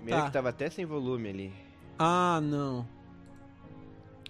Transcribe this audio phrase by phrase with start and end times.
[0.00, 0.26] Primeiro Tá.
[0.26, 1.52] que tava até sem volume ali.
[1.98, 2.86] Ah, não.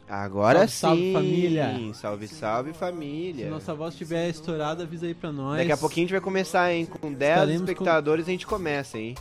[0.09, 1.13] Agora Salve, salve, sim.
[1.13, 1.95] família.
[1.95, 3.49] Salve, salve Se família.
[3.49, 5.59] nossa voz estiver estourada, avisa aí pra nós.
[5.59, 6.85] Daqui a pouquinho a gente vai começar, hein?
[6.85, 9.15] Com 10 Estaremos espectadores a gente começa, hein?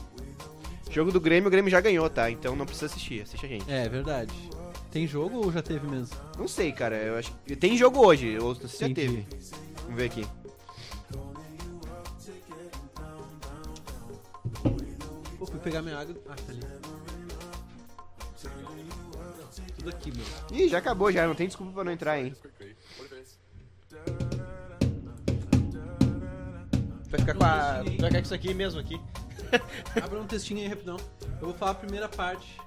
[0.90, 2.32] Jogo do Grêmio, o Grêmio já ganhou, tá?
[2.32, 3.72] Então não precisa assistir, assiste a gente.
[3.72, 4.34] É, verdade.
[4.90, 6.18] Tem jogo ou já teve mesmo?
[6.36, 7.56] Não sei, cara, eu acho que...
[7.56, 9.28] Tem jogo hoje, ou se já teve.
[9.84, 10.26] Vamos ver aqui.
[15.40, 16.14] Pô, fui pegar minha água.
[16.28, 16.60] Ah, tá ali.
[19.78, 20.26] Tudo aqui, meu.
[20.52, 22.36] Ih, já acabou já, não tem desculpa pra não entrar, hein?
[27.10, 27.74] Vai ficar com a...
[27.82, 29.00] Vai ficar com isso aqui mesmo aqui.
[30.04, 30.98] Abra um textinho aí rapidão.
[31.22, 32.60] Eu vou falar a primeira parte.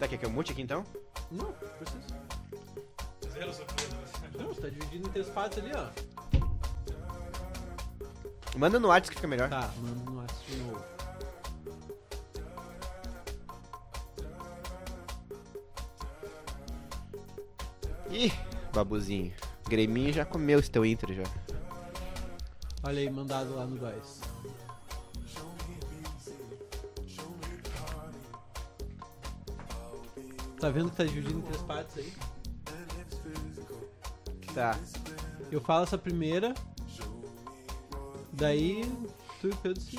[0.00, 0.86] Tá, quer que eu mute aqui então?
[1.30, 2.00] Não, precisa.
[4.38, 5.90] Não, você tá dividido em três partes ali, ó.
[8.56, 9.50] Manda no WhatsApp que fica melhor.
[9.50, 10.91] Tá, manda no WhatsApp de novo.
[18.12, 18.30] Ih,
[18.74, 19.32] babuzinho.
[19.66, 21.22] Greminho já comeu esse teu Inter já.
[22.82, 24.20] Olha aí, mandado lá no Góis.
[30.60, 32.12] Tá vendo que tá dividido em três partes aí?
[34.54, 34.78] Tá.
[35.50, 36.52] Eu falo essa primeira.
[38.32, 38.84] Daí
[39.40, 39.98] tu e Pedro se.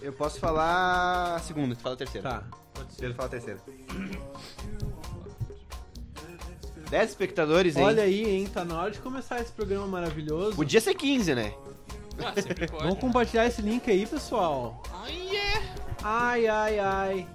[0.00, 2.30] Eu posso falar a segunda, tu fala a terceira.
[2.30, 3.00] Tá, pode ser.
[3.00, 3.60] Pedro fala a terceira.
[6.92, 7.84] 10 espectadores, hein?
[7.84, 8.46] Olha aí, hein?
[8.52, 10.54] Tá na hora de começar esse programa maravilhoso.
[10.54, 11.54] Podia ser 15, né?
[12.22, 12.84] Ah, sempre pode.
[12.84, 14.82] Vamos compartilhar esse link aí, pessoal.
[15.02, 15.62] Ai, é.
[16.04, 17.26] Ai, ai, ai.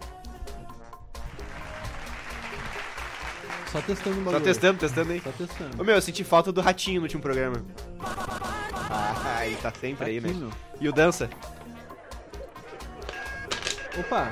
[3.71, 4.43] Só testando o Só bagulho.
[4.43, 5.21] testando, testando aí.
[5.21, 5.81] Só testando.
[5.81, 7.65] Ô meu, eu senti falta do ratinho no último programa.
[7.99, 10.29] Ah, ele tá sempre aí, né?
[10.79, 11.31] E o Dança?
[13.99, 14.31] Opa,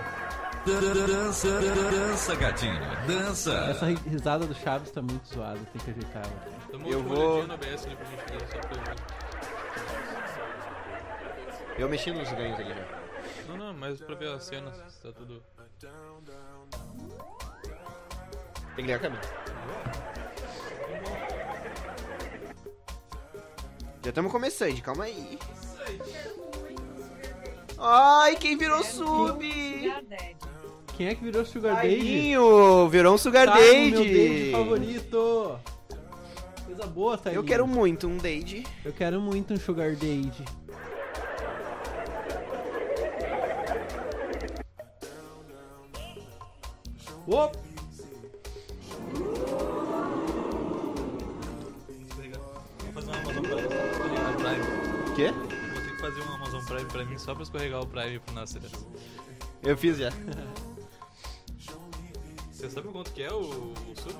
[0.65, 1.47] Dança,
[1.91, 2.73] dança, gatinho,
[3.05, 3.53] dança.
[3.69, 6.55] essa ri- risada do Chaves tá muito zoada, tem que ajeitar ela.
[6.73, 7.77] Eu vou- pra eu ver.
[11.77, 12.85] Eu mexi nos ganhos ali já.
[13.47, 15.43] Não, não, mas pra ver as cenas, se tá tudo.
[18.75, 19.21] Tem que ligar a câmera.
[24.03, 25.37] Já estamos começando, calma aí.
[27.77, 29.43] Ai, quem virou sub?
[30.95, 31.89] Quem é que virou Sugar Daddy?
[31.89, 33.91] Tailinho, virou um Sugar Daddy.
[33.91, 35.59] meu Daddy favorito.
[36.65, 38.65] Coisa boa, tá Eu quero muito um Daddy.
[38.83, 40.45] Eu quero muito um Sugar Daddy.
[47.27, 47.59] Opa!
[55.15, 55.31] Quê?
[55.31, 58.35] Vou ter que fazer uma Amazon Prime pra mim só pra escorregar o Prime pro
[58.35, 58.61] Nasser.
[59.63, 60.09] Eu fiz já.
[62.55, 64.15] Você sabe quanto que é o, o sub?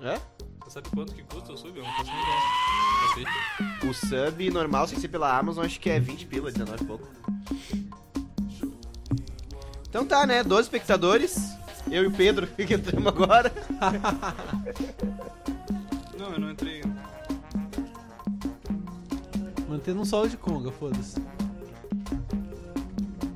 [0.00, 0.14] Hã?
[0.60, 1.76] Você sabe quanto que custa o sub?
[1.76, 3.90] Eu não faço nem ideia.
[3.90, 7.08] O sub normal, sem ser pela Amazon, acho que é 20 pila, 19 e pouco.
[9.88, 10.44] Então tá, né?
[10.44, 11.36] 12 espectadores.
[11.90, 13.52] Eu e o Pedro que entramos agora.
[16.16, 17.02] Não, eu não entrei ainda.
[19.68, 21.20] Mantendo um solo de conga, foda-se.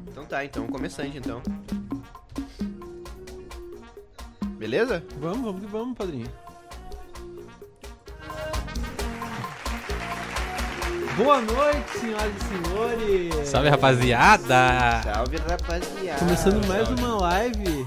[0.06, 1.42] Então tá, então começando então.
[4.66, 5.00] Beleza?
[5.21, 6.27] Vamos, vamos que vamos, padrinho.
[11.16, 13.49] Boa noite, senhoras e senhores!
[13.49, 15.03] Salve rapaziada!
[15.04, 16.19] Salve rapaziada.
[16.19, 17.00] Começando mais Salve.
[17.04, 17.87] uma live.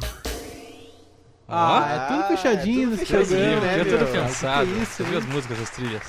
[1.50, 1.54] Ó.
[1.54, 3.78] Ah, é tudo Ah, fechadinho é tudo nesse fechadinho, programa.
[3.78, 4.68] né, tô tudo cansado.
[4.68, 6.04] Que isso, viu as músicas, as trilhas?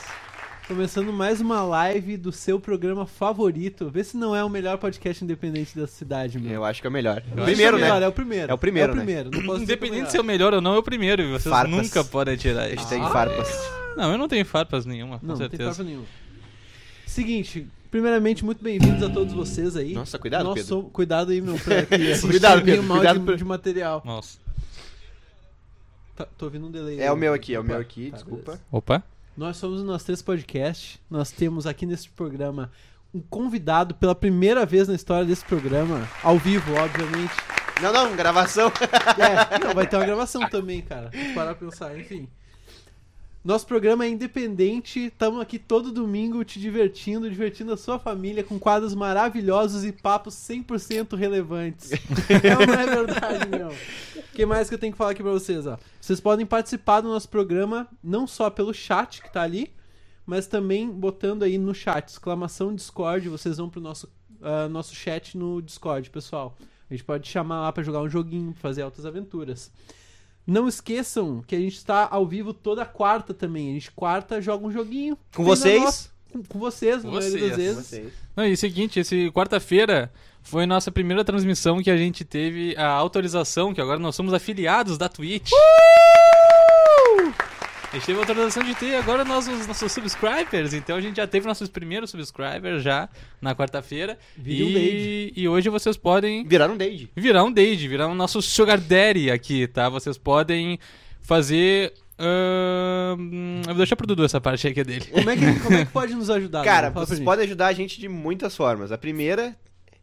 [0.71, 3.91] Começando mais uma live do seu programa favorito.
[3.91, 6.53] Vê se não é o melhor podcast independente da cidade, meu.
[6.53, 7.17] Eu acho que é o melhor.
[7.19, 8.07] acho Primeiro, é o melhor, né?
[8.07, 8.51] É o primeiro.
[8.53, 9.03] É o primeiro, É o né?
[9.05, 9.31] primeiro.
[9.33, 11.23] Não posso é Independente se é o melhor ou não, é o primeiro.
[11.23, 11.71] E vocês Farpas.
[11.77, 12.77] nunca podem tirar A isso.
[12.77, 13.49] gente tem Ah, farpas.
[13.97, 15.71] Não, eu não tenho farpas nenhuma, com Não, não tem certeza.
[15.71, 16.05] papo nenhum.
[17.05, 19.93] Seguinte, primeiramente, muito bem-vindos a todos vocês aí.
[19.93, 20.69] Nossa, cuidado, Nós Pedro.
[20.69, 21.57] somos- Cuidado aí, meu,
[22.31, 24.03] Cuidado, Pedro, mal cuidado de, de material.
[24.05, 24.39] Nossa.
[26.15, 27.01] Tá, tô ouvindo um delay.
[27.01, 27.11] É aí.
[27.11, 28.53] o meu aqui, é o meu aqui, tá, desculpa.
[28.53, 28.65] beleza.
[28.71, 29.03] Opa.
[29.41, 31.01] Nós somos o Nós Três Podcast.
[31.09, 32.71] Nós temos aqui nesse programa
[33.15, 37.33] um convidado pela primeira vez na história desse programa, ao vivo, obviamente.
[37.81, 38.71] Não, não, gravação.
[39.17, 41.11] É, não, vai ter uma gravação também, cara.
[41.35, 42.29] Parar pra pensar, enfim.
[43.43, 48.59] Nosso programa é independente, estamos aqui todo domingo te divertindo, divertindo a sua família com
[48.59, 51.91] quadros maravilhosos e papos 100% relevantes.
[52.45, 53.69] não, não é verdade, meu.
[53.69, 55.79] O que mais que eu tenho que falar aqui pra vocês, ó?
[55.99, 59.73] Vocês podem participar do nosso programa não só pelo chat que tá ali,
[60.27, 64.07] mas também botando aí no chat, exclamação Discord, vocês vão pro nosso,
[64.43, 66.59] ah, nosso chat no Discord, pessoal.
[66.91, 69.73] A gente pode chamar lá pra jogar um joguinho, fazer altas aventuras.
[70.47, 73.71] Não esqueçam que a gente tá ao vivo toda quarta também.
[73.71, 75.17] A gente quarta joga um joguinho.
[75.35, 75.83] Com vocês?
[75.83, 78.03] nossa- Com, com vocês, na maioria das Vocês.
[78.03, 78.13] vezes.
[78.37, 83.75] Não, e seguinte, esse quarta-feira foi nossa primeira transmissão que a gente teve a autorização,
[83.75, 85.51] que agora nós somos afiliados da Twitch.
[87.93, 91.27] A gente teve a autorização de ter agora nossos, nossos subscribers, então a gente já
[91.27, 93.09] teve nossos primeiros subscribers já
[93.43, 94.17] na quarta-feira.
[94.39, 97.11] Um E, e hoje vocês podem Viraram um Dade.
[97.17, 99.89] virar um Dade, virar um nosso Sugar Daddy aqui, tá?
[99.89, 100.79] Vocês podem
[101.21, 101.93] fazer.
[102.17, 105.07] ahn, eu vou deixar pro Dudu essa parte aí que é dele.
[105.11, 106.65] Como é que, como é que pode nos ajudar?
[106.65, 108.93] Cara, vocês podem ajudar a gente de muitas formas.
[108.93, 109.57] A primeira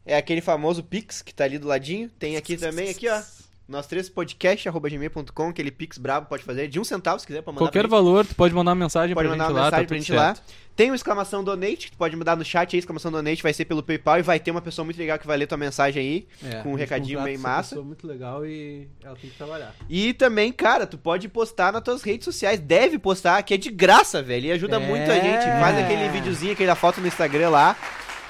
[0.05, 2.09] é aquele famoso Pix que tá ali do ladinho.
[2.19, 3.21] Tem aqui também, aqui, ó.
[3.67, 7.65] Nós três podcast.gmail.com, aquele Pix brabo pode fazer, de um centavo se quiser pra mandar
[7.65, 9.85] Qualquer pra valor, tu pode mandar uma mensagem Pode pra mandar gente uma lá, mensagem
[9.85, 10.35] tá pra gente lá.
[10.35, 10.53] certo.
[10.73, 13.65] Tem uma exclamação donate, que tu pode mandar no chat aí, exclamação donate, vai ser
[13.65, 16.27] pelo PayPal e vai ter uma pessoa muito legal que vai ler tua mensagem aí.
[16.49, 17.69] É, com um recadinho essa massa.
[17.71, 19.75] pessoa muito legal e ela tem que trabalhar.
[19.89, 23.69] E também, cara, tu pode postar nas tuas redes sociais, deve postar, que é de
[23.69, 24.45] graça, velho.
[24.45, 24.79] E ajuda É.
[24.79, 25.43] muito a gente.
[25.59, 27.75] Faz aquele videozinho, aquela foto no Instagram lá,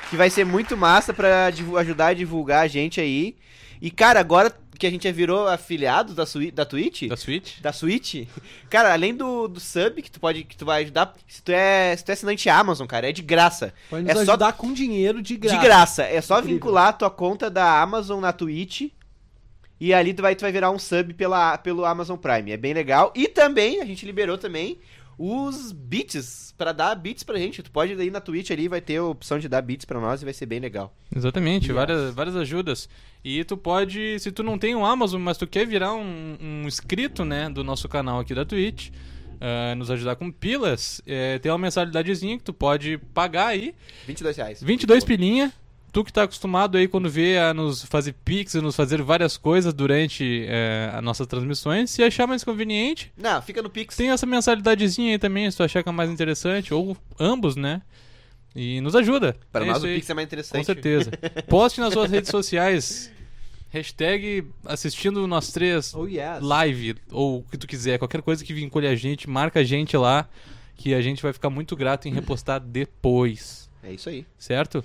[0.10, 3.36] que vai ser muito massa pra ajudar a divulgar a gente aí.
[3.80, 7.60] E, cara, agora que a gente já virou afiliado da, Sui- da Twitch, Da Switch?
[7.60, 8.28] da Switch,
[8.70, 11.96] cara, além do, do sub que tu pode que tu vai ajudar, se tu é,
[11.96, 13.74] se tu é assinante Amazon, cara, é de graça.
[13.90, 15.58] Pode É nos só- ajudar com dinheiro de graça.
[15.58, 16.04] De graça.
[16.04, 16.56] É só Incrível.
[16.56, 18.90] vincular a tua conta da Amazon na Twitch.
[19.80, 22.52] E ali tu vai, tu vai virar um sub pela, pelo Amazon Prime.
[22.52, 23.14] É bem legal.
[23.16, 24.80] E também, a gente liberou também
[25.18, 27.64] os bits, pra dar bits pra gente.
[27.64, 30.22] Tu pode ir na Twitch ali, vai ter a opção de dar bits pra nós
[30.22, 30.94] e vai ser bem legal.
[31.16, 31.76] Exatamente, Yes.
[31.76, 32.88] várias, várias ajudas.
[33.24, 36.68] E tu pode, se tu não tem o Amazon, mas tu quer virar um, um
[36.68, 38.90] inscrito, né, do nosso canal aqui da Twitch,
[39.42, 43.74] ah, nos ajudar com pilas, é, tem uma mensalidadezinha que tu pode pagar aí,
[44.06, 44.62] 22 reais.
[44.64, 45.52] 22 pilinha.
[45.92, 49.36] Tu que tá acostumado aí quando vê a nos fazer pix e nos fazer várias
[49.38, 53.96] coisas durante é, as nossas transmissões, se achar mais conveniente, Não, fica no Pix.
[53.96, 57.82] tem essa mensalidadezinha aí também, se tu achar que é mais interessante, ou ambos, né?
[58.56, 59.36] E nos ajuda.
[59.52, 59.96] Para É nós o aí.
[59.96, 60.58] Pix é mais interessante.
[60.60, 61.12] Com certeza.
[61.48, 63.12] Poste nas suas redes sociais.
[63.70, 66.42] Hashtag assistindo nós três Oh, yes.
[66.42, 67.98] live, ou o que tu quiser.
[68.00, 70.28] Qualquer coisa que vincule a gente, marca a gente lá.
[70.76, 73.70] Que a gente vai ficar muito grato em repostar depois.
[73.84, 74.26] É isso aí.
[74.38, 74.84] Certo?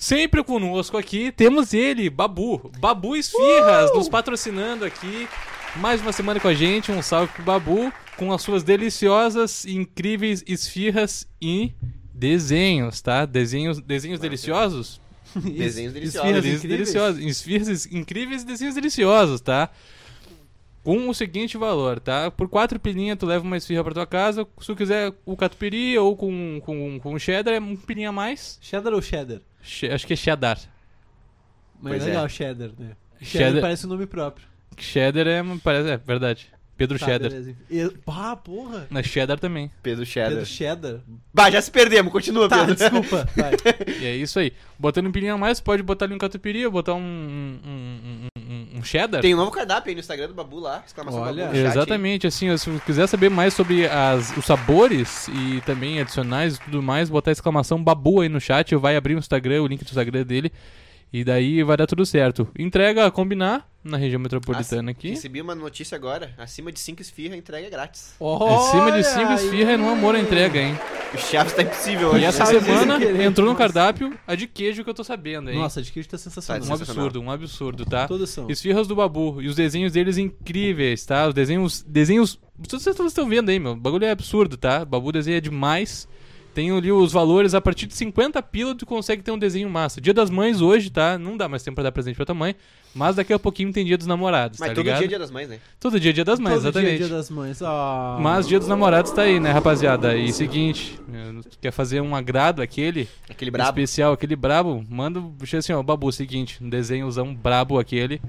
[0.00, 2.72] Sempre conosco aqui temos ele, Babu.
[2.78, 5.28] Babu Esfirras, nos patrocinando aqui.
[5.76, 6.90] Mais uma semana com a gente.
[6.90, 7.92] Um salve pro Babu.
[8.16, 11.74] Com as suas deliciosas e incríveis esfirras e
[12.14, 13.26] desenhos, tá?
[13.26, 15.02] Desenhos, desenhos deliciosos.
[15.36, 16.16] Desenhos deliciosos.
[16.16, 16.78] Esfirras Desenhos incríveis.
[16.78, 17.20] deliciosos.
[17.22, 19.68] Esfirras incríveis e desenhos deliciosos, tá?
[20.82, 22.30] Com o seguinte valor, tá?
[22.30, 24.48] Por quatro pilinhas tu leva uma esfirra pra tua casa.
[24.60, 28.58] Se tu quiser o catupiry ou com, com, com cheddar, é um pilinha a mais.
[28.62, 29.42] Cheddar ou cheddar?
[29.62, 30.58] Che- acho que é cheddar.
[31.80, 32.08] Mas Pois é é.
[32.08, 32.96] legal, cheddar, né?
[33.20, 34.46] Cheddar, Cheddar- parece um nome próprio.
[34.78, 36.46] Cheddar é, parece, é verdade.
[36.80, 37.28] Pedro Tá, Cheddar.
[37.30, 37.54] beleza.
[37.70, 38.86] E, pá, porra.
[38.88, 39.70] Na cheddar também.
[39.82, 40.30] Pedro Cheddar.
[40.30, 41.00] Pedro Cheddar.
[41.34, 42.10] Bah, já se perdemos.
[42.10, 42.74] Continua, Tá, Pedro.
[42.74, 43.28] desculpa.
[43.36, 43.52] Vai.
[44.00, 44.50] E é isso aí.
[44.78, 48.28] Botando um pilinha a mais, pode botar ali um catupiry ou botar um, um, um,
[48.40, 49.20] um- um cheddar.
[49.20, 50.82] Tem um novo cardápio aí no Instagram do Babu lá.
[50.86, 51.44] Exclamação Olha.
[51.48, 51.56] Babu.
[51.58, 56.60] Exatamente, assim, se você quiser saber mais sobre as, os sabores e também adicionais e
[56.60, 59.88] tudo mais, botar exclamação babu aí no chat, vai abrir o Instagram, o link do
[59.88, 60.50] Instagram dele,
[61.12, 62.48] e daí vai dar tudo certo.
[62.58, 65.10] Entrega a combinar na região metropolitana aqui.
[65.10, 66.32] Recebi uma notícia agora.
[66.38, 68.14] Acima de 5 esfirra, entrega é grátis.
[68.20, 70.78] Acima de 5 Olha esfirra é no amor a entrega, hein?
[71.12, 72.20] O Chaves tá impossível hoje.
[72.20, 75.50] E essa Sabe, semana querer, entrou no cardápio a de queijo que eu tô sabendo,
[75.50, 75.58] hein?
[75.58, 76.62] Nossa, de queijo tá sensacional.
[76.62, 78.06] um Tá absurdo, um absurdo, tá?
[78.06, 78.48] Todos são.
[78.48, 79.42] Esfirras do Babu.
[79.42, 81.26] E os desenhos deles incríveis, tá?
[81.26, 81.82] Os desenhos.
[81.82, 82.38] Desenhos.
[82.56, 83.72] Vocês estão vendo aí, meu.
[83.72, 84.82] O bagulho é absurdo, tá?
[84.82, 86.06] O Babu desenha demais.
[86.54, 90.00] Tem ali os valores, a partir de 50 pila tu consegue ter um desenho massa.
[90.00, 91.16] Dia das mães hoje, tá?
[91.16, 92.56] Não dá mais tempo pra dar presente pra tua mãe.
[92.92, 94.98] Mas daqui a pouquinho tem dia dos namorados, Mas tá todo ligado?
[94.98, 95.60] dia é dia das mães, né?
[95.78, 96.98] Todo dia é dia das mães, Todo exatamente.
[96.98, 97.62] dia, dia das mães.
[97.62, 98.18] Ah.
[98.20, 100.16] Mas dia dos namorados tá aí, né, rapaziada?
[100.16, 103.68] E seguinte, eh, tu quer fazer um agrado aquele Aquele brabo.
[103.70, 108.20] especial, aquele brabo, manda puxa assim, ó, Babu, seguinte, um desenhozão brabo aquele.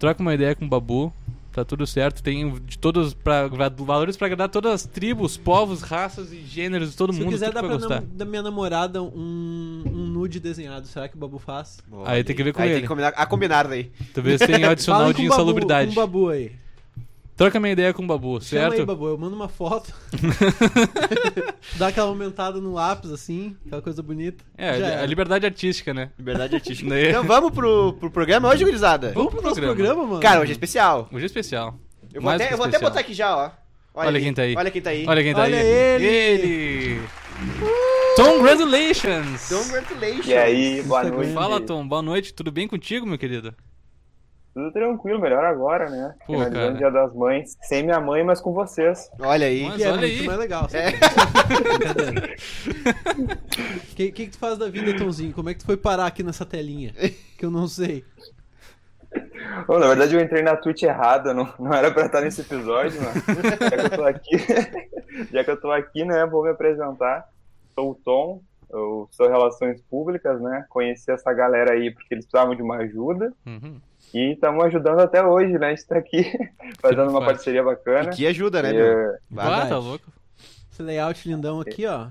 [0.00, 1.12] Troca uma ideia com o Babu,
[1.52, 2.22] tá tudo certo.
[2.22, 6.96] Tem de todos pra, valores pra agradar todas as tribos, povos, raças e gêneros de
[6.96, 7.30] todo Se mundo.
[7.30, 11.14] quiser tudo dar que pra nam- da minha namorada um, um nude desenhado, será que
[11.16, 11.78] o Babu faz?
[12.04, 12.74] Aí tem que ver com Aí ele.
[12.76, 13.90] tem que combinar, a combinar daí.
[14.38, 15.86] Se tem adicional de Babu, insalubridade.
[15.94, 16.52] Com o Babu aí.
[17.36, 18.80] Troca minha ideia com o Babu, Chama certo?
[18.80, 19.08] aí, Babu.
[19.08, 19.92] Eu mando uma foto.
[21.76, 23.56] Dá aquela aumentada no lápis, assim.
[23.66, 24.44] Aquela coisa bonita.
[24.56, 25.06] É, Já a era.
[25.06, 26.10] liberdade artística, né?
[26.18, 26.88] Liberdade artística.
[26.92, 27.10] Né?
[27.10, 29.12] então vamos pro, pro programa hoje, gurizada?
[29.12, 29.76] Vamos pro nosso programa.
[29.76, 30.20] programa, mano.
[30.20, 31.08] Cara, hoje é especial.
[31.12, 31.78] Hoje é especial.
[32.12, 32.90] Eu vou, Mais até, que eu vou até especial.
[32.90, 33.50] botar aqui já, ó.
[33.94, 34.20] Olha ali.
[34.20, 34.54] quem tá aí.
[34.56, 35.06] Olha quem tá aí.
[35.06, 35.66] Olha quem tá Olha aí.
[35.66, 36.06] ele!
[36.06, 37.02] Ele!
[38.16, 39.48] Congratulations!
[39.48, 40.26] Congratulations.
[40.26, 41.32] E aí, boa noite.
[41.32, 41.86] Fala, Tom.
[41.86, 42.34] Boa noite.
[42.34, 43.54] Tudo bem contigo, meu querido?
[44.54, 46.14] Tudo tranquilo, melhor agora, né?
[46.26, 47.56] Pô, Finalizando o Dia das Mães.
[47.62, 49.10] Sem minha mãe, mas com vocês.
[49.18, 49.62] Olha aí.
[49.64, 50.26] Mas Que é olha muito aí.
[50.26, 50.68] mais legal.
[50.72, 50.88] É.
[53.92, 55.32] O que, que, que tu faz da vida, Tonzinho?
[55.32, 56.92] Como é que tu foi parar aqui nessa telinha?
[57.38, 58.04] Que eu não sei.
[59.66, 62.98] Bom, na verdade, eu entrei na tweet errada, não, não era pra estar nesse episódio,
[63.02, 64.36] mas já que eu tô aqui,
[65.32, 67.28] já que eu tô aqui, né, vou me apresentar.
[67.74, 68.40] Sou o Tom,
[68.70, 73.32] eu sou Relações Públicas, né, conheci essa galera aí porque eles precisavam de uma ajuda
[73.46, 73.78] Uhum.
[74.14, 76.24] E estamos ajudando até hoje, né, a gente tá aqui
[76.80, 78.10] fazendo uma parceria bacana.
[78.10, 79.16] Que ajuda, né, E, meu?
[79.38, 80.04] Ah, tá louco.
[80.70, 82.08] Esse layout lindão aqui, ó.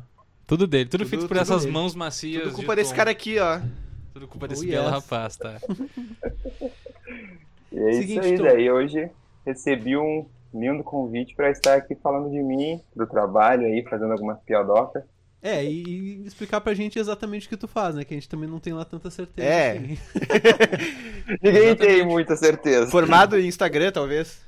[0.47, 1.73] Tudo dele, tudo, Tudo- feito por tudo essas dele.
[1.73, 2.43] mãos macias.
[2.43, 2.95] Tudo de culpa desse Tom.
[2.97, 3.59] cara aqui, ó.
[4.13, 4.91] Tudo culpa desse Oh, belo yes.
[4.93, 5.55] rapaz, tá?
[7.71, 8.43] E é Seguinte, isso aí, Tom.
[8.43, 9.09] daí hoje
[9.45, 14.39] recebi um lindo convite para estar aqui falando de mim, do trabalho aí, fazendo algumas
[14.41, 15.03] piadocas.
[15.43, 18.03] É, e, e explicar pra gente exatamente o que tu faz, né?
[18.05, 19.47] Que a gente também não tem lá tanta certeza.
[19.47, 19.71] É.
[19.77, 19.97] assim.
[21.41, 22.89] Ninguém tem muita certeza.
[22.91, 24.39] Formado em Instagram, talvez.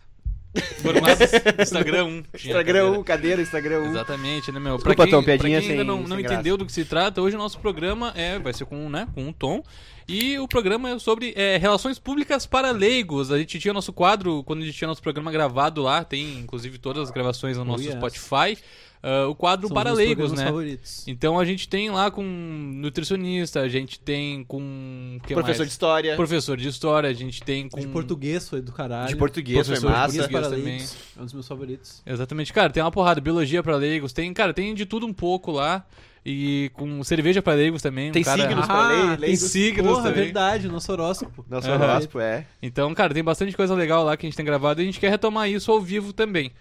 [0.83, 1.17] Formados
[1.59, 2.09] Instagram 1.
[2.09, 2.99] tinha Instagram cadeira.
[2.99, 3.85] 1, cadeira, Instagram 1.
[3.89, 4.75] Exatamente, né, meu?
[4.75, 6.57] Desculpa, pra quem, Tom, pra piadinha quem ainda sem- não, não sem entendeu graça.
[6.57, 9.33] do que se trata, hoje o nosso programa é, vai ser com, né, com o
[9.33, 9.63] Tom.
[10.07, 13.31] E o programa é sobre é, relações públicas para leigos.
[13.31, 16.77] A gente tinha nosso quadro, quando a gente tinha nosso programa gravado lá, tem inclusive
[16.77, 17.93] todas as gravações no Oh, nosso yes.
[17.95, 18.55] Spotify.
[19.03, 20.45] Ah, o quadro São para leigos, né?
[20.45, 21.03] favoritos.
[21.05, 25.19] Então a gente tem lá com nutricionista, a gente tem com.
[25.27, 25.67] que Professor mais?
[25.69, 26.15] de história.
[26.15, 27.79] Professor de história, a gente tem com.
[27.79, 29.09] De português foi do caralho.
[29.09, 30.17] De português, foi Professor de massa.
[30.17, 30.77] Português para Português também.
[30.77, 30.97] leigos.
[31.17, 32.01] É um dos meus favoritos.
[32.05, 35.51] Exatamente, cara, tem uma porrada, biologia pra leigos, tem, cara, tem de tudo um pouco
[35.51, 35.85] lá.
[36.25, 38.07] E com cerveja pra leigos também.
[38.07, 38.41] um Tem cara...
[38.43, 39.39] signos pra Ah, tem leigos.
[39.41, 40.23] signos Porra, é também.
[40.23, 41.45] verdade, nosso horóscopo.
[41.49, 42.45] Nosso horóscopo, é.
[42.61, 45.01] Então, cara, tem bastante coisa legal lá que a gente tem gravado e a gente
[45.01, 46.53] quer retomar isso ao vivo também.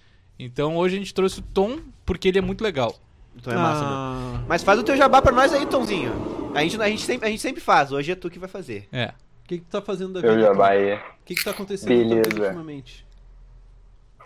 [0.44, 2.94] Então hoje a gente trouxe o Tom, porque ele é muito legal.
[3.36, 6.12] Então é massa, ah, Mas faz o teu jabá pra nós aí, Tomzinho.
[6.54, 8.88] A gente, a, gente sempre, a gente sempre faz, hoje é tu que vai fazer.
[8.92, 9.06] É.
[9.44, 10.48] O que, que tu tá fazendo da vida?
[10.48, 10.54] Tom?
[10.54, 10.94] vai.
[10.94, 12.42] O que, que tá acontecendo Beleza.
[12.42, 13.06] ultimamente?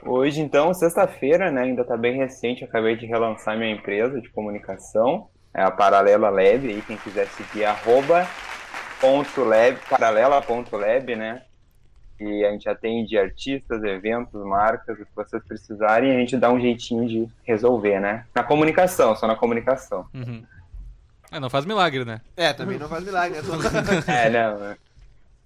[0.02, 1.62] Hoje, então, sexta-feira, né?
[1.62, 5.28] Ainda tá bem recente, acabei de relançar minha empresa de comunicação.
[5.54, 8.28] É a Paralela Lab, aí quem quiser seguir, arroba
[9.00, 11.42] ponto lab, paralela.lab, né?
[12.18, 16.60] E a gente atende artistas, eventos, marcas, o que vocês precisarem, a gente dá um
[16.60, 18.24] jeitinho de resolver, né?
[18.34, 20.06] Na comunicação, só na comunicação.
[20.14, 20.42] Uhum.
[21.30, 22.20] É, não faz milagre, né?
[22.36, 23.48] É, também não faz milagre, né?
[24.06, 24.76] É, não, né?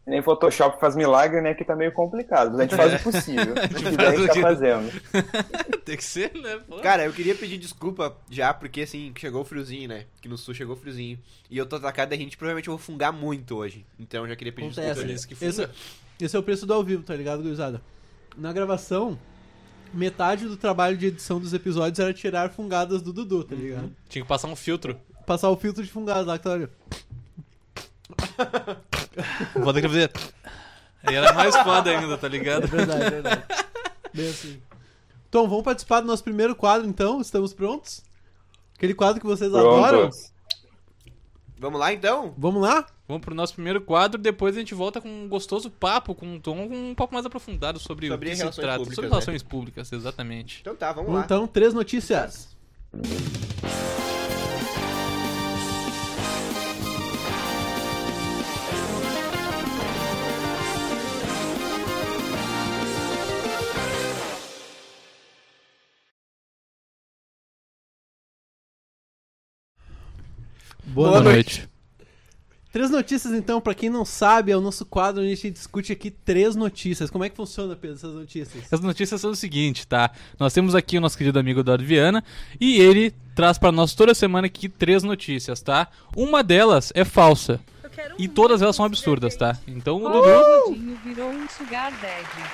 [0.07, 1.55] Nem Photoshop faz milagre, né?
[1.55, 2.51] Que tá meio complicado.
[2.51, 3.53] Mas a gente faz o possível.
[3.55, 5.03] O que der, a gente tá fazendo.
[5.85, 6.61] Tem que ser, né?
[6.67, 6.79] Pô.
[6.81, 10.07] Cara, eu queria pedir desculpa já, porque assim, chegou o friozinho, né?
[10.21, 11.19] Que no sul chegou o friozinho.
[11.51, 13.85] E eu tô atacado da gente, provavelmente eu vou fungar muito hoje.
[13.99, 14.87] Então eu já queria pedir Acontece.
[14.87, 15.07] desculpa.
[15.07, 15.71] Por isso que funga.
[16.25, 17.81] Esse é o preço do ao vivo, tá ligado, gurizada?
[18.37, 19.19] Na gravação,
[19.93, 23.91] metade do trabalho de edição dos episódios era tirar fungadas do Dudu, tá ligado?
[24.09, 24.99] Tinha que passar um filtro.
[25.27, 26.71] Passar o filtro de fungadas lá, que tá olha.
[29.55, 30.11] Vou ter que fazer.
[31.03, 32.67] Aí era mais foda ainda, tá É ligado?
[32.67, 33.43] verdade, é verdade.
[34.13, 34.61] Bem assim.
[35.31, 37.21] Tom, vamos participar do nosso primeiro quadro então?
[37.21, 38.03] Estamos prontos?
[38.77, 40.11] Aquele quadro que vocês adoram?
[41.61, 42.35] Vamos lá então?
[42.39, 42.87] Vamos lá?
[43.07, 46.41] Vamos pro nosso primeiro quadro, depois a gente volta com um gostoso papo, com um
[46.41, 48.79] tom um papo mais aprofundado sobre, Sobre o que se trata.
[48.79, 49.13] públicas, sobre né?
[49.13, 50.61] relações públicas, exatamente.
[50.63, 51.23] Então tá, vamos lá.
[51.23, 52.57] Então, três notícias.
[70.91, 71.69] Boa, Boa noite.
[72.73, 75.93] Três notícias, então, pra quem não sabe, é o nosso quadro onde a gente discute
[75.93, 77.11] aqui três notícias.
[77.11, 78.73] Como é que funciona, Pedro, essas notícias?
[78.73, 80.11] As notícias são o seguinte, tá?
[80.39, 82.23] Nós temos aqui o nosso querido amigo Eduardo Viana
[82.61, 85.89] e ele traz pra nós toda semana aqui três notícias, tá?
[86.17, 87.61] Uma delas é falsa
[88.17, 89.59] e todas elas são absurdas, tá?
[89.67, 92.51] Então, o Dudu, Rodinho virou um sugar daddy.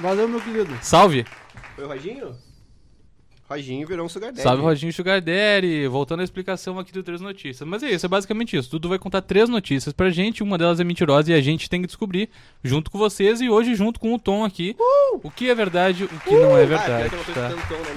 [0.00, 0.78] Valeu, meu querido.
[0.80, 1.26] salve!
[1.76, 2.34] Foi o Roginho?
[3.52, 4.42] Roginho virou um sugar daddy.
[4.42, 5.86] Salve, Rodinho Sugar Daddy.
[5.86, 7.68] Voltando à explicação aqui do Três Notícias.
[7.68, 8.70] Mas é isso, é basicamente isso.
[8.70, 11.80] Dudu vai contar três notícias pra gente, uma delas é mentirosa e a gente tem
[11.80, 12.28] que descobrir
[12.62, 14.74] junto com vocês e hoje junto com o Tom aqui
[15.22, 17.48] o que é verdade, o que não é Ah, pior verdade, tô tá?
[17.68, 17.94] tom, né,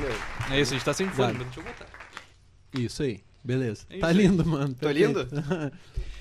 [0.50, 0.56] meu?
[0.58, 1.86] É isso, a gente tá sem fone, mas deixa eu botar.
[2.78, 3.86] Isso aí, beleza.
[3.90, 4.14] É tá aí.
[4.14, 4.74] lindo, mano.
[4.74, 5.28] Tô perfeito.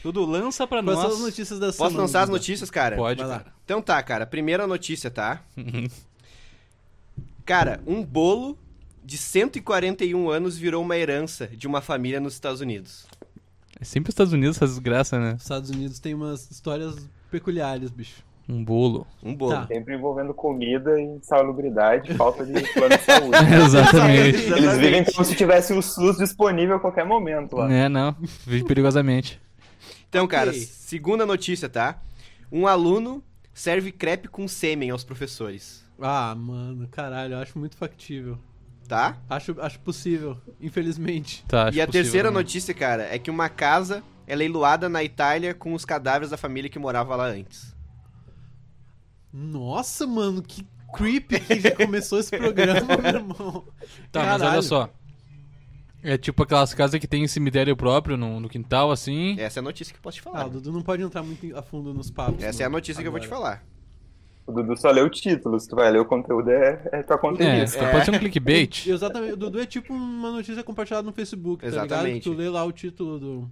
[0.02, 1.06] Dudu, lança pra Quais nós.
[1.08, 1.98] são as notícias da Posso semana?
[2.00, 2.94] lançar as notícias, cara?
[2.96, 3.44] Pode, Vai lá.
[3.64, 4.24] Então tá, cara.
[4.26, 5.42] Primeira notícia, tá?
[7.44, 8.56] Cara, um bolo
[9.04, 13.06] de 141 anos virou uma herança de uma família nos Estados Unidos.
[13.80, 15.34] É sempre os Estados Unidos essa desgraça, né?
[15.34, 18.22] Os Estados Unidos tem umas histórias peculiares, bicho.
[18.48, 19.06] Um bolo.
[19.22, 19.52] Um bolo.
[19.52, 19.66] Tá.
[19.66, 23.36] Sempre envolvendo comida e salubridade, falta de plano de saúde.
[23.64, 24.36] Exatamente.
[24.52, 27.72] Eles vivem como se tivesse o SUS disponível a qualquer momento lá.
[27.72, 28.14] é, não.
[28.46, 29.40] Vive perigosamente.
[30.08, 30.60] Então, cara, Ok.
[30.60, 32.00] segunda notícia, tá?
[32.52, 35.82] Um aluno serve crepe com sêmen aos professores.
[36.00, 38.38] Ah, mano, caralho, eu acho muito factível.
[38.88, 39.16] Tá?
[39.30, 41.44] Acho, acho possível, infelizmente.
[41.48, 42.42] Tá, acho e a possível terceira também.
[42.42, 46.68] notícia, cara, é que uma casa é leiloada na Itália com os cadáveres da família
[46.70, 47.74] que morava lá antes.
[49.32, 53.64] Nossa, mano, que creepy que já começou esse programa, meu irmão.
[54.12, 54.62] Tá, mas olha Caralho.
[54.62, 54.90] só.
[56.02, 59.34] É tipo aquelas casas que tem cemitério próprio no, no quintal, assim.
[59.40, 60.46] Essa é a notícia que eu posso te Ah, falar.
[60.46, 62.44] o Dudu não pode entrar muito a fundo nos papos.
[62.44, 63.40] Essa é a notícia que eu vou te agora.
[63.42, 63.64] falar.
[64.46, 67.16] O Dudu só lê o título, se tu vai ler o conteúdo é, é pra
[67.16, 67.48] conteúdo.
[67.48, 68.84] É, então pode ser um clickbait.
[68.88, 71.86] Exatamente, o Dudu é tipo uma notícia compartilhada no Facebook, tá ligado?
[71.86, 72.24] Exatamente.
[72.24, 73.50] Tu lê lá o título do,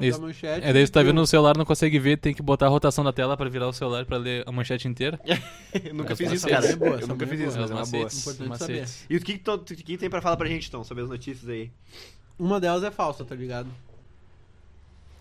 [0.00, 0.18] Isso.
[0.18, 0.66] da manchete.
[0.66, 3.04] É, daí você tá vendo no celular, não consegue ver, tem que botar a rotação
[3.04, 5.20] da tela pra virar o celular pra ler a manchete inteira.
[5.84, 6.72] Eu nunca fiz isso, também cara.
[6.72, 8.08] é boa, eu nunca fiz é isso, mas é uma boa.
[8.12, 9.06] Importante macetes.
[9.08, 11.48] E o que, que, que que tem pra falar pra gente, Tom, sobre as notícias
[11.48, 11.70] aí?
[12.36, 13.68] Uma delas é falsa, tá ligado?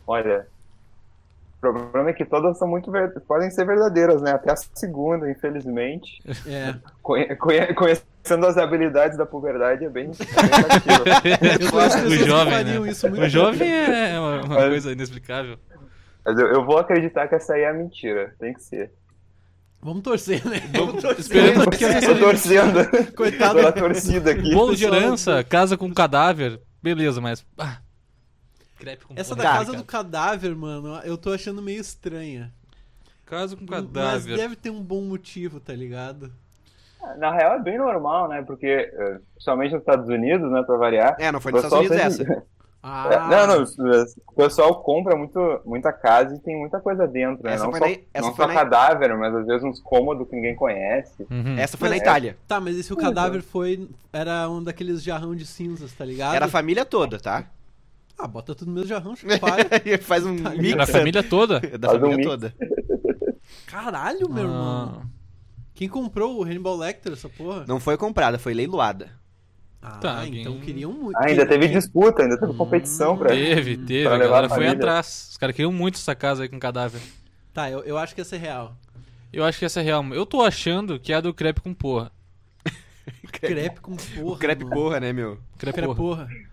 [0.08, 0.48] Olha,
[1.60, 4.32] o problema é que todas são muito ver- podem ser verdadeiras, né?
[4.32, 6.22] Até a segunda, infelizmente.
[6.48, 6.76] É.
[7.02, 10.12] Conhe- conhe- Conhecendo as habilidades da puberdade é bem.
[11.60, 12.90] Eu o jovem, né?
[12.90, 15.58] isso muito O jovem é uma, uma Mas- coisa inexplicável.
[16.26, 18.34] Mas eu, eu vou acreditar que essa aí é a mentira.
[18.40, 18.92] Tem que ser.
[19.82, 20.58] Vamos torcer, né?
[21.18, 23.14] Esperando que essa Tô seja torcendo.
[23.16, 23.56] Coitado.
[23.56, 24.54] Tô na torcida aqui.
[24.54, 27.46] bolo de herança, casa com cadáver, beleza, mas...
[27.58, 27.78] Ah,
[28.80, 29.58] crepe com Essa da porra.
[29.58, 32.52] casa do cadáver, mano, eu tô achando meio estranha.
[33.26, 34.38] Casa com Mas cadáver.
[34.38, 36.32] deve ter um bom motivo, tá ligado?
[37.18, 38.42] Na real é bem normal, né?
[38.42, 41.16] Porque, eh, principalmente nos Estados Unidos, né, pra variar.
[41.20, 42.44] É, não foi nos Estados Unidos sempre- essa.
[42.82, 43.64] Ah, É, não, não,
[44.26, 47.56] o pessoal compra muito, muita casa e tem muita coisa dentro, né?
[47.56, 49.82] Essa não foi só, na- essa não foi só na- cadáver, mas às vezes uns
[49.82, 51.28] cômodos que ninguém conhece.
[51.30, 51.58] Uhum.
[51.60, 52.38] Essa foi na Mas- Itália.
[52.48, 53.90] Tá, mas e se o cadáver foi.
[54.14, 56.36] Era um daqueles jarrão de cinzas, tá ligado?
[56.36, 57.44] Era a família toda, tá?
[58.20, 59.66] Ah, bota tudo no mesmo jarrão, chupalha.
[60.02, 60.82] Faz um Tá mix ligado?
[60.82, 61.60] Era a família toda?
[61.60, 62.30] da Faz um família mix.
[62.30, 62.54] toda.
[63.66, 65.02] Caralho, meu irmão.
[65.04, 65.08] Ah,
[65.74, 67.64] Quem comprou o Hannibal Lecter, essa porra?
[67.68, 69.10] Não foi comprada, foi leiloada.
[69.82, 71.16] Ah, Tá, então queriam muito.
[71.18, 73.30] Ah, ainda teve disputa, ainda teve competição pra.
[73.30, 74.04] teve, teve.
[74.04, 75.30] Pra A galera a foi atrás.
[75.32, 77.00] Os caras queriam muito essa casa aí com cadáver.
[77.54, 78.76] Tá, eu, eu acho que essa é real.
[79.32, 80.04] Eu acho que essa é real.
[80.14, 82.12] Eu tô achando que é a do crepe com porra.
[83.32, 84.34] Crepe com porra.
[84.34, 84.76] O crepe mano.
[84.76, 85.38] porra, né, meu?
[85.58, 86.26] Crepe Crepe porra.
[86.26, 86.49] porra.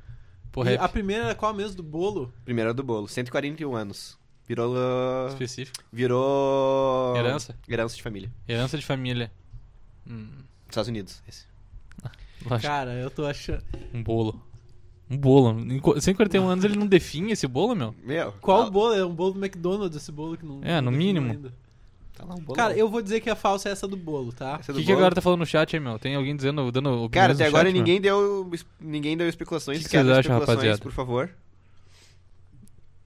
[0.56, 2.32] Porra, E a primeira era qual mesmo do bolo?
[2.44, 4.18] Primeira do bolo, 141 anos.
[4.48, 4.74] Virou.
[4.74, 5.84] uh, específico.
[5.92, 7.14] Virou.
[7.16, 7.54] Herança?
[7.68, 8.32] Herança de família.
[8.48, 9.30] Herança de família.
[10.08, 10.28] Hum,
[10.68, 11.22] Estados Unidos.
[11.28, 11.44] Esse.
[12.48, 12.62] lógico.
[12.68, 13.62] Cara, eu tô achando.
[13.92, 14.40] Um bolo.
[15.10, 15.60] Um bolo.
[15.72, 17.94] Em co- 141 anos ele não define esse bolo, meu?
[18.02, 18.32] Meu.
[18.40, 18.94] Qual tá, bolo?
[18.94, 20.60] É um bolo do McDonald's esse bolo que não.
[20.64, 21.32] É, no não definiu mínimo.
[21.32, 21.54] ainda.
[22.16, 22.56] Tá lá um bolo.
[22.56, 24.54] Cara, eu vou dizer que a falsa é essa do bolo, tá?
[24.56, 24.96] O que, que a bolo.
[24.96, 25.98] galera tá falando no chat aí, meu?
[25.98, 27.82] Tem alguém dizendo, dando opiniões Cara, no até agora chat, meu?
[27.82, 28.50] ninguém deu,
[28.80, 29.78] ninguém deu especulações.
[29.78, 30.78] Que que Quero vocês acham, rapaziada?
[30.78, 31.30] Por favor.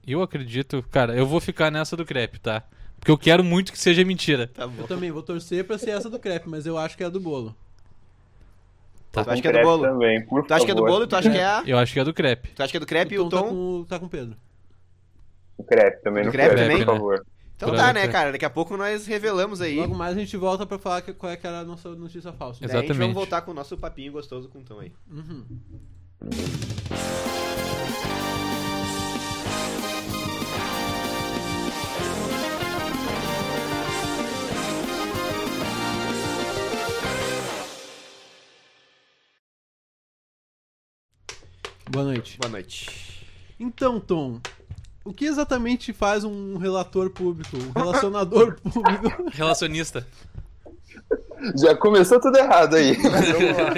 [0.07, 0.83] Eu acredito...
[0.89, 2.63] Cara, eu vou ficar nessa do crepe, tá?
[2.99, 4.47] Porque eu quero muito que seja mentira.
[4.47, 4.83] Tá bom.
[4.83, 7.09] Eu também vou torcer pra ser essa do crepe, mas eu acho que é a
[7.09, 7.55] do bolo.
[9.11, 9.83] Tá, tu acha que é do bolo?
[9.83, 10.91] Também, por Tu acha que é do favor.
[10.93, 11.63] bolo e tu acha que é a.
[11.65, 12.49] Eu acho que é do crepe.
[12.55, 13.49] Tu acha que é do crepe e o o Tom tá Tom?
[13.49, 14.37] com, tá com o Pedro.
[15.57, 16.97] O crepe também, Do no crepe crepe, também, por né?
[16.99, 17.25] favor.
[17.61, 18.31] Então tá, né, cara?
[18.31, 19.75] Daqui a pouco nós revelamos aí.
[19.77, 22.33] Logo mais a gente volta pra falar que, qual é que era a nossa notícia
[22.33, 22.59] falsa.
[22.61, 22.99] Daí a gente Exatamente.
[22.99, 24.91] vamos voltar com o nosso papinho gostoso com o Tom aí.
[25.11, 25.45] Uhum.
[41.91, 42.39] Boa noite.
[42.39, 43.27] Boa noite.
[43.59, 44.41] Então, Tom,
[45.03, 49.29] o que exatamente faz um relator público, um relacionador público?
[49.31, 50.05] Relacionista.
[51.59, 52.95] Já começou tudo errado aí.
[52.97, 53.73] Mas vamos lá.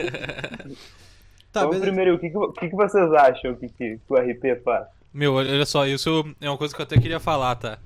[1.52, 1.86] Tá, então, beleza.
[1.86, 4.88] primeiro, o que, que, que vocês acham que, que o RP faz?
[5.14, 7.78] Meu, olha só, isso é uma coisa que eu até queria falar, tá?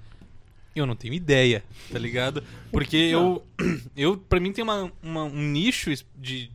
[0.73, 2.41] Eu não tenho ideia, tá ligado?
[2.71, 3.43] Porque eu,
[3.95, 6.49] eu pra mim tem uma, uma- um nicho de...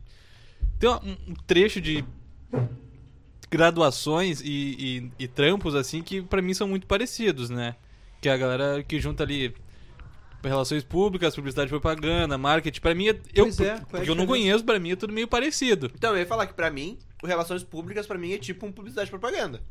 [0.79, 2.03] Tem um trecho de
[3.53, 7.75] graduações e, e, e trampos, assim, que pra mim são muito parecidos, né?
[8.19, 9.53] Que é a galera que junta ali
[10.43, 12.81] relações públicas, publicidade e propaganda, marketing.
[12.81, 14.95] Pra mim, é- eu, Pois é, é a porque eu não conheço, pra mim é
[14.95, 15.91] tudo meio parecido.
[15.93, 18.71] Então, eu ia falar que pra mim, o Relações Públicas pra mim é tipo um
[18.71, 19.61] publicidade e propaganda.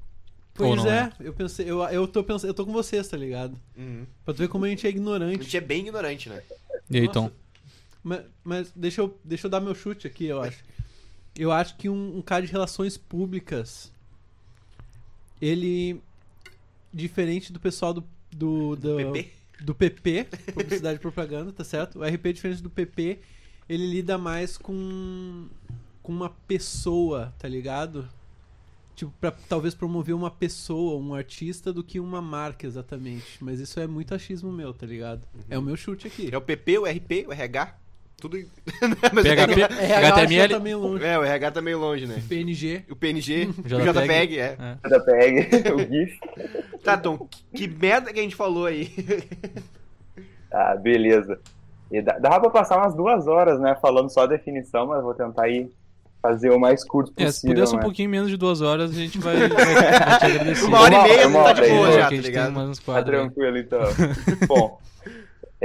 [0.55, 1.27] Pois é, é?
[1.27, 3.59] eu pensei, eu, eu tô pensando, eu tô com vocês, tá ligado?
[3.77, 4.07] Uhum.
[4.25, 5.43] Pra tu ver como a gente é A ignorante.
[5.43, 6.41] gente é bem ignorante, né?
[6.89, 7.09] E aí.
[7.11, 7.31] Tom?
[8.05, 10.63] Mas, mas deixa, eu, deixa eu dar meu chute aqui, eu acho.
[11.37, 13.93] Eu acho que um, um cara de relações públicas,
[15.41, 16.01] ele,
[16.93, 19.33] diferente do pessoal do, do, do, PP.
[19.61, 22.01] do PP, publicidade e propaganda, tá certo?
[22.01, 23.21] O RP, diferente do PP,
[23.69, 25.49] ele lida mais com,
[26.03, 28.09] com uma pessoa, tá ligado?
[28.95, 33.43] tipo, pra talvez promover uma pessoa, um artista, do que uma marca exatamente.
[33.43, 35.27] Mas isso é muito achismo meu, tá ligado?
[35.49, 36.33] É o meu chute aqui.
[36.33, 37.77] É o PP, o RP, o RH.
[38.23, 38.39] Tudo.
[39.13, 40.55] Mas PHP, já HTML.
[40.55, 41.05] tá meio longe.
[41.05, 42.23] É, o RH tá meio longe, né?
[42.29, 42.85] PNG.
[42.89, 43.93] O PNG, o JPEG.
[43.93, 44.57] JPEG, é.
[44.85, 44.89] É.
[44.89, 46.21] Da PEG, o GIF.
[46.85, 48.93] Tá, Tom, que, que merda que a gente falou aí.
[50.55, 51.41] Ah, beleza.
[51.91, 55.15] E dá, dava pra passar umas duas horas, né, falando só a definição, mas vou
[55.15, 55.73] tentar ir
[56.21, 57.33] fazer o mais curto É, possível.
[57.33, 57.83] se pudesse um né?
[57.83, 60.65] pouquinho menos de duas horas, a gente vai, vai, vai te agradecer.
[60.67, 62.77] Uma hora e meia uma tá de boa já, tá ligado?
[62.85, 63.81] Tá tranquilo, então.
[64.47, 64.79] Bom,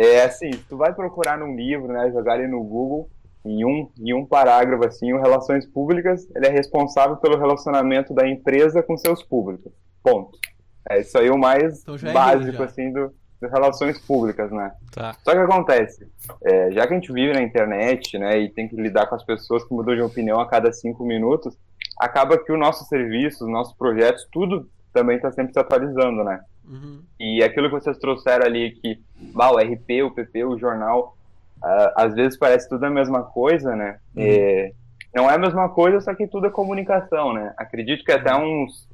[0.06, 3.10] é assim, tu vai procurar num livro, né, jogar ali no Google,
[3.44, 8.28] em um, em um parágrafo, assim, o Relações Públicas, ele é responsável pelo relacionamento da
[8.28, 9.72] empresa com seus públicos.
[10.04, 10.38] Ponto.
[10.90, 14.72] É isso aí o mais Então é básico, assim, do, das relações públicas, né?
[14.92, 15.16] Tá.
[15.24, 16.08] Só que acontece,
[16.44, 19.24] é, já que a gente vive na internet, né, e tem que lidar com as
[19.24, 21.58] pessoas que mudam de opinião a cada cinco minutos,
[22.00, 26.40] acaba que o nosso serviço, os nossos projetos, tudo também está sempre se atualizando, né?
[26.68, 27.02] Uhum.
[27.20, 29.00] E aquilo que vocês trouxeram ali, que
[29.34, 31.16] bah, o RP, o PP, o jornal,
[31.64, 33.98] ah, às vezes parece tudo a mesma coisa, né?
[34.16, 34.74] É,
[35.16, 37.54] não é a mesma coisa, só que tudo é comunicação, né?
[37.58, 38.88] Acredito que até uns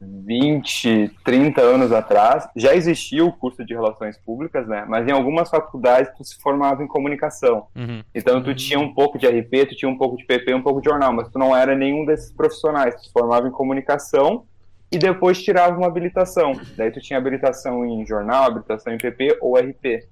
[0.00, 4.84] 20, 30 anos atrás já existia o curso de Relações Públicas, né?
[4.88, 7.66] Mas em algumas faculdades tu se formava em comunicação.
[7.74, 8.02] Uhum.
[8.14, 10.80] Então tu tinha um pouco de RP, tu tinha um pouco de PP, um pouco
[10.80, 12.94] de jornal, mas tu não era nenhum desses profissionais.
[12.94, 14.44] Tu se formava em comunicação
[14.90, 16.60] e depois tirava uma habilitação.
[16.76, 20.04] Daí tu tinha habilitação em jornal, habilitação em PP ou RP.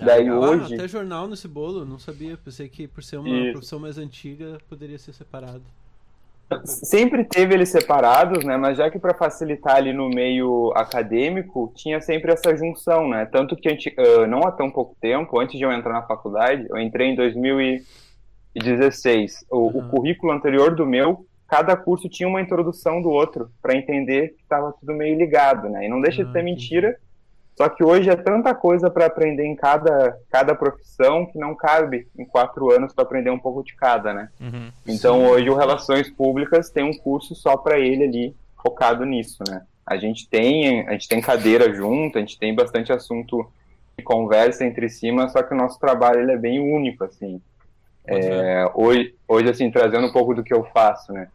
[0.00, 2.36] Daí Ah, hoje, até jornal nesse bolo, não sabia.
[2.36, 3.46] Pensei que por ser uma Isso.
[3.46, 5.62] profissão mais antiga poderia ser separado.
[6.64, 8.56] sempre teve eles separados, né?
[8.56, 13.26] Mas já que para facilitar ali no meio acadêmico, tinha sempre essa junção, né?
[13.26, 16.78] Tanto que ah, não há tão pouco tempo, antes de eu entrar na faculdade, eu
[16.78, 19.44] entrei em 2016.
[19.50, 19.82] O, o Uhum.
[19.82, 24.72] currículo anterior do meu, cada curso tinha uma introdução do outro, para entender que estava
[24.72, 25.84] tudo meio ligado, né?
[25.84, 26.50] E não deixa de Ah, ser entendi.
[26.50, 26.98] mentira.
[27.54, 32.08] Só que hoje é tanta coisa para aprender em cada, cada profissão que não cabe
[32.18, 34.30] em quatro anos para aprender um pouco de cada, né?
[34.40, 34.70] Uhum.
[34.86, 39.60] Então hoje o Relações Públicas tem um curso só para ele ali, focado nisso, né?
[39.84, 43.46] A gente tem, a gente tem cadeira junto, a gente tem bastante assunto
[43.98, 47.42] de conversa entre si, mas só que o nosso trabalho ele é bem único, assim.
[48.06, 51.28] É, hoje, hoje, assim, trazendo um pouco do que eu faço, né?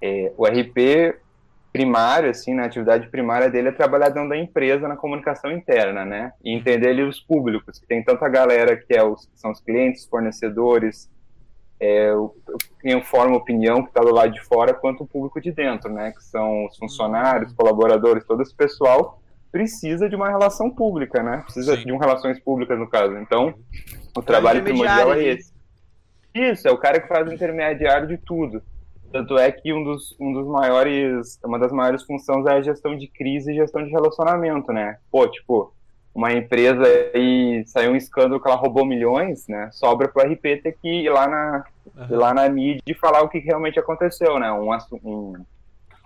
[0.00, 1.18] É, o RP
[1.72, 6.32] primário, assim, na atividade primária dele é trabalhar dentro da empresa na comunicação interna, né?
[6.42, 10.06] E entender ali os públicos, que tem tanta galera que é os, são os clientes,
[10.06, 11.08] fornecedores,
[11.78, 12.12] é,
[12.80, 16.10] quem forma opinião que está do lado de fora, quanto o público de dentro, né?
[16.10, 21.38] Que são os funcionários, colaboradores, todo esse pessoal precisa de uma relação pública, né?
[21.38, 21.86] Precisa Sim.
[21.86, 23.16] de um relações públicas, no caso.
[23.18, 23.54] Então,
[24.16, 25.24] o trabalho primordial é né?
[25.24, 25.52] esse.
[26.32, 28.62] Isso, é o cara que faz o intermediário de tudo.
[29.12, 32.96] Tanto é que um dos, um dos maiores, uma das maiores funções é a gestão
[32.96, 34.98] de crise e gestão de relacionamento, né?
[35.10, 35.72] Pô, tipo,
[36.14, 36.82] uma empresa
[37.14, 39.68] aí saiu um escândalo que ela roubou milhões, né?
[39.72, 41.64] Sobra pro RP ter que ir lá na,
[42.08, 44.52] ir lá na mídia e falar o que realmente aconteceu, né?
[44.52, 44.70] Um,
[45.02, 45.32] um,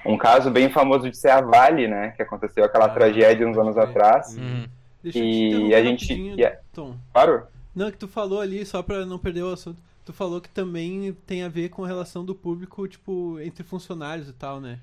[0.07, 2.13] um caso bem famoso de ser a Vale, né?
[2.17, 4.03] Que aconteceu aquela Ah, tragédia uns anos pode crer.
[4.05, 4.37] atrás.
[4.39, 4.65] Uhum.
[5.03, 6.97] Deixa E a gente- e Tom.
[7.13, 7.43] Claro?
[7.77, 10.49] Não, é que tu falou ali, só pra não perder o assunto, tu falou que
[10.51, 14.81] também tem a ver com a relação do público, tipo, entre funcionários e tal, né?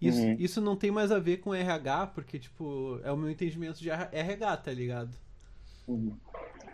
[0.00, 0.36] Isso, Uhum.
[0.38, 3.90] isso não tem mais a ver com RH, porque, tipo, é o meu entendimento de
[3.90, 5.10] RH, tá ligado?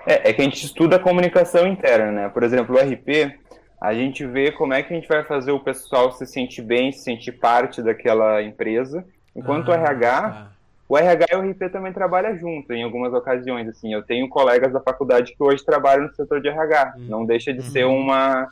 [0.07, 2.29] É, é que a gente estuda a comunicação interna, né?
[2.29, 3.39] Por exemplo, o RP,
[3.81, 6.93] a gente vê como é que a gente vai fazer o pessoal se sentir bem,
[6.93, 9.05] se sentir parte daquela empresa.
[9.35, 10.53] Enquanto o Ah, RH, tá.
[10.93, 13.67] O RH e o RP também trabalham junto em algumas ocasiões.
[13.67, 16.97] Assim, eu tenho colegas da faculdade que hoje trabalham no setor de RH.
[16.99, 18.47] Não deixa de ser uma,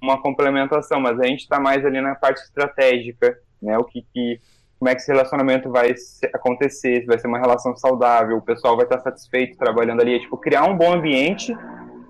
[0.00, 3.76] uma complementação, mas a gente está mais ali na parte estratégica, né?
[3.76, 4.38] O que, que
[4.78, 5.92] como é que esse relacionamento vai
[6.32, 10.20] acontecer, se vai ser uma relação saudável, o pessoal vai estar satisfeito trabalhando ali, é,
[10.20, 11.52] tipo criar um bom ambiente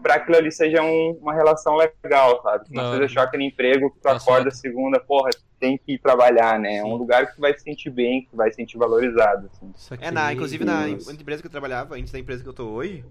[0.04, 2.66] para aquilo ali seja um- uma relação legal, sabe?
[2.66, 4.60] Que não seja só aquele emprego que tu Tá acorda certo.
[4.60, 6.76] segunda, porra, tem que ir trabalhar, né?
[6.76, 9.50] É um lugar que tu vai se sentir bem, que tu vai se sentir valorizado,
[9.50, 9.72] assim.
[9.98, 11.10] É, na, inclusive na Isso.
[11.10, 13.02] empresa que eu trabalhava, antes da empresa que eu tô hoje,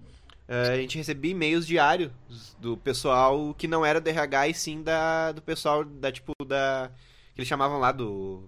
[0.46, 2.12] eh, a gente recebia e-mails diários
[2.60, 6.92] do pessoal que não era do RH e sim da, do pessoal da, tipo, da.
[7.34, 8.44] que eles chamavam lá do.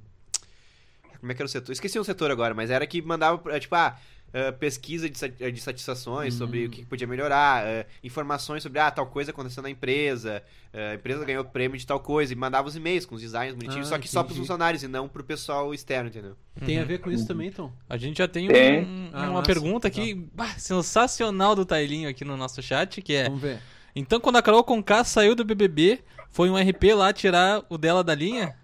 [1.18, 1.72] Como é que era o setor?
[1.72, 3.96] Esqueci o setor agora, mas era que mandava, eh, tipo, ah,
[4.38, 8.90] eh, pesquisa de, sa- de satisfações sobre o que podia melhorar, eh, informações sobre, ah,
[8.90, 12.68] tal coisa aconteceu na empresa, eh, a empresa ganhou prêmio de tal coisa, e mandava
[12.68, 14.46] os e-mails com os designs bonitinhos, Ah, só que só pros entendi.
[14.46, 16.36] funcionários e não pro pessoal externo, entendeu?
[16.66, 17.72] Tem a ver com isso também, Tom?
[17.88, 18.84] A gente já tem, Tem.
[18.84, 23.24] um- Ah, uma pergunta aqui bah, sensacional do Tailinho aqui no nosso chat, que é...
[23.24, 23.60] Vamos ver.
[23.94, 28.04] Então, quando a Carol Conká saiu do BBB, foi um RP lá tirar o dela
[28.04, 28.54] da linha?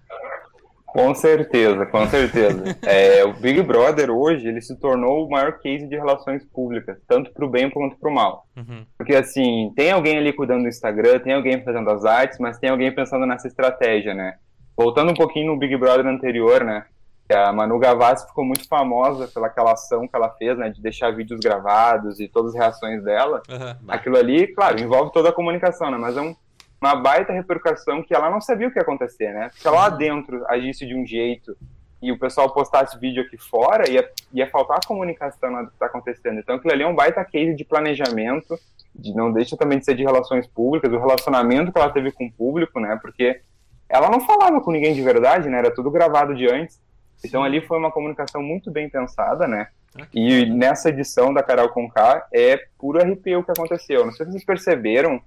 [0.93, 2.63] Com certeza, com certeza.
[2.87, 7.33] É, o Big Brother hoje ele se tornou o maior case de relações públicas, tanto
[7.33, 8.45] pro bem quanto pro mal.
[8.57, 8.85] Uhum.
[8.99, 12.71] Porque assim, tem alguém ali cuidando do Instagram, tem alguém fazendo as artes, mas tem
[12.71, 14.35] alguém pensando nessa estratégia, né?
[14.77, 16.85] Voltando um pouquinho no Big Brother anterior, né?
[17.33, 20.69] A Manu Gavassi ficou muito famosa pela aquela ação que ela fez, né?
[20.69, 23.41] De deixar vídeos gravados e todas as reações dela.
[23.49, 23.79] Aham.
[23.89, 25.97] Aquilo ali, claro, envolve toda a comunicação, né?
[25.99, 26.35] Mas é um-
[26.83, 29.51] uma baita repercussão que ela não sabia o que ia acontecer, né?
[29.55, 31.57] Se ela lá dentro agisse de um jeito
[32.03, 35.87] e o pessoal postasse vídeo aqui fora, ia, ia faltar a comunicação do que está
[35.87, 36.41] acontecendo.
[36.41, 38.59] Então aquilo ali é um baita case de planejamento,
[38.93, 42.27] de, não deixa também de ser de relações públicas, o relacionamento que ela teve com
[42.27, 42.99] o público, né?
[43.01, 43.41] Porque
[43.89, 45.59] ela não falava com ninguém de verdade, né?
[45.59, 46.83] Era tudo gravado de antes.
[47.25, 49.69] Então ali foi uma comunicação muito bem pensada, né?
[49.97, 54.05] Ah, E nessa edição da Carol Conká é puro RP o que aconteceu.
[54.05, 55.23] Não sei se vocês perceberam,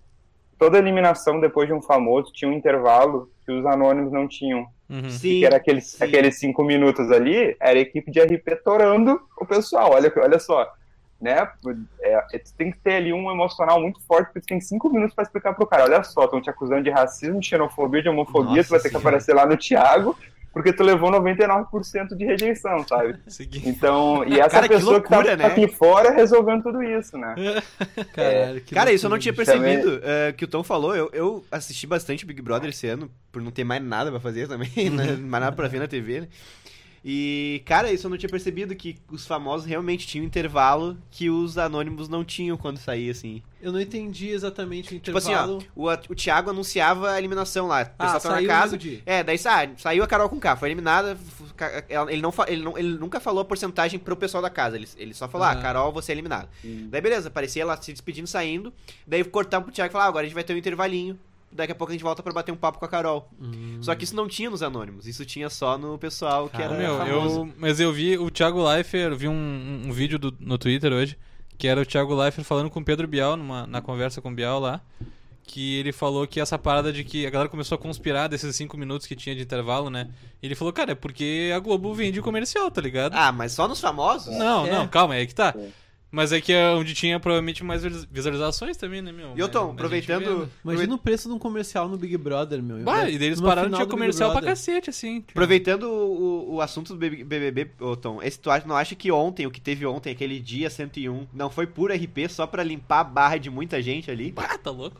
[0.57, 4.67] toda eliminação depois de um famoso tinha um intervalo que os anônimos não tinham.
[4.89, 5.09] Uhum.
[5.09, 5.39] Sim.
[5.39, 6.03] Que era aqueles, sim.
[6.03, 9.91] aqueles cinco minutos ali, era a equipe de RP torando o pessoal.
[9.93, 10.71] Olha, olha só.
[11.19, 11.47] Né?
[12.01, 14.89] É, é, tu tem que ter ali um emocional muito forte, porque tu tem cinco
[14.89, 15.85] minutos para explicar pro cara.
[15.85, 18.89] Olha só, estão te acusando de racismo, de xenofobia, de homofobia, Nossa tu vai ter
[18.89, 19.09] que Senhora.
[19.09, 20.15] aparecer lá no Thiago,
[20.55, 23.17] porque tu levou 99% de rejeição, sabe?
[23.65, 25.45] Então, e essa Cara, que pessoa que, loucura, tá né?
[25.47, 27.35] aqui fora resolvendo tudo isso, né?
[28.15, 29.99] Caralho, que Cara, isso eu não tinha percebido.
[30.01, 33.51] é, que o Tom falou, eu, eu assisti bastante Big Brother esse ano, por não
[33.51, 35.17] ter mais nada pra fazer também, né?
[35.17, 36.27] mais nada pra ver na TV, né?
[37.07, 41.29] E, cara, isso eu não tinha percebido, que os famosos realmente tinham um intervalo que
[41.29, 43.43] os anônimos não tinham quando saía, assim.
[43.61, 45.63] Eu não entendi exatamente o Tipo assim, intervalo.
[45.77, 47.83] ó, o, o Thiago anunciava a eliminação lá.
[47.83, 48.79] O pessoal ah, tá na casa.
[49.05, 51.15] É, daí ah, saiu a Carol com K, foi eliminada.
[52.09, 54.75] Ele, não, ele, não- ele nunca falou a porcentagem pro pessoal da casa.
[54.75, 55.55] Ele, ele só falou, ah.
[55.55, 56.49] Carol, você é eliminada.
[56.63, 58.73] Daí beleza, parecia ela se despedindo, saindo.
[59.05, 61.19] Daí cortava pro Thiago e falava, ah, agora a gente vai ter um intervalinho.
[61.51, 63.29] Daqui a pouco a gente volta pra bater um papo com a Carol.
[63.39, 63.77] Hum.
[63.81, 66.77] Só que isso não tinha nos anônimos, isso tinha só no pessoal que Cara, era
[66.77, 67.39] Meu, famoso.
[67.39, 70.91] eu, mas eu vi o Thiago Leifert, eu vi um, um vídeo do- no Twitter
[70.91, 71.17] hoje,
[71.57, 74.35] que era o Thiago Leifert falando com o Pedro Bial, numa, na conversa com o
[74.35, 74.81] Bial lá,
[75.47, 78.75] que ele falou que essa parada de que a galera começou a conspirar desses cinco
[78.77, 80.09] minutos que tinha de intervalo, né?
[80.43, 83.13] Ele falou, cara, é porque a Globo vende comercial, tá ligado?
[83.15, 84.35] Ah, mas só nos famosos?
[84.35, 84.71] não, é.
[84.71, 85.53] não, calma, é aí que tá.
[85.53, 85.71] Sim.
[86.15, 89.31] Mas é que é onde tinha provavelmente mais visualiz- visualizações também, né, meu?
[89.35, 90.39] E ô Mas- Tom, mas a gente aproveitando.
[90.43, 90.47] né?
[90.63, 92.77] Imagina o preço de um comercial no Big Brother, meu.
[92.77, 95.19] Bah, e daí eles No pararam de comercial pra cacete, assim.
[95.19, 95.31] tipo.
[95.31, 99.45] Aproveitando o, o assunto do BBB, ô Tom, esse tu acha- não acha que ontem,
[99.45, 103.03] o que teve ontem, aquele dia 101, não foi puro RP só pra limpar a
[103.03, 104.33] barra de muita gente ali?
[104.37, 104.95] Ah, tá louco?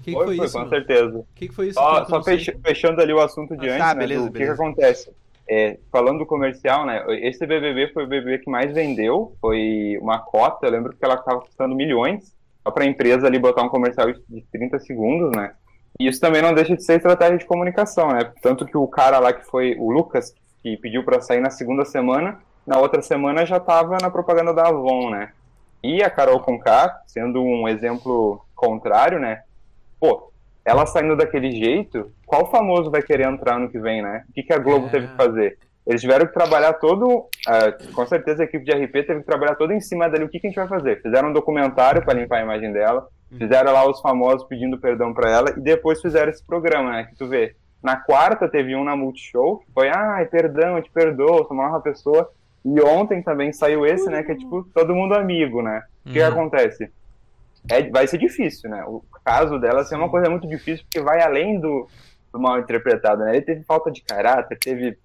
[0.00, 0.52] O que, que Foi, foi, foi, isso?
[0.52, 0.70] com mano?
[0.70, 1.18] certeza.
[1.18, 1.78] O que, que foi isso?
[1.78, 2.22] Só, que eu só
[2.62, 4.62] fechando ali o assunto de Ah, antes, tá, né, beleza, do que que, beleza.
[4.62, 5.10] acontece.
[5.52, 7.04] É, falando do comercial, né?
[7.22, 11.16] Esse BBB foi o BBB que mais vendeu, foi uma cota, eu lembro que ela
[11.16, 12.32] estava custando milhões,
[12.62, 15.52] só para a empresa ali botar um comercial de 30 segundos, né?
[15.98, 18.32] E isso também não deixa de ser estratégia de comunicação, né?
[18.40, 20.32] Tanto que o cara lá que foi o Lucas,
[20.62, 24.68] que pediu para sair na segunda semana, na outra semana já estava na propaganda da
[24.68, 25.32] Avon, né?
[25.82, 29.42] E a Carol Conká, sendo um exemplo contrário, né?
[29.98, 30.29] Pô,
[30.64, 34.24] ela saindo daquele jeito, qual famoso vai querer entrar no que vem, né?
[34.28, 34.90] O que, que a Globo É.
[34.90, 35.58] teve que fazer?
[35.86, 39.54] Eles tiveram que trabalhar todo, ah, com certeza a equipe de RP teve que trabalhar
[39.56, 40.24] todo em cima dali.
[40.24, 41.00] O que, que a gente vai fazer?
[41.02, 45.30] Fizeram um documentário para limpar a imagem dela, fizeram lá os famosos pedindo perdão para
[45.30, 47.04] ela e depois fizeram esse programa, né?
[47.04, 47.54] Que tu vê.
[47.82, 51.66] Na quarta teve um na Multishow, que foi, ai, perdão, eu te perdoo, sou uma
[51.68, 52.28] nova pessoa.
[52.62, 54.22] E ontem também saiu esse, né?
[54.22, 55.82] Que é tipo, todo mundo amigo, né?
[56.04, 56.28] O que, que Uhum.
[56.28, 56.90] acontece?
[57.68, 58.84] É, vai ser difícil, né?
[58.86, 61.86] O caso dela assim, é uma coisa muito difícil, porque vai além do,
[62.32, 63.36] do mal interpretado, né?
[63.36, 64.98] Ele teve falta de caráter, teve,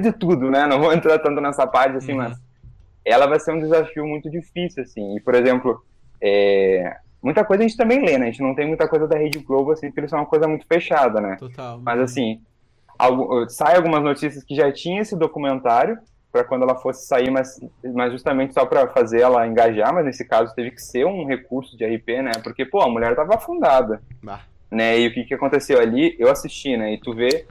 [0.00, 0.66] de tudo, né?
[0.66, 2.18] Não vou entrar tanto nessa parte, assim, Uhum.
[2.18, 2.38] mas
[3.04, 5.16] ela vai ser um desafio muito difícil, assim.
[5.16, 5.82] E, por exemplo,
[6.20, 8.26] é, muita coisa a gente também lê, né?
[8.26, 10.46] A gente não tem muita coisa da Rede Globo, assim, porque eles são uma coisa
[10.46, 11.36] muito fechada, né?
[11.36, 11.80] Total.
[11.80, 12.40] Mas assim,
[12.98, 15.98] algu- sai algumas notícias que já tinha esse documentário
[16.32, 17.60] para quando ela fosse sair, mas,
[17.94, 21.76] mas justamente só para fazer ela engajar, mas nesse caso teve que ser um recurso
[21.76, 22.32] de RP, né?
[22.42, 24.40] Porque, pô, a mulher tava afundada, Bah.
[24.70, 24.98] né?
[24.98, 26.16] E o que que aconteceu ali?
[26.18, 26.94] Eu assisti, né?
[26.94, 27.46] E tu vê,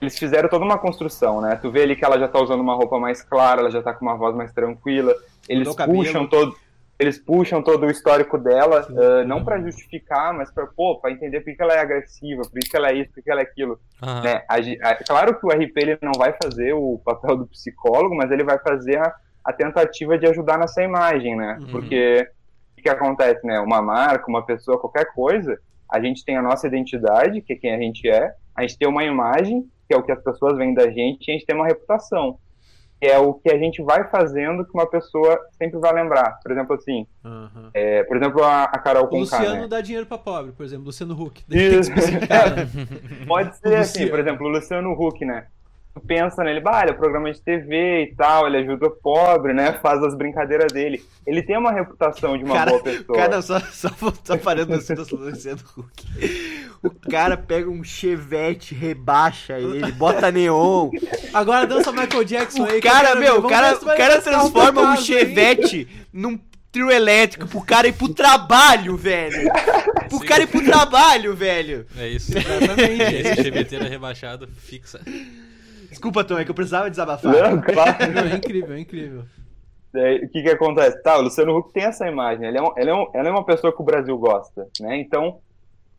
[0.00, 1.56] eles fizeram toda uma construção, né?
[1.56, 3.92] Tu vê ali que ela já tá usando uma roupa mais clara, ela já tá
[3.92, 5.14] com uma voz mais tranquila,
[5.46, 6.56] eles puxam todo
[7.02, 11.40] eles puxam todo o histórico dela, ah, não para justificar, mas para pô, para entender
[11.40, 13.44] por que ela é agressiva, por que que ela é isso, por que ela é
[13.44, 14.22] aquilo Aham.
[14.22, 14.42] né?
[14.48, 14.56] A
[14.90, 18.44] a- claro que o RP ele não vai fazer o papel do psicólogo, mas ele
[18.44, 21.58] vai fazer a, a tentativa de ajudar nessa imagem, né?
[21.60, 21.66] Uhum.
[21.72, 22.28] Porque
[22.72, 23.58] o que, que acontece, né?
[23.60, 25.58] Uma marca, uma pessoa, qualquer coisa,
[25.90, 28.88] a gente tem a nossa identidade, que é quem a gente é, a gente tem
[28.88, 31.56] uma imagem, que é o que as pessoas veem da gente, e a gente tem
[31.56, 32.38] uma reputação,
[33.02, 36.38] que é o que a gente vai fazendo que uma pessoa sempre vai lembrar.
[36.40, 37.70] Por exemplo, assim, Aham.
[37.74, 39.66] é, por exemplo, a, a Carol O Conká, Luciano né?
[39.66, 41.42] dá dinheiro pra pobre, por exemplo, Luciano Huck.
[41.48, 41.56] Né?
[43.26, 45.48] Pode ser assim, por exemplo, o Luciano Huck, né?
[45.92, 49.52] tu pensa nele, bah, ele é programa de TV e tal, ele ajuda o pobre,
[49.52, 49.72] né?
[49.82, 51.04] Faz as brincadeiras dele.
[51.26, 53.18] Ele tem uma reputação de uma Cara, boa pessoa.
[53.18, 53.88] Cara, só, só,
[54.24, 56.71] só parando assim do Luciano Huck.
[56.82, 60.90] O cara pega um chevette, rebaixa ele, bota neon.
[61.32, 62.78] Agora dança Michael Jackson aí.
[62.78, 63.20] O cara, ver.
[63.20, 66.38] meu, o cara, o cara transforma um chevette num
[66.72, 69.48] trio elétrico pro cara ir pro trabalho, velho.
[70.08, 70.24] Pro Sim.
[70.24, 71.86] cara ir pro trabalho, velho.
[71.96, 72.32] É isso.
[72.36, 73.14] Exatamente.
[73.14, 75.00] Esse cheveteiro rebaixado fixa.
[75.88, 77.32] Desculpa, Tom, é que eu precisava desabafar.
[77.32, 77.96] Não, claro.
[78.12, 79.24] Não, é incrível, é incrível.
[79.92, 81.02] Daí, o que que acontece?
[81.02, 83.30] Tá, o Luciano Huck tem essa imagem, ele é, um, ele, é um, ele é
[83.30, 84.98] uma pessoa que o Brasil gosta, né?
[84.98, 85.38] Então,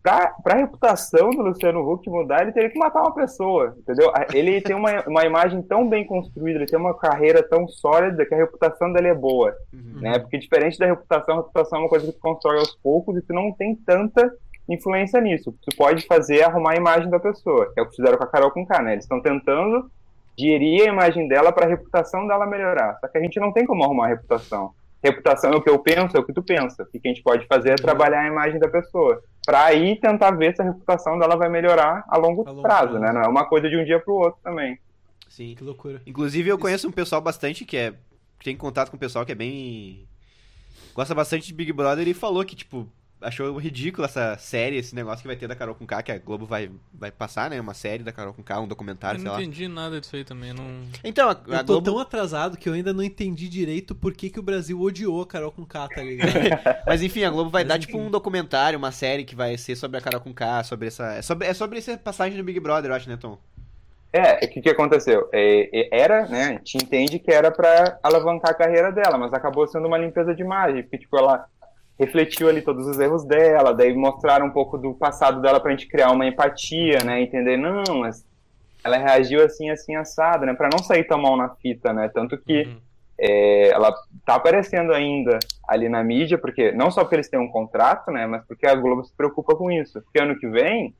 [0.03, 4.11] pra, pra reputação do Luciano Huck mudar, ele teria que matar uma pessoa, entendeu?
[4.33, 8.33] Ele tem uma, uma imagem tão bem construída, ele tem uma carreira tão sólida que
[8.33, 9.55] a reputação dele é boa,
[10.01, 10.19] né?
[10.19, 13.21] Porque diferente da reputação, a reputação é uma coisa que tu constrói aos poucos e
[13.21, 14.29] tu não tem tanta
[14.67, 15.55] influência nisso.
[15.61, 18.27] Tu pode fazer arrumar a imagem da pessoa, que é o que fizeram com a
[18.27, 18.91] Carol com K, né?
[18.93, 19.89] Eles estão tentando
[20.37, 22.97] gerir a imagem dela para a reputação dela melhorar.
[22.99, 24.71] Só que a gente não tem como arrumar a reputação.
[25.03, 26.83] Reputação é o que eu penso, é o que tu pensa.
[26.83, 29.21] O que a gente pode fazer é trabalhar a imagem da pessoa.
[29.45, 32.91] Para aí tentar ver se a reputação dela vai melhorar a longo, A longo prazo,
[32.93, 32.99] prazo.
[32.99, 33.11] né?
[33.11, 34.79] Não é uma coisa de um dia pro outro também.
[35.27, 35.55] Sim.
[35.57, 36.01] Que loucura.
[36.05, 37.91] Inclusive, eu conheço um pessoal bastante que é.
[38.39, 40.07] que tem contato com o pessoal que é bem.
[40.93, 42.87] Gosta bastante de Big Brother e falou que, tipo,
[43.23, 46.17] achou ridículo essa série, esse negócio que vai ter da Carol com K, que a
[46.17, 47.59] Globo vai, vai passar, né?
[47.59, 49.41] Uma série da Carol com K, um Eu documentário, sei não lá.
[49.41, 50.53] entendi nada disso aí também.
[50.53, 50.63] Não...
[51.03, 51.91] Então, a, Eu a tô Globo.
[51.91, 55.27] tão atrasado que eu ainda não entendi direito por que, que o Brasil odiou a
[55.27, 56.31] Carol com K, tá ligado?
[56.85, 57.87] Mas enfim, a Globo vai Mas dar, enfim.
[57.87, 61.13] tipo, um documentário, uma série que vai ser sobre a Carol com K, sobre essa.
[61.13, 63.37] É sobre, é sobre essa passagem do Big Brother, eu acho, né, Tom?
[64.15, 65.27] É, o que, que aconteceu?
[65.33, 66.43] É, é, era, né?
[66.43, 70.35] A gente entende que era para alavancar a carreira dela, mas acabou sendo uma limpeza
[70.35, 71.47] de imagem, porque, tipo, ela
[71.99, 75.87] refletiu ali todos os erros dela, daí mostraram um pouco do passado dela pra gente
[75.87, 77.21] criar uma empatia, né?
[77.21, 78.25] Entender, não, mas
[78.83, 80.53] ela reagiu assim, assim, assada, né?
[80.53, 82.09] Pra não sair tão mal na fita, né?
[82.13, 82.77] Tanto que Uhum.
[83.17, 83.93] é, ela
[84.25, 88.25] tá aparecendo ainda ali na mídia, porque não só porque eles têm um contrato, né?
[88.27, 90.01] Mas porque a Globo se preocupa com isso.
[90.01, 90.93] Porque ano que vem,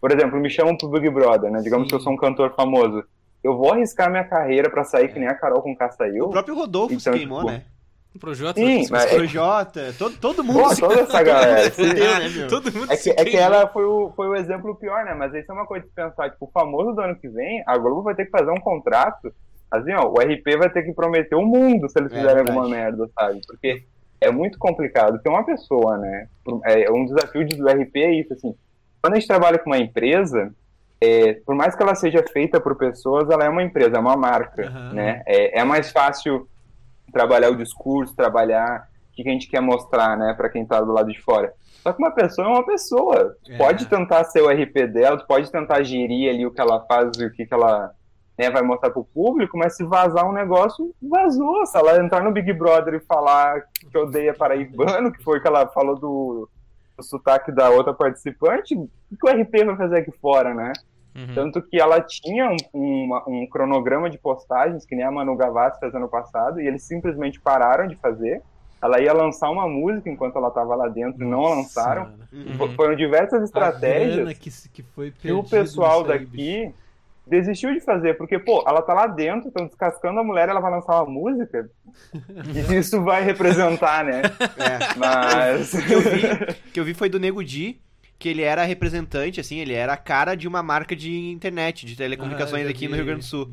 [0.00, 1.60] por exemplo, me chamam pro Big Brother, né?
[1.60, 1.90] Digamos Sim.
[1.90, 3.04] que eu sou um cantor famoso.
[3.44, 6.24] Eu vou arriscar minha carreira pra sair que nem a Carol com K saiu?
[6.26, 7.62] O próprio Rodolfo se Então, queimou, tipo, né?
[8.14, 8.60] O Projota.
[8.60, 11.62] Sim, mas- O Projota, todo, todo mundo Pô, se toda essa galera.
[11.62, 12.48] Né, meu?
[12.48, 15.14] Todo mundo É se que, é que ela foi o, foi o exemplo pior, né?
[15.14, 17.78] Mas isso é uma coisa de pensar, tipo, o famoso do ano que vem, a
[17.78, 19.32] Globo vai ter que fazer um contrato,
[19.70, 22.68] assim, ó, o RP vai ter que prometer o mundo se eles É fizerem alguma
[22.68, 23.40] merda, sabe?
[23.46, 23.84] Porque
[24.20, 26.26] é muito complicado, porque uma pessoa, né,
[26.64, 28.54] é um desafio do RP é isso, assim,
[29.00, 30.52] quando a gente trabalha com uma empresa,
[31.00, 34.16] é, por mais que ela seja feita por pessoas, ela é uma empresa, é uma
[34.16, 34.92] marca, Aham.
[34.94, 35.22] né?
[35.26, 36.46] É, é mais fácil
[37.10, 40.80] trabalhar o discurso, trabalhar o que que a gente quer mostrar, né, para quem tá
[40.80, 41.52] do lado de fora.
[41.82, 43.36] Só que uma pessoa é uma pessoa.
[43.44, 43.58] Tu É.
[43.58, 47.10] pode tentar ser o RP dela, tu pode tentar gerir ali o que ela faz
[47.18, 47.90] e o que, que ela
[48.38, 51.66] né, vai mostrar pro público, mas se vazar um negócio, vazou.
[51.66, 55.48] Se ela entrar no Big Brother e falar que odeia paraibano, que foi o que
[55.48, 56.48] ela falou do,
[56.96, 60.72] do sotaque da outra participante, o que o RP vai fazer aqui fora, né?
[61.14, 61.34] Uhum.
[61.34, 62.56] Tanto que ela tinha um,
[63.04, 66.82] uma- um cronograma de postagens, que nem a Manu Gavassi fez ano passado, e eles
[66.84, 68.40] simplesmente pararam de fazer.
[68.82, 72.12] Ela ia lançar uma música enquanto ela estava lá dentro e não a lançaram.
[72.32, 72.54] Uhum.
[72.56, 76.30] Fo- Foram diversas estratégias que, que foi que o pessoal aí, bicho.
[76.30, 76.74] daqui
[77.26, 80.70] desistiu de fazer, porque, pô, ela tá lá dentro, estão descascando a mulher, ela vai
[80.70, 81.68] lançar uma música,
[82.12, 84.22] e isso vai representar, né?
[84.58, 84.98] É.
[84.98, 85.70] Mas.
[85.70, 87.80] que eu vi, que eu vi foi do Nego Di,
[88.20, 91.96] que ele era representante, assim, ele era a cara de uma marca de internet, de
[91.96, 93.48] telecomunicações Ah, aqui no Rio Grande do Sul.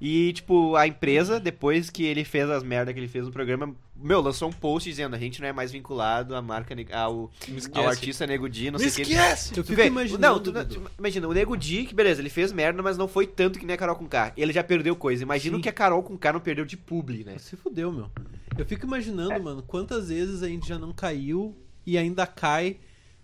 [0.00, 3.74] E, tipo, a empresa, depois que ele fez as merdas que ele fez no programa,
[3.94, 7.30] meu, lançou um post dizendo, a gente não é mais vinculado à marca, ao,
[7.74, 9.12] ao artista Nego Di, não Me sei o que.
[9.14, 9.50] esquece!
[9.56, 10.20] Eu Tu fico vê, imaginando.
[10.20, 13.24] não, tu, tu- imagina, o Nego Di, que beleza, ele fez merda, mas não foi
[13.26, 14.32] tanto que nem a Carol com K.
[14.36, 15.22] Ele já perdeu coisa.
[15.22, 15.60] Imagina Sim.
[15.60, 17.38] o que a Carol com K não perdeu de publi, né?
[17.38, 18.10] Se fudeu, meu.
[18.58, 22.78] Eu fico imaginando, mano, quantas vezes a gente já não caiu e ainda cai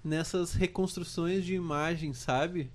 [0.04, 2.70] nessas reconstruções de imagem, sabe?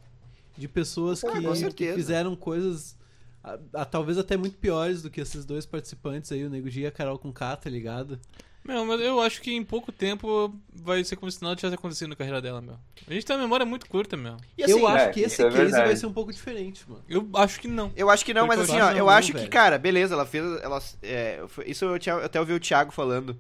[0.58, 2.96] De pessoas Ah, que, que fizeram coisas
[3.44, 6.82] a- a- talvez até muito piores do que esses dois participantes aí, o Nego Di
[6.82, 8.20] e a Carol com K, tá ligado?
[8.66, 12.10] Meu, mas eu acho que em pouco tempo vai ser como se nada tivesse acontecido
[12.10, 12.76] na carreira dela, meu.
[13.08, 14.36] A gente tem uma memória muito curta, meu.
[14.58, 17.02] E assim, eu acho é, que esse é case vai ser um pouco diferente, mano.
[17.08, 17.94] Eu acho que não.
[17.96, 19.50] Eu acho que não, mas Porque assim, eu ó, acho eu não, acho que, velho.
[19.50, 20.44] cara, beleza, ela fez.
[20.62, 23.38] Ela, é, isso eu, tinha- eu até ouvi o Thiago falando.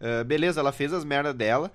[0.00, 1.70] Ah, beleza, ela fez as merdas dela,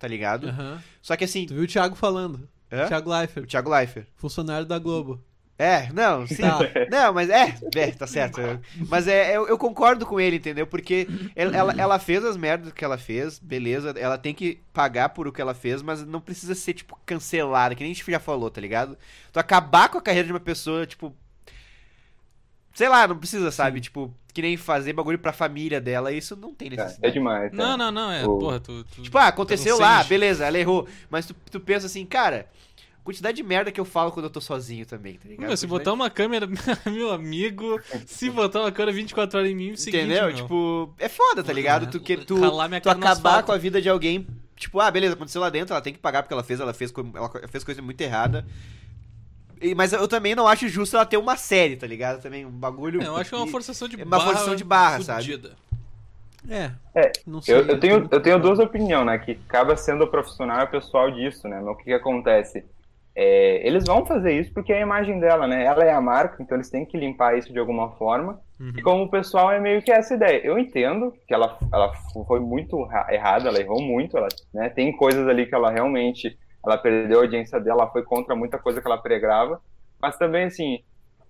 [0.00, 0.48] tá ligado?
[0.48, 0.82] Aham.
[1.00, 2.48] Só que assim, Tu viu o Thiago falando?
[2.72, 2.86] Hã?
[2.88, 4.06] Thiago o Leifert, Thiago Leifert.
[4.16, 5.22] funcionário da Globo.
[5.58, 6.36] É, não, sim.
[6.40, 6.58] Tá.
[6.90, 8.40] Não, mas é, é, tá certo.
[8.88, 10.66] Mas é, eu, eu concordo com ele, entendeu?
[10.66, 15.10] Porque ela, ela, ela fez as merdas que ela fez, beleza, ela tem que pagar
[15.10, 18.10] por o que ela fez, mas não precisa ser, tipo, cancelada, que nem a gente
[18.10, 18.96] já falou, tá ligado?
[19.30, 21.14] Tu acabar com a carreira de uma pessoa, tipo.
[22.72, 23.80] Sei lá, não precisa, sabe?
[23.80, 27.06] Tipo, que nem fazer bagulho pra família dela, isso não tem É, necessidade.
[27.06, 27.52] é demais.
[27.52, 27.84] Não, né?
[27.84, 28.84] não, não, é, O- porra, tu...
[28.84, 30.08] tu- Tipo, ah, aconteceu tá lá, sage.
[30.08, 30.86] beleza, ela errou.
[31.10, 32.46] Mas tu, tu pensa assim, cara,
[33.02, 35.48] quantidade de merda que eu falo quando eu tô sozinho também, tá ligado?
[35.48, 36.46] Meu, se botar uma câmera,
[36.86, 40.26] meu amigo, se botar uma câmera 24 horas em mim, é seguinte, Entendeu?
[40.26, 41.90] meu, Tipo, é foda, tá ligado?
[41.90, 45.50] Tu, que, tu, tu acabar com a vida de alguém, tipo, ah, beleza, aconteceu lá
[45.50, 48.46] dentro, ela tem que pagar porque ela fez, ela fez, ela fez coisa muito errada.
[49.76, 52.20] Mas eu também não acho justo ela ter uma série, tá ligado?
[52.22, 53.02] Também um bagulho.
[53.02, 54.24] É, eu acho que é uma forçação de é uma barra.
[54.30, 55.22] forçação de barra, sabe?
[55.22, 55.52] fudida.
[56.48, 56.70] É.
[56.94, 57.54] É, Não sei.
[57.54, 59.18] Eu, eu tenho, eu tenho duas opiniões, né?
[59.18, 61.60] Que acaba sendo o profissional e o pessoal disso, né?
[61.60, 62.64] Mas o que, que acontece?
[63.14, 65.64] É, eles vão fazer isso porque é a imagem dela, né?
[65.64, 68.40] Ela é a marca, então eles têm que limpar isso de alguma forma.
[68.58, 68.72] Uhum.
[68.76, 70.40] E como o pessoal é meio que essa ideia.
[70.42, 71.92] Eu entendo que ela, ela
[72.26, 74.70] foi muito ra- errada, ela errou muito, ela, né?
[74.70, 78.58] Tem coisas ali que ela realmente ela perdeu a audiência dela, ela foi contra muita
[78.58, 79.60] coisa que ela pregava.
[80.00, 80.82] Mas também, assim,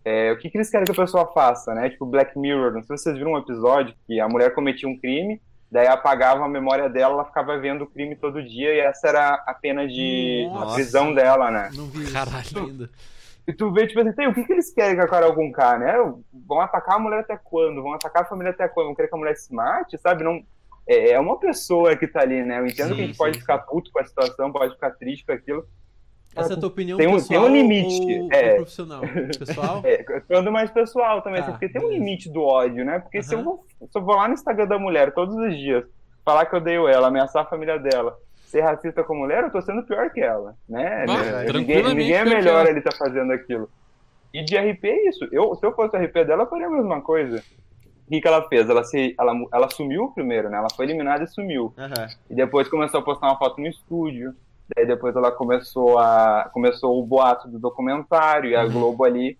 [0.04, 1.90] é, o que, que eles querem que a pessoa faça, né?
[1.90, 4.98] Tipo Black Mirror, não sei se vocês viram um episódio que a mulher cometia um
[4.98, 9.08] crime, daí apagava a memória dela, ela ficava vendo o crime todo dia e essa
[9.08, 10.72] era a pena de Nossa.
[10.72, 11.70] a prisão dela, né?
[11.74, 12.66] Não vi isso Caralho.
[12.66, 12.90] ainda.
[13.46, 15.50] E tu vê, tipo assim, "Tem, o que, que eles querem com a Carol com
[15.50, 15.94] K, né?
[16.46, 17.82] Vão atacar a mulher até quando?
[17.82, 18.86] Vão atacar a família até quando?
[18.86, 20.22] Vão querer que a mulher se mate, sabe?
[20.22, 20.40] Não,
[20.92, 22.58] é é uma pessoa que tá ali, né?
[22.58, 23.40] Eu entendo Sim, que a gente sim, pode sim.
[23.40, 25.66] ficar puto com a situação, pode ficar triste com aquilo.
[26.34, 28.50] Essa é a tua opinião Tem um- tem pessoal um limite, ou, é.
[28.50, 29.00] ou profissional?
[29.38, 29.82] Pessoal?
[29.84, 33.00] É, eu mais pessoal também, Tá, assim, porque tem um limite do ódio, né?
[33.00, 35.84] Porque se, eu vou, se eu vou lá no Instagram da mulher todos os dias,
[36.24, 38.16] falar que eu odeio ela, ameaçar a família dela,
[38.46, 41.04] ser racista com a mulher, eu tô sendo pior que ela, né?
[41.06, 43.68] Bah, ninguém, ninguém é melhor ele tá fazendo aquilo.
[44.32, 45.26] E de RP é isso.
[45.32, 47.42] Eu, se eu fosse o RP dela, eu faria a mesma coisa.
[48.10, 48.68] O que, que ela fez?
[48.68, 50.58] Ela, se, ela, ela sumiu primeiro, né?
[50.58, 51.72] Ela foi eliminada e sumiu.
[51.78, 52.08] Aham.
[52.28, 54.34] E depois começou a postar uma foto no estúdio.
[54.74, 59.38] Daí depois ela começou a começou o boato do documentário e a Globo ali,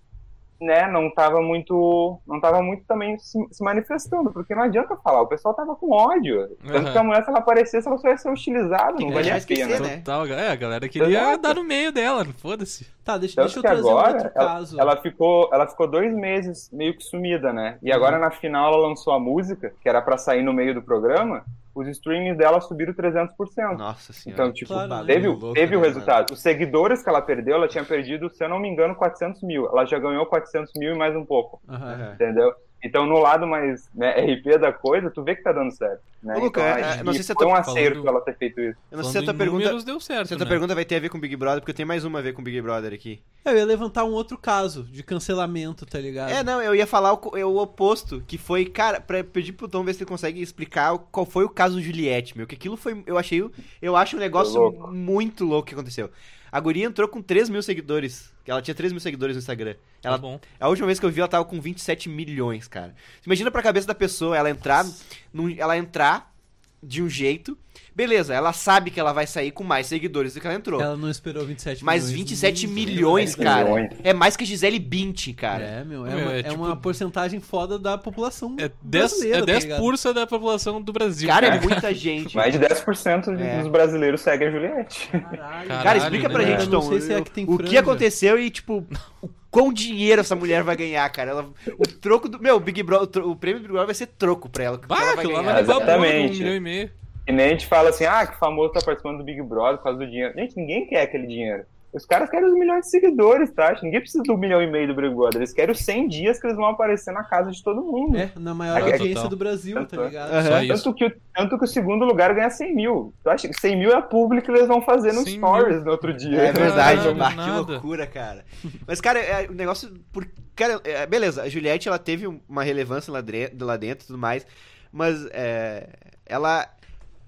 [0.61, 5.23] né, não tava muito não tava muito também se, se manifestando, porque não adianta falar,
[5.23, 6.49] o pessoal tava com ódio.
[6.67, 6.93] Tanto Aham.
[6.93, 9.41] que a mulher se ela aparecesse, ela só ia ser hostilizada, não É, valia a
[9.41, 9.81] pena.
[9.81, 9.97] né?
[9.99, 11.43] Total, é, a galera queria Exato.
[11.43, 12.87] dar no meio dela, foda-se.
[13.05, 14.81] Tá, deixa, Tanto deixa eu trazer um agora outro ela, caso.
[14.81, 17.79] ela ficou ela ficou dois meses meio que sumida, né?
[17.83, 18.21] E agora Uhum.
[18.23, 21.45] na final ela lançou a música, que era pra sair no meio do programa,
[21.75, 23.77] os streamings dela subiram 300%.
[23.79, 24.43] Nossa senhora.
[24.43, 25.05] Então, tipo, Claro, né?
[25.15, 26.33] teve, o- Louco, teve o né, resultado.
[26.33, 29.67] Os seguidores que ela perdeu, ela tinha perdido, se eu não me engano, 400 mil.
[29.67, 31.61] Ela já ganhou 400 mil e mais um pouco.
[31.69, 32.13] Aham.
[32.15, 32.53] entendeu?
[32.83, 36.01] Então, no lado mais né, RP da coisa, tu vê que tá dando certo.
[36.23, 36.37] Né?
[36.37, 38.79] Ô, Luca, então, é, acho não sei se um falando- acerto ela ter feito isso.
[38.91, 39.83] Eu não sei se a tua pergunta.
[39.85, 40.51] deu certo, Se a tua né?
[40.51, 42.33] pergunta vai ter a ver com Big Brother, porque eu tenho mais uma a ver
[42.35, 43.23] com Big Brother aqui.
[43.45, 46.31] Eu ia levantar um outro caso de cancelamento, tá ligado?
[46.31, 49.69] É, não, eu ia falar o, é o oposto, que foi, cara, pra pedir pro
[49.69, 52.47] Tom ver se ele consegue explicar qual foi o caso Juliette, meu.
[52.47, 53.03] Que aquilo foi.
[53.07, 53.43] Eu achei.
[53.81, 54.93] Eu acho um negócio louco.
[54.93, 56.11] muito louco que aconteceu.
[56.53, 58.31] A guria entrou com 3 mil seguidores.
[58.51, 59.75] Ela tinha 3 mil seguidores no Instagram.
[60.03, 60.41] Ela, Tá bom.
[60.59, 62.95] a última vez que eu vi, ela tava com 27 milhões, cara.
[63.25, 64.85] Imagina pra cabeça da pessoa, ela entrar.
[65.33, 66.35] num- ela entrar
[66.83, 67.57] de um jeito.
[68.01, 70.81] Beleza, ela sabe que ela vai sair com mais seguidores do que ela entrou.
[70.81, 72.19] Ela não esperou 27 Mas milhões.
[72.19, 73.35] 27 Hum, milhões, milhões.
[73.37, 73.65] cara.
[73.65, 73.91] Milhões.
[74.03, 75.63] É mais que a Gisele Bündchen, cara.
[75.65, 78.73] É, meu, é, Meu, uma, é é tipo- uma porcentagem foda da população É 10%,
[78.83, 80.15] brasileira, é tá 10 ligado?
[80.15, 81.29] da população do Brasil.
[81.29, 82.35] Cara, é muita gente.
[82.37, 83.59] Mais de 10% de- É.
[83.59, 85.09] dos brasileiros seguem a Juliette.
[85.09, 85.69] Caralho.
[85.69, 86.59] Cara, Cara, explica né, pra cara?
[86.61, 88.85] gente, Tom, sei se é que tem o que aconteceu e, tipo,
[89.23, 91.31] o quão dinheiro essa mulher vai ganhar, cara.
[91.33, 92.41] Ela, o troco do.
[92.41, 94.79] Meu, o Big Brother, o, o prêmio do Big Brother vai ser troco pra ela.
[94.79, 95.43] que Bah, ela vai ganhar.
[95.43, 96.91] vai levar um milhão e meio.
[97.31, 99.85] E nem a gente fala assim, ah, que famoso tá participando do Big Brother por
[99.85, 100.35] causa do dinheiro.
[100.35, 101.65] Gente, ninguém quer aquele dinheiro.
[101.93, 103.77] Os caras querem os milhões de seguidores, tá?
[103.83, 105.37] Ninguém precisa do milhão e meio do Big Brother.
[105.37, 108.17] Eles querem os 100 dias que eles vão aparecer na casa de todo mundo.
[108.17, 109.29] É, na maior é audiência total.
[109.31, 110.07] do Brasil, tá Tanto é.
[110.07, 110.65] ligado?
[110.65, 110.85] Isso.
[110.85, 113.15] Tanto que, o, tanto que o segundo lugar ganha 100 mil.
[113.23, 115.77] Tu acha que 100 mil é a pública que eles vão fazer no 100 stories
[115.77, 115.85] mil.
[115.85, 116.41] no outro dia.
[116.41, 118.45] É verdade, Caralho, bah, que loucura, cara.
[118.87, 119.93] Mas, cara, é, o negócio.
[120.13, 120.27] Por,
[120.57, 124.45] cara, é, beleza, a Juliette ela teve uma relevância lá dentro e tudo mais,
[124.93, 125.89] mas é,
[126.27, 126.69] ela.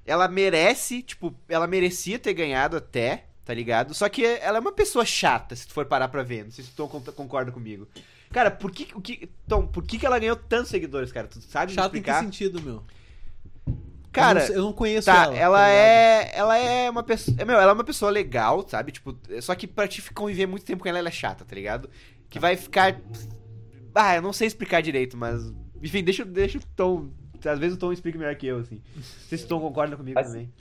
[0.04, 3.94] Ela merece, tipo, ela merecia ter ganhado até, tá ligado?
[3.94, 6.44] Só que ela é uma pessoa chata, se tu for parar pra ver.
[6.44, 7.86] Não sei se tu con- concorda comigo.
[8.32, 11.28] Cara, por que, o que, Tom, por que, que ela ganhou tantos seguidores, cara?
[11.28, 12.24] Tu sabe me Chato em que explicar?
[12.24, 12.82] sentido, meu?
[14.10, 15.36] Cara, eu não, eu não conheço Tá, ela.
[15.36, 16.30] ela, tá é.
[16.34, 17.34] Ela é uma pessoa.
[17.38, 18.92] é, Meu, ela é uma pessoa legal, sabe?
[18.92, 21.88] Tipo, só que pra te conviver muito tempo com ela, ela é chata, tá ligado?
[22.28, 23.00] Que vai ficar.
[23.94, 25.42] Ah, eu não sei explicar direito, mas.
[25.82, 27.10] Enfim, deixa, deixa o Tom.
[27.48, 28.80] Às vezes o Tom explica melhor que eu, assim.
[28.96, 30.52] Não sei se o Tom concorda comigo Assim, também.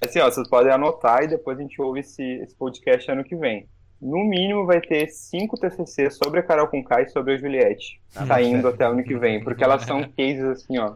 [0.00, 3.36] Assim, ó, vocês podem anotar e depois a gente ouve esse, esse podcast ano que
[3.36, 3.66] vem.
[4.00, 8.24] No mínimo vai ter cinco TCC sobre a Carol Conká e sobre a Juliette, Ah,
[8.24, 8.74] saindo certo.
[8.74, 10.94] até ano que vem, porque elas são cases assim, ó,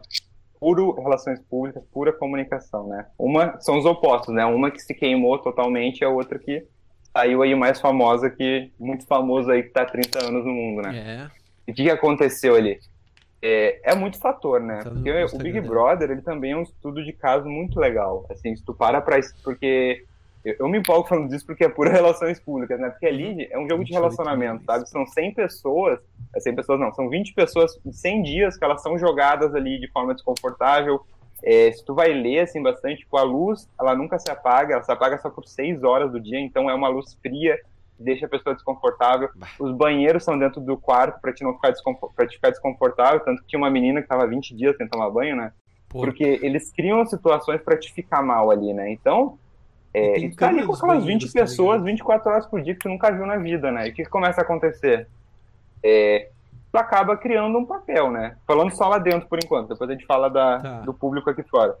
[0.59, 3.05] puro relações públicas, pura comunicação, né?
[3.19, 4.43] Uma são os opostos, né?
[4.45, 6.65] Uma que se queimou totalmente e a outra que
[7.15, 10.81] saiu aí mais famosa que muito famoso aí que tá há 30 anos no mundo,
[10.81, 11.29] né?
[11.29, 11.31] É.
[11.67, 12.79] E o que aconteceu ali?
[13.47, 14.81] É, é muito fator, né?
[14.83, 15.61] No Porque o Big.
[15.61, 18.25] Brother, ele também é um estudo de caso muito legal.
[18.31, 19.19] Assim, se tu para pra...
[19.43, 20.03] Porque...
[20.43, 22.89] Eu, eu me empolgo falando disso porque é pura relações públicas, né?
[22.89, 24.65] Porque ali é um jogo de 28 relacionamento, milhões.
[24.65, 24.89] sabe?
[24.89, 25.99] São 100 pessoas...
[26.35, 29.79] é 100 pessoas não, são 20 pessoas em 100 dias que elas são jogadas ali
[29.79, 31.05] de forma desconfortável.
[31.43, 34.83] É, se tu vai ler, assim, bastante, tipo, a luz, ela nunca se apaga, ela
[34.83, 37.59] se apaga só por 6 horas do dia, então é uma luz fria,
[37.99, 39.29] deixa a pessoa desconfortável.
[39.35, 39.47] Bah.
[39.59, 43.47] Os banheiros são dentro do quarto pra te não ficar, te ficar desconfortável, tanto que
[43.47, 45.51] tinha uma menina que tava 20 dias sem tomar banho, né?
[45.89, 48.91] Pô, Porque eles criam situações pra te ficar mal ali, né?
[48.91, 49.37] Então,
[49.93, 51.85] é, e tá ali com aquelas banheiros, 20 tá pessoas, ligado?
[51.85, 53.87] 24 horas por dia que tu nunca viu na vida, né?
[53.87, 55.07] E o que, que começa a acontecer?
[55.81, 56.29] É,
[56.71, 58.35] tu acaba criando um papel, né?
[58.45, 60.79] Falando só lá dentro por enquanto, depois a gente fala da, Tá.
[60.81, 61.77] do público aqui fora.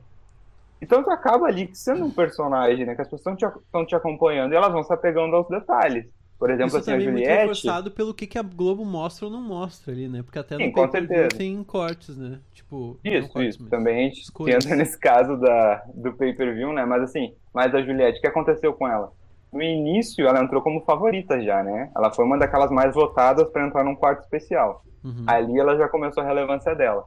[0.81, 2.95] Então tu acaba ali sendo um personagem, né?
[2.95, 6.05] Que as pessoas estão te, te acompanhando e elas vão se apegando aos detalhes.
[6.37, 7.41] Por exemplo, Isso assim, a também é muito Juliette.
[7.41, 10.21] reforçado pelo que, que a Globo mostra ou não mostra ali, né?
[10.21, 11.29] Porque até Sim, no certeza.
[11.29, 12.39] tem cortes, né?
[12.53, 13.69] Tipo, Isso, cortes, isso.
[13.69, 14.65] Também a gente escolhas.
[14.65, 16.85] entra nesse caso da, do pay-per-view, né?
[16.85, 19.11] Mas assim, mas a Juliette, o que aconteceu com ela?
[19.51, 21.89] No início, ela entrou como favorita já, né?
[21.95, 24.83] Ela foi uma daquelas mais votadas para entrar num quarto especial.
[25.01, 25.23] Uhum.
[25.25, 27.05] Ali ela já começou a relevância dela.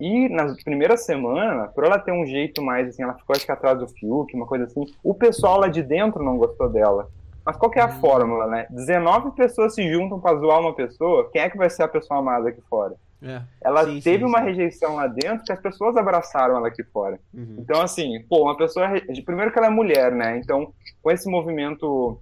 [0.00, 3.52] E na primeira semana, por ela ter um jeito mais assim, ela ficou acho que
[3.52, 7.08] atrás do Fiuk, uma coisa assim, o pessoal lá de dentro não gostou dela.
[7.44, 8.00] Mas qual que é a Hum.
[8.00, 8.66] fórmula, né?
[8.70, 12.20] 19 pessoas se juntam pra zoar uma pessoa, quem é que vai ser a pessoa
[12.20, 12.94] amada aqui fora?
[13.20, 13.40] É.
[13.60, 14.44] Ela Sim, teve sim, uma sim.
[14.44, 17.18] rejeição lá dentro que as pessoas abraçaram ela aqui fora.
[17.34, 17.56] Uhum.
[17.58, 18.86] Então, assim, pô, uma pessoa.
[19.24, 20.38] Primeiro que ela é mulher, né?
[20.38, 20.72] Então,
[21.02, 22.20] com esse movimento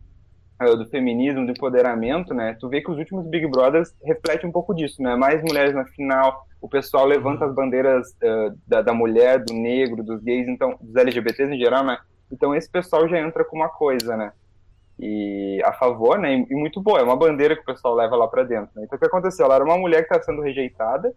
[0.59, 2.57] do feminismo, do empoderamento, né?
[2.59, 5.15] Tu vê que os últimos Big Brothers refletem um pouco disso, né?
[5.15, 10.03] Mais mulheres na final, o pessoal levanta as bandeiras eh, da, da mulher, do negro,
[10.03, 11.99] dos gays, então, dos LGBTs em geral, né?
[12.33, 14.33] Então, esse pessoal já entra com uma coisa, né?
[14.99, 16.45] E a favor, né?
[16.49, 18.71] E, muito boa, é uma bandeira que o pessoal leva lá pra dentro.
[18.75, 18.85] Né?
[18.85, 19.45] Então, o que aconteceu?
[19.45, 21.15] Ela era uma mulher que estava sendo rejeitada,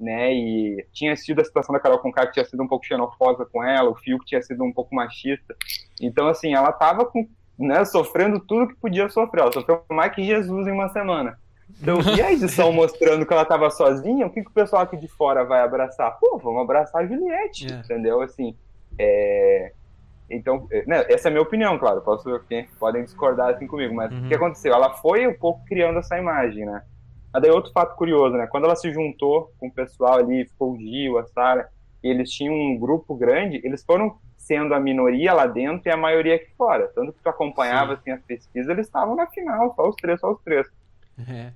[0.00, 0.32] né?
[0.32, 3.62] E tinha sido a situação da Carol Conká que tinha sido um pouco xenofosa com
[3.62, 5.54] ela, o Fiuk tinha sido um pouco machista.
[6.00, 7.28] Então, assim, ela tava com,
[7.58, 9.42] né, sofrendo tudo que podia sofrer.
[9.42, 11.38] Ela sofreu mais que Jesus em uma semana.
[11.82, 14.96] Então, e a edição mostrando que ela tava sozinha, o que, que o pessoal aqui
[14.96, 16.16] de fora vai abraçar?
[16.18, 17.76] Pô, vamos abraçar a Juliette, É.
[17.80, 18.20] entendeu?
[18.22, 18.54] Assim,
[18.98, 19.72] é...
[20.30, 22.02] Então, né, essa é a minha opinião, claro.
[22.02, 24.24] Posso, quem- podem discordar assim comigo, mas Uhum.
[24.26, 24.72] o que aconteceu?
[24.74, 26.82] Ela foi um pouco criando essa imagem, né?
[27.32, 28.46] Mas daí outro fato curioso, né?
[28.46, 31.68] Quando ela se juntou com o pessoal ali, ficou o Gil, a Sara,
[32.02, 34.16] e eles tinham um grupo grande, eles foram
[34.48, 36.88] sendo a minoria lá dentro e a maioria aqui fora.
[36.94, 40.32] Tanto que tu acompanhava assim, as pesquisas, eles estavam na final, só os três, só
[40.32, 40.66] os três.
[41.28, 41.52] É.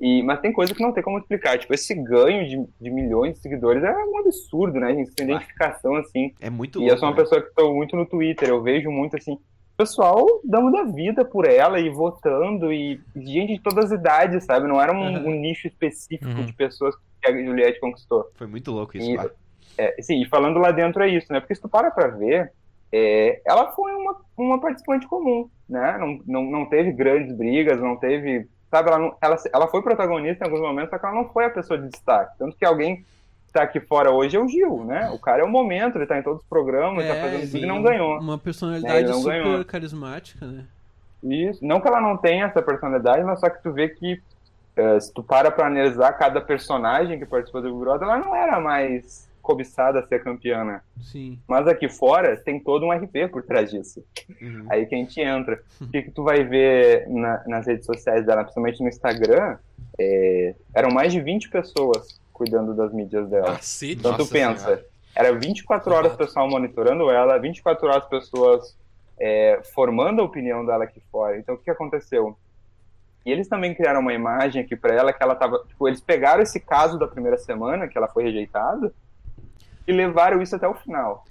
[0.00, 1.56] E, mas tem coisa que não tem como explicar.
[1.58, 5.10] Tipo, esse ganho de, de milhões de seguidores é um absurdo, né, gente?
[5.12, 6.34] Essa identificação, assim.
[6.40, 6.92] É muito E louco.
[6.94, 7.22] eu sou uma né?
[7.22, 9.38] pessoa que estou muito no Twitter, eu vejo muito assim,
[9.76, 14.66] pessoal dando da vida por ela e votando, e gente de todas as idades, sabe?
[14.66, 15.28] Não era um, Uhum.
[15.28, 16.46] um nicho específico Uhum.
[16.46, 18.28] de pessoas que a Juliette conquistou.
[18.34, 19.08] Foi muito louco isso.
[19.08, 19.41] E.
[19.78, 21.40] é, sim, e falando lá dentro é isso, né?
[21.40, 22.52] Porque se tu para pra ver,
[22.92, 25.96] é, ela foi uma, uma participante comum, né?
[25.98, 28.46] Não, não, não teve grandes brigas, não teve.
[28.70, 31.44] Sabe, ela, não- ela, ela foi protagonista em alguns momentos, só que ela não foi
[31.46, 32.38] a pessoa de destaque.
[32.38, 32.96] Tanto que alguém
[33.46, 35.10] que tá aqui fora hoje é o Gil, né?
[35.10, 37.64] O cara é o momento, ele tá em todos os programas, tá É, fazendo tudo
[37.64, 38.18] e não ganhou.
[38.18, 39.64] Uma personalidade não super ganhou.
[39.64, 40.64] carismática, né?
[41.22, 41.64] Isso.
[41.64, 44.20] Não que ela não tenha essa personalidade, mas só que tu vê que
[44.74, 48.34] eh, se tu para pra analisar cada personagem que participou do Big Brother, ela não
[48.34, 50.80] era mais cobiçada a ser campeã, né?
[51.02, 51.38] Sim.
[51.48, 54.02] Mas aqui fora tem todo um RP por trás disso.
[54.40, 54.66] Uhum.
[54.70, 55.60] Aí que a gente entra.
[55.82, 59.58] O que, que tu vai ver na- nas redes sociais dela, principalmente no Instagram,
[59.98, 63.56] é, eram mais de 20 pessoas cuidando das mídias dela.
[63.56, 63.94] Cacete.
[63.98, 64.84] Então tu Nossa pensa, Senhora.
[65.14, 68.76] era 24 horas o pessoal monitorando ela, 24 horas pessoas
[69.20, 71.36] é, formando a opinião dela aqui fora.
[71.38, 72.36] Então o que aconteceu?
[73.24, 75.62] E eles também criaram uma imagem aqui pra ela que ela tava.
[75.68, 78.92] Tipo, eles pegaram esse caso da primeira semana, que ela foi rejeitada,
[79.86, 81.24] e levaram isso até o final.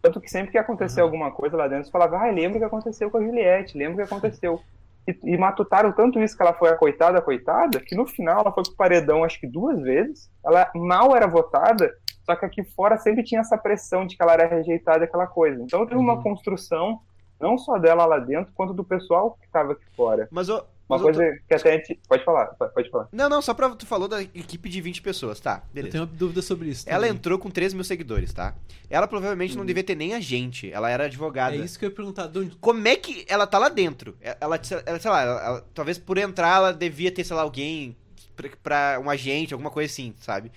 [0.00, 2.66] Tanto que sempre que acontecia alguma coisa lá dentro, eles falavam, ah, lembra o que
[2.66, 4.60] aconteceu com a Juliette, lembra o que aconteceu.
[5.06, 8.40] E, e matutaram tanto isso que ela foi a coitada, a coitada, que no final
[8.40, 10.30] ela foi pro paredão acho que duas vezes.
[10.44, 11.92] Ela mal era votada,
[12.24, 15.62] só que aqui fora sempre tinha essa pressão de que ela era rejeitada, aquela coisa.
[15.62, 17.00] Então teve uma construção,
[17.40, 20.28] não só dela lá dentro, quanto do pessoal que estava aqui fora.
[20.30, 21.98] Mas, ô, Uma mas coisa que até a gente.
[22.08, 23.08] Pode falar, pode falar.
[23.12, 23.70] Não, não, só pra.
[23.70, 25.62] Tu falou da equipe de 20 pessoas, tá?
[25.70, 25.92] Eu Beleza.
[25.92, 26.84] tenho uma dúvida sobre isso.
[26.88, 27.16] Ela também.
[27.16, 28.54] entrou com 13 mil seguidores, tá?
[28.90, 30.70] Ela provavelmente não devia ter nem agente.
[30.70, 31.56] Ela era advogada.
[31.56, 32.30] É isso que eu ia perguntar.
[32.36, 32.56] Onde...
[32.56, 34.16] Como é que ela tá lá dentro?
[34.20, 37.96] Ela, ela sei lá, ela- ela- talvez por entrar ela devia ter, sei lá, alguém
[38.36, 40.52] pra, pra um agente, alguma coisa assim, sabe?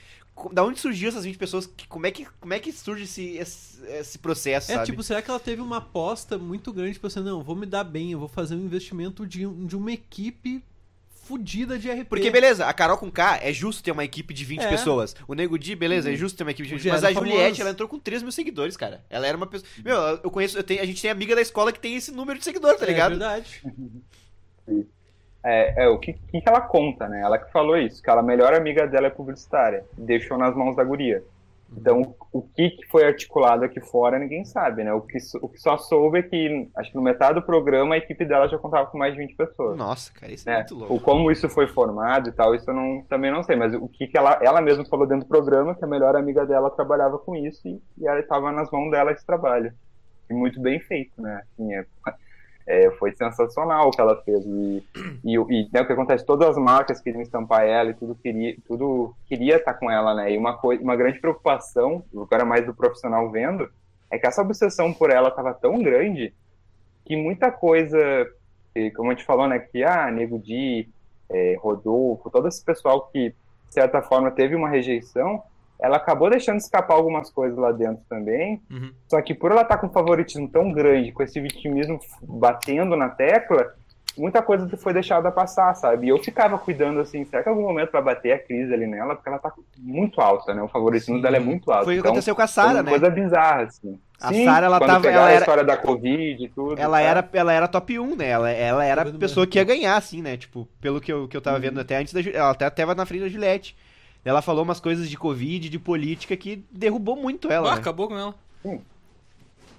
[0.52, 1.66] Da onde surgiu essas 20 pessoas?
[1.66, 4.88] Que- Como é que, como é que surge esse, esse, esse processo, É, sabe?
[4.88, 7.84] tipo, será que ela teve uma aposta muito grande pra você, não, vou me dar
[7.86, 10.62] bem, eu vou fazer um investimento de, de uma equipe
[11.24, 12.08] fodida de RP.
[12.10, 14.68] Porque, beleza, a Carol com K é justo ter uma equipe de 20 É.
[14.70, 15.16] pessoas.
[15.28, 17.40] O Nego Di, beleza, é justo ter uma equipe de O 20 Mas a Juliette,
[17.42, 17.62] famoso.
[17.62, 19.04] ela entrou com 3 mil seguidores, cara.
[19.10, 19.68] Ela era uma pessoa.
[19.84, 22.38] Meu, eu conheço, eu tenho, a gente tem amiga da escola que tem esse número
[22.38, 23.12] de seguidores, tá É ligado?
[23.12, 23.62] verdade.
[25.48, 27.22] É, é, o que, que, ela conta, né?
[27.22, 29.86] Ela que falou isso, que a melhor amiga dela é publicitária.
[29.96, 31.24] Deixou nas mãos da guria.
[31.78, 34.94] Então, o que, que foi articulado aqui fora, ninguém sabe, né?
[34.94, 37.98] O que, o que só soube é que, acho que no metade do programa, a
[37.98, 39.78] equipe dela já contava com mais de 20 pessoas.
[39.78, 40.58] Nossa, cara, isso é, né?
[40.60, 40.94] muito louco.
[40.96, 43.88] O como isso foi formado e tal, isso eu não, também não sei, mas o
[43.88, 47.20] que, que ela, ela mesma falou dentro do programa, que a melhor amiga dela trabalhava
[47.20, 49.74] com isso e, e ela estava nas mãos dela esse trabalho.
[50.30, 51.42] E muito bem feito, né?
[51.44, 51.86] Assim, é,
[52.68, 54.44] é, foi sensacional o que ela fez.
[54.46, 54.84] E,
[55.24, 58.56] e, e, né, o que acontece, todas as marcas queriam estampar ela e tudo queria,
[58.68, 60.32] tudo queria estar com ela, né?
[60.32, 63.70] E uma, coisa, uma grande preocupação, cara mais do profissional vendo,
[64.10, 66.34] é que essa obsessão por ela estava tão grande
[67.06, 67.98] que muita coisa,
[68.96, 70.90] como a gente falou, né, que ah, Nego Di,
[71.30, 75.44] eh, Rodolfo, todo esse pessoal que, de certa forma, teve uma rejeição,
[75.80, 78.62] ela acabou deixando escapar algumas coisas lá dentro também.
[78.72, 78.92] Uhum.
[79.08, 83.10] Só que por ela estar com um favoritismo tão grande, com esse vitimismo batendo na
[83.10, 83.74] tecla,
[84.18, 86.08] muita coisa foi deixada passar, sabe?
[86.08, 88.88] E eu ficava cuidando assim, será que em algum momento vai bater a crise ali
[88.88, 89.16] nela?
[89.16, 90.62] Porque ela tá muito alta, né?
[90.62, 91.22] O favoritismo Sim.
[91.22, 91.84] dela é muito alto.
[91.86, 92.90] Foi o que então, aconteceu com a foi Sara, uma né?
[92.92, 94.00] coisa bizarra, assim.
[94.22, 96.80] A Sim, Sara, ela tava- ela a era- história da Covid e tudo.
[96.80, 97.04] Ela tá?
[97.04, 98.30] era, ela era top 1, né?
[98.30, 99.48] Ela, ela era a pessoa mesmo.
[99.52, 100.38] que ia ganhar, assim, né?
[100.38, 103.06] Tipo, pelo que eu, que eu tava vendo até antes da Ela até tava na
[103.06, 103.76] frente da Juliette.
[104.26, 107.70] Ela falou umas coisas de Covid, de política, que derrubou muito ela.
[107.70, 107.80] Ah, né?
[107.80, 108.34] acabou com ela.
[108.64, 108.82] Sim,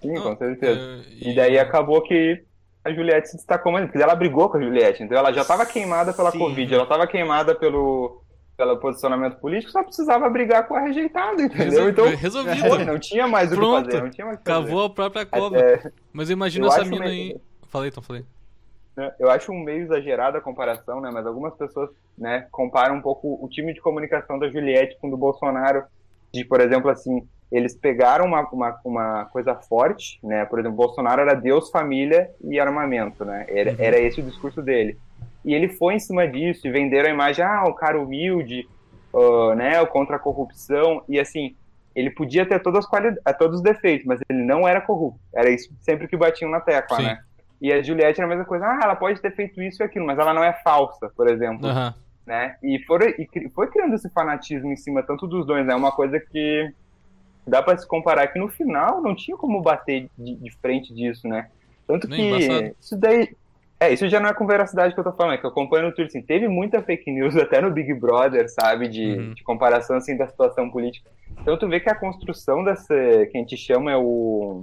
[0.04, 0.78] Não, com certeza.
[0.80, 2.42] é, E daí acabou que
[2.84, 5.66] a Juliette se destacou mais, porque ela brigou com a Juliette, então ela já estava
[5.66, 6.38] queimada pela Sim.
[6.38, 8.22] Covid, ela estava queimada pelo,
[8.56, 11.88] pelo posicionamento político, só precisava brigar com a rejeitada, entendeu?
[11.88, 12.68] Então, resolvido.
[12.68, 13.86] foi, não tinha mais o Pronto.
[13.86, 14.64] que fazer, não tinha mais o que fazer.
[14.66, 15.58] Cavou a própria cova.
[15.58, 17.40] É, Mas eu imagino Eu essa mina meio- aí.
[17.68, 18.24] Falei, então, falei.
[18.96, 21.10] Né, Eu acho um meio exagerada a comparação, né?
[21.12, 25.10] Mas algumas pessoas, né, comparam um pouco o time de comunicação da Juliette com o
[25.10, 25.84] do Bolsonaro.
[26.32, 30.44] De, por exemplo, assim, eles pegaram uma, uma, uma coisa forte, né?
[30.46, 33.46] Por exemplo, Bolsonaro era Deus, família e armamento, né?
[33.48, 34.98] Era, era esse o discurso dele.
[35.44, 38.68] E ele foi em cima disso e venderam a imagem, ah, o cara humilde,
[39.14, 39.80] ah, né?
[39.80, 41.04] O contra a corrupção.
[41.08, 41.54] E assim,
[41.94, 45.20] ele podia ter todas as qualidades, todos os defeitos, mas ele não era corrupto.
[45.32, 47.04] Era isso sempre que batiam na tecla, Sim.
[47.04, 47.20] né?
[47.60, 50.06] E a Juliette era a mesma coisa, ah, ela pode ter feito isso e aquilo,
[50.06, 51.94] mas ela não é falsa, por exemplo, Aham.
[52.26, 52.56] né?
[52.62, 55.74] E foi, e foi criando esse fanatismo em cima tanto dos dois, né?
[55.74, 56.70] Uma coisa que
[57.46, 61.26] dá pra se comparar que no final não tinha como bater de, de frente disso,
[61.28, 61.48] né?
[61.86, 62.76] Tanto Nem que embaçado.
[62.80, 63.28] isso daí
[63.78, 65.84] é, isso já não é com veracidade que eu tô falando, é que eu acompanho
[65.86, 69.34] no Twitter, assim, teve muita fake news até no Big Brother, sabe, de, Uhum.
[69.34, 71.10] de comparação, assim, da situação política.
[71.40, 72.94] Então tu vê que a construção dessa,
[73.30, 74.62] que a gente chama é o,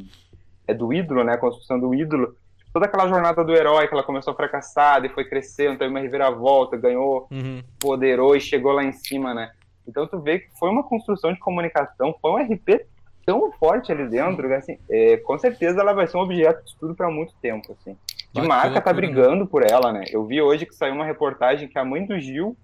[0.68, 2.36] é do ídolo, né, a construção do ídolo,
[2.74, 6.76] toda aquela jornada do herói, que ela começou fracassada e foi crescendo, teve uma reviravolta,
[6.76, 7.62] ganhou, Uhum.
[7.80, 9.52] poderou e chegou lá em cima, né.
[9.88, 12.86] Então tu vê que foi uma construção de comunicação, foi um RP
[13.26, 16.72] tão forte ali dentro, que, assim, é, com certeza ela vai ser um objeto de
[16.72, 17.96] estudo para muito tempo, assim.
[18.34, 18.96] De marca tá né?
[18.96, 20.06] brigando por ela, né?
[20.10, 22.58] Eu vi hoje que saiu uma reportagem que a mãe do Gil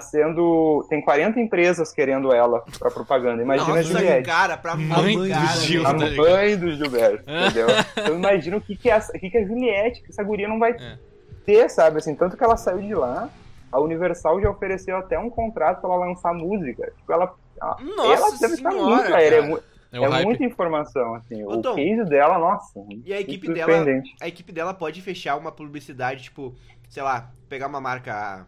[0.00, 0.84] sendo.
[0.88, 3.42] Tem 40 empresas querendo ela pra propaganda.
[3.42, 4.26] Imagina a Nossa, Juliette.
[4.28, 4.86] cara, pra Mãe
[5.16, 5.46] mãe, do cara.
[5.60, 5.82] Gil.
[5.86, 7.66] A tá mãe do Gilberto, entendeu?
[7.96, 10.48] Então imagina o que, que, é, essa- o que, que a Juliette, que essa guria
[10.48, 10.98] não vai É.
[11.46, 11.98] ter, sabe?
[11.98, 13.28] Assim, tanto que ela saiu de lá,
[13.70, 16.92] a Universal já ofereceu até um contrato pra ela lançar música.
[16.98, 17.34] Tipo, ela.
[17.60, 19.06] ela- Nossa ela deve estar senhora, muito.
[19.08, 19.42] Ela é, cara.
[19.42, 21.42] mu- É é muita informação, assim.
[21.44, 22.78] Ô, o Tom, case dela, nossa.
[23.06, 26.54] E a equipe muito dela, a equipe dela pode fechar uma publicidade, tipo,
[26.90, 28.46] sei lá, pegar uma marca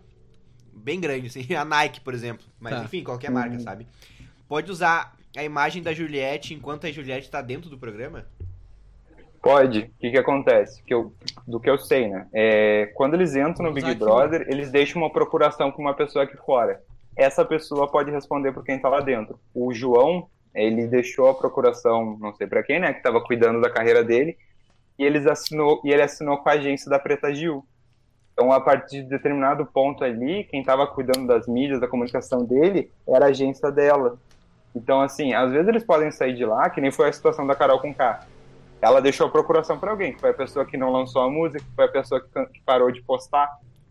[0.81, 2.45] bem grande, assim, a Nike, por exemplo.
[2.59, 2.85] Mas Tá.
[2.85, 3.87] enfim, qualquer marca, sabe?
[4.49, 8.27] Pode usar a imagem da Juliette enquanto a Juliette tá dentro do programa?
[9.43, 9.79] Pode.
[9.81, 10.83] O que, que acontece?
[10.83, 11.15] Que eu,
[11.47, 12.27] do que eu sei, né?
[12.33, 16.25] É, quando eles entram no Big aqui, Brother, eles deixam uma procuração com uma pessoa
[16.25, 16.83] aqui fora.
[17.17, 19.39] Essa pessoa pode responder por quem tá lá dentro.
[19.55, 22.93] O João, ele deixou a procuração, não sei pra quem, né?
[22.93, 24.37] Que tava cuidando da carreira dele.
[24.99, 27.65] E, eles assinou, e ele assinou com a agência da Preta Gil.
[28.41, 32.91] Então, a partir de determinado ponto ali, quem tava cuidando das mídias, da comunicação dele,
[33.07, 34.17] era a agência dela.
[34.75, 37.55] Então, assim, às vezes eles podem sair de lá, que nem foi a situação da
[37.55, 38.25] Carol com K
[38.81, 41.63] ela deixou a procuração para alguém, que foi a pessoa que não lançou a música,
[41.63, 43.47] que foi a pessoa que, parou de postar.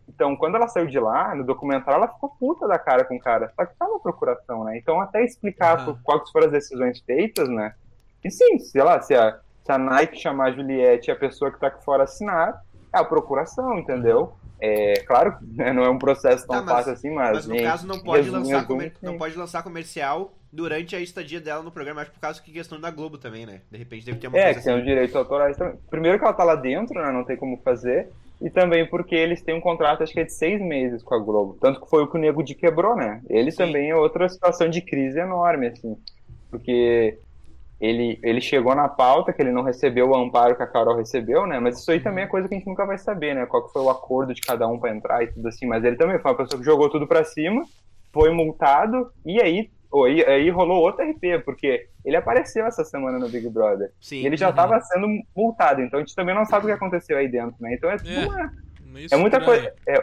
[0.08, 3.20] Então, quando ela saiu de lá, no documentário, ela ficou puta da cara com o
[3.20, 3.54] cara.
[3.56, 4.80] Só que na procuração, né?
[4.80, 7.76] Então, até explicar por- quais foram as decisões feitas, né?
[8.24, 11.52] E sim, sei lá, se a, se a Nike chamar a Juliette e a pessoa
[11.52, 14.34] que tá aqui fora assinar, é a procuração, entendeu?
[14.62, 17.32] É, claro, né, não é um processo tão Tá, mas- fácil assim, mas...
[17.32, 21.64] Mas no caso não pode, lançar comer- não pode lançar comercial durante a estadia dela
[21.64, 23.62] no programa, acho por causa que questão da Globo também, né?
[23.72, 24.82] De repente deve ter uma É, coisa que tem assim.
[24.82, 25.76] os direitos autorais também.
[25.90, 27.12] Primeiro que ela tá lá dentro, né?
[27.12, 28.10] Não tem como fazer.
[28.42, 31.20] e também porque eles têm um contrato, acho que é de seis meses com a
[31.20, 31.58] Globo.
[31.60, 33.22] Tanto que foi o que o Nego de quebrou, né?
[33.30, 33.58] Ele Sim.
[33.58, 35.98] também é outra situação de crise enorme, assim.
[36.50, 37.18] Porque
[37.80, 41.48] ele, ele chegou na pauta que ele não recebeu o amparo que a Carol recebeu,
[41.48, 41.60] né?
[41.60, 43.46] Mas isso aí também é coisa que a gente nunca vai saber, né?
[43.46, 45.66] Qual que foi o acordo de cada um pra entrar e tudo assim.
[45.66, 47.64] Mas ele também foi uma pessoa que jogou tudo pra cima,
[48.12, 53.18] foi multado, e aí, ou aí, aí rolou outro RP, porque ele apareceu essa semana
[53.18, 53.92] no Big Brother.
[54.02, 54.18] Sim.
[54.22, 57.18] E ele já estava sendo multado, então a gente também não sabe o que aconteceu
[57.18, 57.74] aí dentro, né?
[57.76, 58.26] Então é tudo É.
[58.28, 58.52] uma-
[59.12, 59.74] é muita coisa.
[59.88, 59.96] É,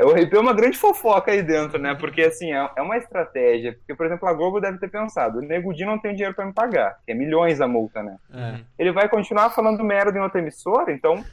[0.00, 1.94] é, o RP é uma grande fofoca aí dentro, né?
[1.94, 3.72] Porque assim, é, é uma estratégia.
[3.74, 6.44] Porque, por exemplo, a Globo deve ter pensado: o Nego Di não tem dinheiro pra
[6.46, 8.16] me pagar, que é milhões a multa, né?
[8.32, 8.60] É.
[8.78, 11.24] Ele vai continuar falando merda em outra emissora, então,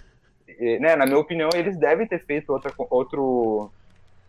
[0.79, 3.71] né, na minha opinião, eles devem ter feito outra, outro,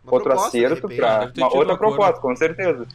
[0.04, 1.78] Uma outro acerto ter Uma outra acordo.
[1.78, 2.86] proposta, com certeza.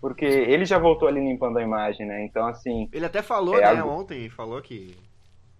[0.00, 2.22] Porque ele já voltou ali limpando a imagem, né?
[2.24, 2.88] Então, assim.
[2.92, 4.94] Ele até falou, É, né, algo- ontem, falou que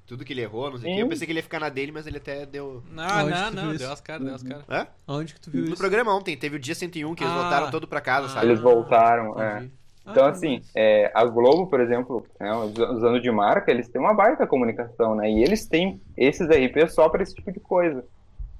[0.07, 1.01] tudo que ele errou, não sei o que.
[1.03, 2.83] Eu pensei que ele ia ficar na dele, mas ele até deu...
[2.93, 4.65] Não, Onde não, não, deu as caras, deu as caras.
[4.69, 4.87] Hã?
[5.07, 5.77] Aonde que tu viu No isso?
[5.79, 7.41] programa ontem, teve o dia 101, que eles Ah.
[7.41, 8.47] voltaram todo pra casa, sabe?
[8.47, 9.67] Eles voltaram, é.
[10.07, 13.89] Então, Ah, assim, mas- é, a Globo, por exemplo, né, us- usando de marca, eles
[13.89, 15.31] têm uma baita comunicação, né?
[15.31, 18.05] E eles têm esses RP só para esse tipo de coisa.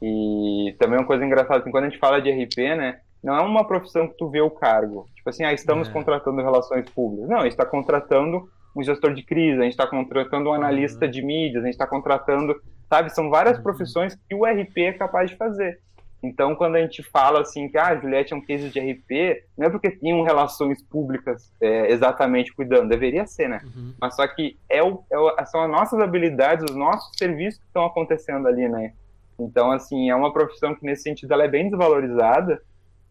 [0.01, 3.01] E também uma coisa engraçada, assim, quando a gente fala de RP, né?
[3.23, 5.07] Não é uma profissão que tu vê o cargo.
[5.17, 5.93] Tipo assim, ah, estamos É.
[5.93, 7.29] contratando relações públicas.
[7.29, 11.07] Não, a gente está contratando um gestor de crise, a gente está contratando um analista
[11.07, 12.55] de mídias, a gente está contratando,
[12.89, 13.11] sabe?
[13.11, 15.79] São várias profissões que o RP é capaz de fazer.
[16.23, 19.43] Então, quando a gente fala assim que ah, a Juliette é um case de RP,
[19.59, 23.61] não é porque tinham relações públicas é, exatamente cuidando, deveria ser, né?
[23.63, 23.93] Uhum.
[24.01, 27.67] Mas só que é o, é o- são as nossas habilidades, os nossos serviços que
[27.67, 28.93] estão acontecendo ali, né?
[29.39, 32.63] Então, assim, é uma profissão que nesse sentido ela é bem desvalorizada,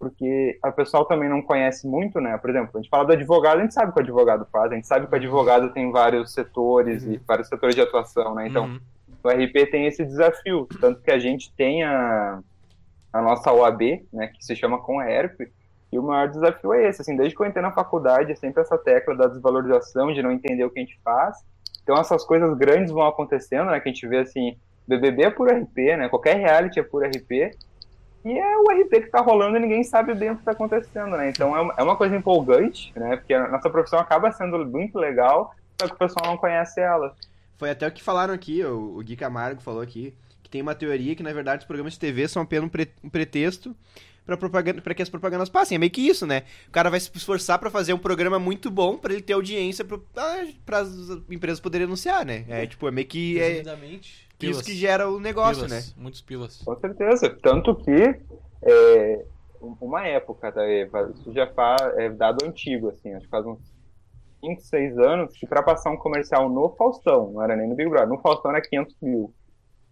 [0.04, 2.38] porque o pessoal também não conhece muito, né?
[2.38, 4.72] Por exemplo, a gente fala do advogado, a gente sabe o que o advogado faz,
[4.72, 8.48] a gente sabe que o advogado tem vários setores e vários setores de atuação, né?
[8.48, 8.80] Então, Uhum.
[9.24, 12.40] o RP tem esse desafio, tanto que a gente tem a,
[13.12, 15.40] a nossa OAB, né, que se chama Conherp,
[15.92, 18.62] e o maior desafio é esse, assim, desde que eu entrei na faculdade, é sempre
[18.62, 21.38] essa tecla da desvalorização, de não entender o que a gente faz,
[21.84, 25.48] então essas coisas grandes vão acontecendo, né, que a gente vê, assim, BBB é por
[25.50, 27.52] RP, né, qualquer reality é por RP,
[28.26, 31.18] e é o RP que tá rolando e ninguém sabe bem o que tá acontecendo,
[31.18, 34.66] né, então é uma, é uma coisa empolgante, né, porque a nossa profissão acaba sendo
[34.66, 37.16] muito legal, só que o pessoal não conhece ela.
[37.58, 41.16] Foi até o que falaram aqui, o, Gui Camargo falou aqui, que tem uma teoria
[41.16, 43.76] que, na verdade, os programas de TV são apenas um, pre- um pretexto
[44.26, 45.76] pra, propaganda, que as propagandas passem.
[45.76, 46.44] É meio que isso, né?
[46.68, 49.86] O cara vai se esforçar pra fazer um programa muito bom pra ele ter audiência
[49.86, 50.90] para as
[51.30, 52.44] empresas poderem anunciar, né?
[52.50, 53.64] É, tipo, é meio que é
[54.44, 54.66] Que isso Pilas.
[54.66, 55.78] que gera o negócio, né?
[55.82, 56.58] Pilas, Muitos pilas.
[56.64, 57.30] Com certeza.
[57.42, 58.20] Tanto que
[58.62, 59.26] é,
[59.62, 63.60] uma época, tá, é, isso já faz, é dado antigo, assim, acho que faz uns
[64.42, 67.90] 5, 6 anos, que pra passar um comercial no Faustão, não era nem no Big
[67.90, 69.34] Brother, no Faustão era 500 mil.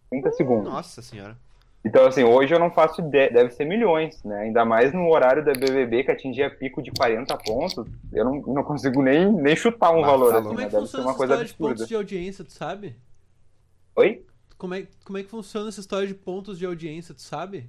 [0.10, 0.66] 30 segundos.
[0.66, 1.38] Nossa senhora.
[1.84, 4.42] Então, assim, hoje eu não faço ideia, deve ser milhões, né?
[4.42, 8.64] Ainda mais no horário da BBB que atingia pico de 40 pontos, eu não, não
[8.64, 10.50] consigo nem, nem chutar um Ah, valor, tá assim, louco.
[10.50, 10.70] Como é né?
[10.70, 12.96] que Deve ser funciona uma coisa de pontos de audiência, tu sabe?
[13.96, 14.24] Oi?
[14.62, 17.68] Como é, como é que funciona essa história de pontos de audiência, tu sabe?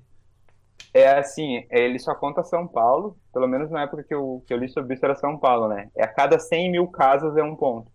[0.92, 4.58] É assim, ele só conta São Paulo, pelo menos na época que eu, que eu
[4.58, 5.88] li sobre isso era São Paulo, né?
[5.96, 7.90] É a cada 100 mil casas é um ponto.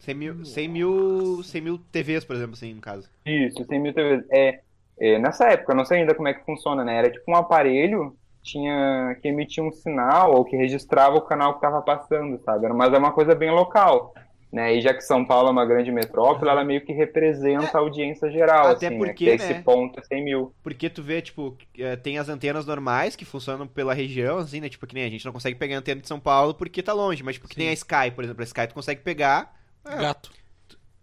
[0.00, 3.08] 100 mil, 100 mil, 100 mil TVs, por exemplo, assim, no caso.
[3.24, 4.26] Isso, 100 mil TVs.
[4.30, 4.60] É,
[5.00, 6.98] é, nessa época, eu não sei ainda como é que funciona, né?
[6.98, 11.58] Era tipo um aparelho tinha que emitia um sinal ou que registrava o canal que
[11.58, 12.68] estava passando, sabe?
[12.68, 14.12] Mas é uma coisa bem local.
[14.50, 14.76] Né?
[14.76, 18.30] E já que São Paulo é uma grande metrópole, ela meio que representa a audiência
[18.30, 18.68] geral.
[18.68, 19.36] Até assim, porque, né?
[19.36, 19.62] Que esse né?
[19.62, 20.54] ponto é 100 mil.
[20.62, 24.70] Porque tu vê, tipo, eh, tem as antenas normais que funcionam pela região, assim, né?
[24.70, 26.94] Tipo, que nem a gente não consegue pegar a antena de São Paulo porque tá
[26.94, 28.40] longe, mas tipo, que nem a Sky, por exemplo.
[28.40, 29.54] A Sky tu consegue pegar.
[29.84, 30.30] É, Gato.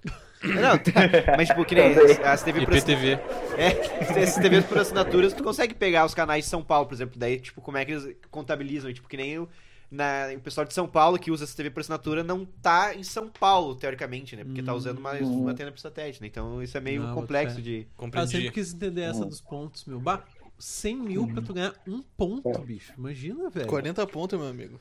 [0.43, 0.91] Não, tá,
[1.37, 3.19] mas tipo, que nem as, as TV por assin- IPTV.
[3.57, 7.17] É, esses TVs por assinaturas, tu consegue pegar os canais de São Paulo, por exemplo.
[7.17, 8.91] Daí, tipo, como é que eles contabilizam?
[8.93, 9.49] Tipo, que nem o,
[9.91, 13.03] na, o pessoal de São Paulo que usa essa TV por assinatura não tá em
[13.03, 14.43] São Paulo, teoricamente, né?
[14.43, 16.27] Porque tá usando uma, uma antena por satélite, né?
[16.27, 17.61] Então isso é meio Não, complexo fé.
[17.61, 17.87] de.
[18.13, 18.31] Ah, eu Compreendi.
[18.31, 19.99] sempre quis entender essa dos pontos, meu.
[19.99, 20.23] Bah,
[20.57, 22.93] 100 mil pra tu ganhar um ponto, bicho.
[22.97, 23.67] Imagina, velho.
[23.67, 24.79] 40 pontos, meu amigo.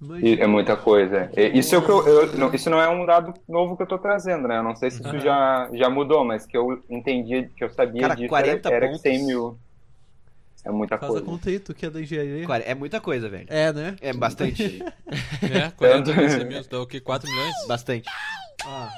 [0.00, 0.44] Imagina.
[0.44, 1.30] É muita coisa.
[1.54, 3.86] Isso, é o que eu, eu- não, isso não é um dado novo que eu
[3.86, 4.58] tô trazendo, né?
[4.58, 5.20] Eu não sei se isso Aham.
[5.20, 8.88] já, já mudou, mas que eu entendi, que eu sabia Cara, disso 40 era, era
[8.88, 9.00] que pontos.
[9.00, 9.58] 100 mil.
[10.66, 11.24] É muita Faz a coisa.
[11.24, 12.44] conta aí, tu que é da engenharia.
[12.64, 13.46] É muita coisa, velho.
[13.48, 13.94] É, né?
[14.00, 14.82] É bastante.
[15.42, 17.00] É, 40 vezes mil, dá o quê?
[17.00, 17.54] 4 milhões?
[17.68, 18.08] bastante.
[18.64, 18.92] Ah.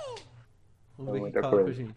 [0.97, 1.73] Vamos É ver o que fala pra coisa.
[1.75, 1.95] gente.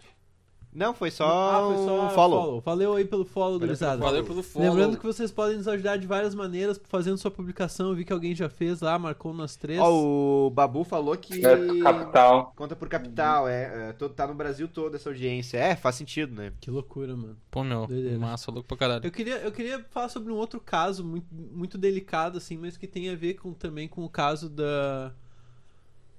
[0.73, 2.61] Não, foi só, ah, foi só um follow.
[2.61, 4.01] Valeu aí pelo follow, Valeu gurizada.
[4.01, 4.69] Valeu pelo follow.
[4.69, 7.89] Lembrando que vocês podem nos ajudar de várias maneiras fazendo sua publicação.
[7.89, 9.81] Eu vi que alguém já fez lá, marcou nas três.
[9.81, 11.45] Ó, o Babu falou que.
[11.45, 12.53] É, capital.
[12.55, 13.89] Conta por capital, é.
[13.89, 15.57] é, todo- Tá no Brasil todo essa audiência.
[15.57, 16.53] É, faz sentido, né?
[16.61, 17.35] Que loucura, mano.
[17.49, 18.17] Pô, meu, Doideira.
[18.17, 19.05] massa, louco pra caralho.
[19.05, 22.87] Eu queria, eu queria falar sobre um outro caso muito, muito delicado, assim, mas que
[22.87, 25.11] tem a ver com, também com o caso da.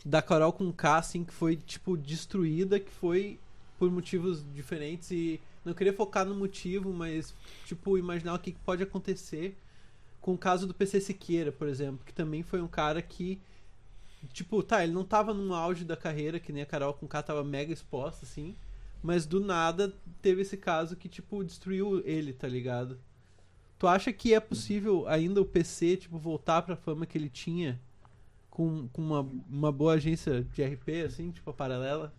[0.04, 3.38] Da Carol com K, assim, que foi, tipo, destruída, que foi
[3.82, 8.80] por motivos diferentes e não queria focar no motivo, mas, tipo, imaginar o que pode
[8.80, 9.58] acontecer
[10.20, 13.40] com o caso do PC Siqueira, por exemplo, que também foi um cara que,
[14.32, 17.24] tipo, tá, ele não tava num auge da carreira, que nem a Carol com K
[17.24, 18.54] tava mega exposta, assim,
[19.02, 23.00] mas do nada teve esse caso que, tipo, destruiu ele, tá ligado?
[23.80, 27.80] Tu acha que é possível ainda o PC, tipo, voltar pra fama que ele tinha
[28.48, 32.14] com, com uma, uma boa agência de RP, assim, tipo, a paralela?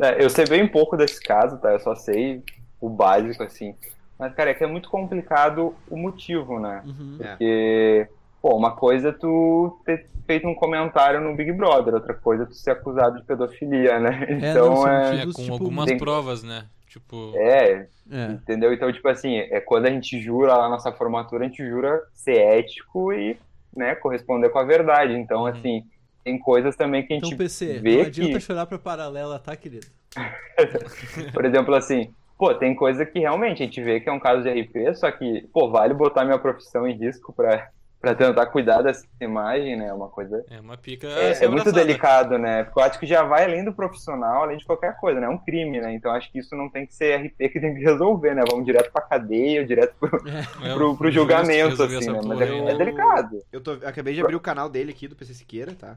[0.00, 1.72] É, eu sei bem pouco desse caso, tá?
[1.72, 2.42] Eu só sei
[2.80, 3.74] o básico, assim.
[4.18, 6.82] Mas, cara, é que é muito complicado o motivo, né?
[6.84, 7.16] Uhum.
[7.20, 7.28] É.
[7.28, 8.08] Porque,
[8.40, 12.46] pô, uma coisa é tu ter feito um comentário no Big Brother, outra coisa é
[12.46, 14.26] tu ser acusado de pedofilia, né?
[14.28, 14.92] É, Então não, é.
[15.08, 16.66] É, motivos, com tipo, algumas tem- provas, né?
[16.88, 18.26] Tipo, É, É.
[18.32, 18.72] entendeu?
[18.72, 22.00] Então, tipo assim, é quando a gente jura lá na nossa formatura, a gente jura
[22.12, 23.36] ser ético e,
[23.74, 25.14] né, corresponder com a verdade.
[25.14, 25.46] Então, Uhum.
[25.46, 25.82] assim,
[26.24, 29.38] tem coisas também que a gente Então, PC, vê não adianta que- chorar pra paralela,
[29.38, 29.86] tá, querido?
[31.32, 34.42] Por exemplo, assim, pô, tem coisa que realmente a gente vê que é um caso
[34.42, 37.70] de RP, só que, pô, vale botar minha profissão em risco pra,
[38.02, 39.86] pra tentar cuidar dessa imagem, né?
[39.86, 40.44] É uma coisa.
[40.50, 41.06] é uma pica.
[41.06, 42.64] É, é muito delicado, né?
[42.64, 45.26] Porque eu acho que já vai além do profissional, além de qualquer coisa, né?
[45.26, 45.94] É um crime, né?
[45.94, 48.42] Então acho que isso não tem que ser RP que tem que resolver, né?
[48.50, 50.42] Vamos direto pra cadeia, direto pro, É,
[50.74, 52.20] pro, pro julgamento, assim, né?
[52.26, 53.38] Mas é, é delicado.
[53.52, 55.96] Eu tô, acabei de abrir o canal dele aqui, do PC Siqueira, tá?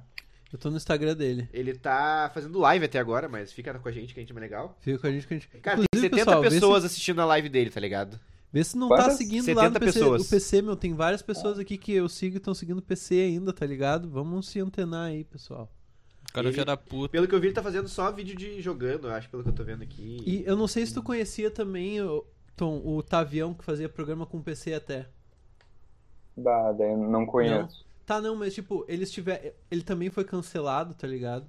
[0.53, 1.49] Eu tô no Instagram dele.
[1.51, 4.33] Ele tá fazendo live até agora, mas fica com a gente que a gente é
[4.33, 4.77] mais legal.
[4.79, 5.47] Fica com a gente que a gente.
[5.61, 8.19] Cara, tem Inclusive, 70 pessoal, vê se- pessoas assistindo a live dele, tá ligado?
[8.55, 9.17] Vê se não tá Quantas?
[9.17, 9.99] seguindo lá no 70 PC.
[9.99, 10.21] pessoas.
[10.25, 13.15] O PC, meu, tem várias pessoas aqui que eu sigo e estão seguindo o PC
[13.15, 14.09] ainda, tá ligado?
[14.09, 15.69] Vamos se antenar aí, pessoal.
[16.29, 17.11] O cara Ele- filho da puta.
[17.11, 19.49] Pelo que eu vi, ele tá fazendo só vídeo de jogando, eu acho, pelo que
[19.49, 20.19] eu tô vendo aqui.
[20.25, 21.97] E eu não sei se tu conhecia também,
[22.55, 25.09] Tom, o Tavião, que fazia programa com PC até.
[26.37, 27.85] Eu não conheço.
[28.05, 31.45] Tá, não, mas tipo, eles tiver, ele também foi cancelado, tá ligado?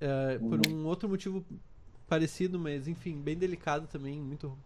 [0.00, 1.44] É, por um outro motivo
[2.08, 4.58] parecido, mas enfim, bem delicado também, muito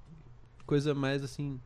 [0.67, 1.61] coisa mais assim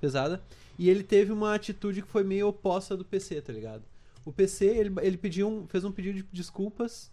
[0.00, 0.42] pesada.
[0.78, 3.82] E ele teve uma atitude que foi meio oposta do PC, tá ligado?
[4.24, 7.10] O PC, ele, ele pediu um, fez um pedido de desculpas,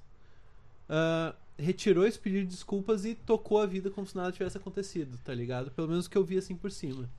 [0.88, 5.20] ah, retirou esse pedido de desculpas e tocou a vida como se nada tivesse acontecido,
[5.24, 5.72] tá ligado?
[5.72, 7.10] Pelo menos que eu vi assim por cima.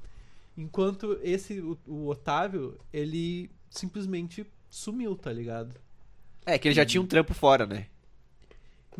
[0.57, 5.75] Enquanto esse, o, o Otávio, ele simplesmente sumiu, tá ligado?
[6.45, 7.87] É, que ele já tinha um trampo fora, né?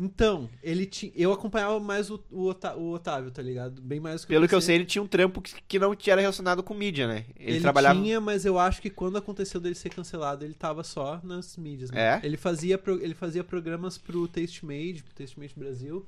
[0.03, 1.11] Então, ele tinha.
[1.15, 3.79] Eu acompanhava mais o, o, Otávio, tá ligado?
[3.79, 6.19] Bem mais que Pelo que eu sei, ele tinha um trampo que, que não era
[6.19, 7.25] relacionado com mídia, né?
[7.37, 8.01] Ele, Ele, trabalhava.
[8.01, 11.91] tinha, mas eu acho que quando aconteceu dele ser cancelado, ele tava só nas mídias,
[11.91, 12.15] né?
[12.15, 12.25] É?
[12.25, 16.03] Ele fazia, pro- ele fazia programas pro Tastemade, pro Tastemade Brasil.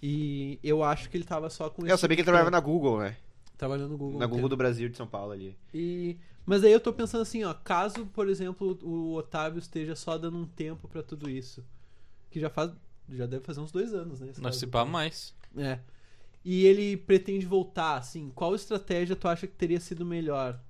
[0.00, 2.60] E eu acho que ele tava só com É, eu sabia que ele trabalhava na
[2.60, 3.16] Google, né?
[3.58, 4.20] Trabalhando no Google.
[4.20, 5.56] Na um Google do Brasil de São Paulo ali.
[5.74, 6.16] E...
[6.44, 10.36] Mas aí eu tô pensando assim, ó, caso, por exemplo, o Otávio esteja só dando
[10.36, 11.64] um tempo pra tudo isso,
[12.30, 12.70] que já faz,
[13.10, 14.32] já deve fazer uns dois anos, né?
[14.38, 15.34] Nós se pá mais.
[15.56, 15.78] É.
[16.44, 20.60] E ele pretende voltar, assim, qual estratégia tu acha que teria sido melhor?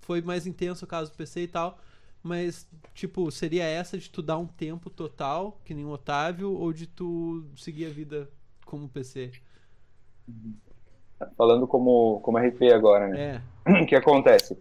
[0.00, 1.78] Foi mais intenso o caso do PC e tal,
[2.22, 6.72] mas, tipo, seria essa de tu dar um tempo total, que nem o Otávio, ou
[6.72, 8.28] de tu seguir a vida
[8.64, 9.32] como PC?
[11.36, 13.42] Falando como, como RP agora, né?
[13.64, 13.80] É.
[13.82, 14.58] o que acontece?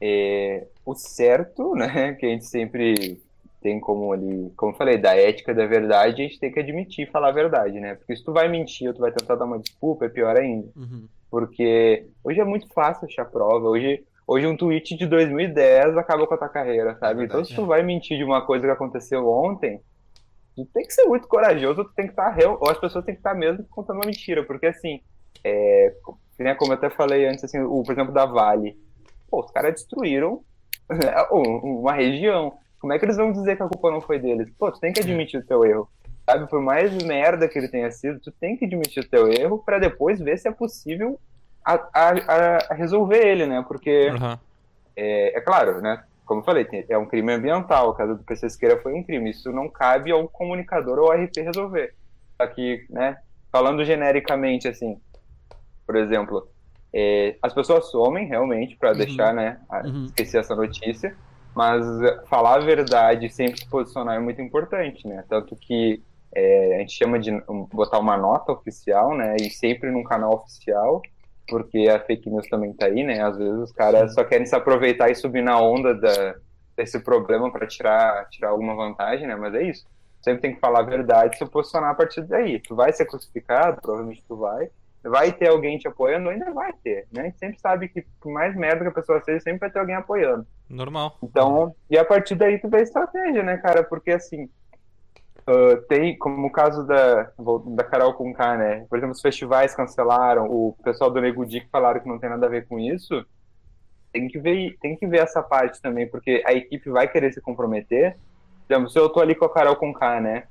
[0.00, 3.20] É, o certo, né, que a gente sempre
[3.68, 7.06] tem como ali, como eu falei, da ética da verdade, a gente tem que admitir
[7.06, 7.96] e falar a verdade, né?
[7.96, 10.68] Porque se tu vai mentir ou tu vai tentar dar uma desculpa, é pior ainda.
[10.74, 11.06] Uhum.
[11.30, 13.68] Porque hoje é muito fácil achar prova.
[13.68, 17.20] Hoje, hoje um tweet de 2010 acabou com a tua carreira, sabe?
[17.20, 19.82] É então, verdade, se tu vai mentir de uma coisa que aconteceu ontem,
[20.56, 23.14] tu tem que ser muito corajoso, tu tem que estar real, ou as pessoas têm
[23.14, 25.02] que estar mesmo contando uma mentira, porque assim,
[25.44, 25.92] é,
[26.38, 28.78] né, como eu até falei antes, assim, o, por exemplo, da Vale,
[29.30, 30.42] pô, os caras destruíram
[31.30, 32.56] uma região.
[32.80, 34.48] Como é que eles vão dizer que a culpa não foi deles?
[34.58, 35.88] Pô, tu tem que admitir o teu erro.
[36.28, 39.58] Sabe, por mais merda que ele tenha sido, tu tem que admitir o teu erro
[39.64, 41.18] pra depois ver se é possível
[41.64, 43.64] a, a- a- resolver ele, né?
[43.66, 44.38] Porque, Aham.
[44.96, 46.02] é, é claro, né?
[46.26, 47.88] Como eu falei, tem- é um crime ambiental.
[47.90, 49.30] O caso do PC Siqueira foi um crime.
[49.30, 51.94] Isso não cabe ao comunicador ou ao RP resolver.
[52.38, 53.16] Aqui, né?
[53.50, 55.00] Falando genericamente, assim,
[55.86, 56.46] por exemplo,
[56.92, 59.58] é, as pessoas somem realmente pra deixar, né?
[59.70, 60.04] a- Uhum.
[60.04, 61.16] Esquecer essa notícia.
[61.58, 61.84] Mas
[62.28, 65.24] falar a verdade e sempre se posicionar é muito importante, né?
[65.28, 66.00] Tanto que
[66.32, 67.32] é, a gente chama de
[67.72, 69.34] botar uma nota oficial, né?
[69.40, 71.02] E sempre num canal oficial,
[71.48, 73.20] porque a fake news também tá aí, né?
[73.20, 76.36] Às vezes os caras só querem se aproveitar e subir na onda da,
[76.76, 79.34] desse problema para tirar, tirar alguma vantagem, né?
[79.34, 79.84] Mas é isso.
[80.22, 82.60] Sempre tem que falar a verdade e se posicionar a partir daí.
[82.60, 84.70] Tu vai ser crucificado, provavelmente tu vai.
[85.08, 86.28] Vai ter alguém te apoiando?
[86.28, 87.22] Ainda vai ter, né?
[87.22, 89.78] A gente sempre sabe que por mais merda que a pessoa seja, sempre vai ter
[89.78, 90.46] alguém apoiando.
[90.68, 91.16] Normal.
[91.22, 93.82] Então, e a partir daí tu vê a estratégia, né, cara?
[93.82, 94.48] Porque assim,
[95.48, 97.30] ah, tem, como o caso da,
[97.68, 98.86] da Carol com K, né?
[98.90, 102.28] Por exemplo, os festivais cancelaram, o pessoal do Nego Di que falaram que não tem
[102.28, 103.24] nada a ver com isso.
[104.12, 107.40] Tem que ver, tem que ver essa parte também, porque a equipe vai querer se
[107.40, 108.18] comprometer.
[108.66, 110.44] Por exemplo, se eu tô ali com a Carol com K, né?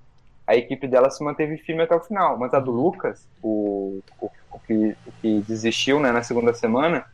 [0.47, 4.29] A equipe dela se manteve firme até o final, mas a do Lucas, o, o
[4.67, 7.05] que, que desistiu né, na segunda semana,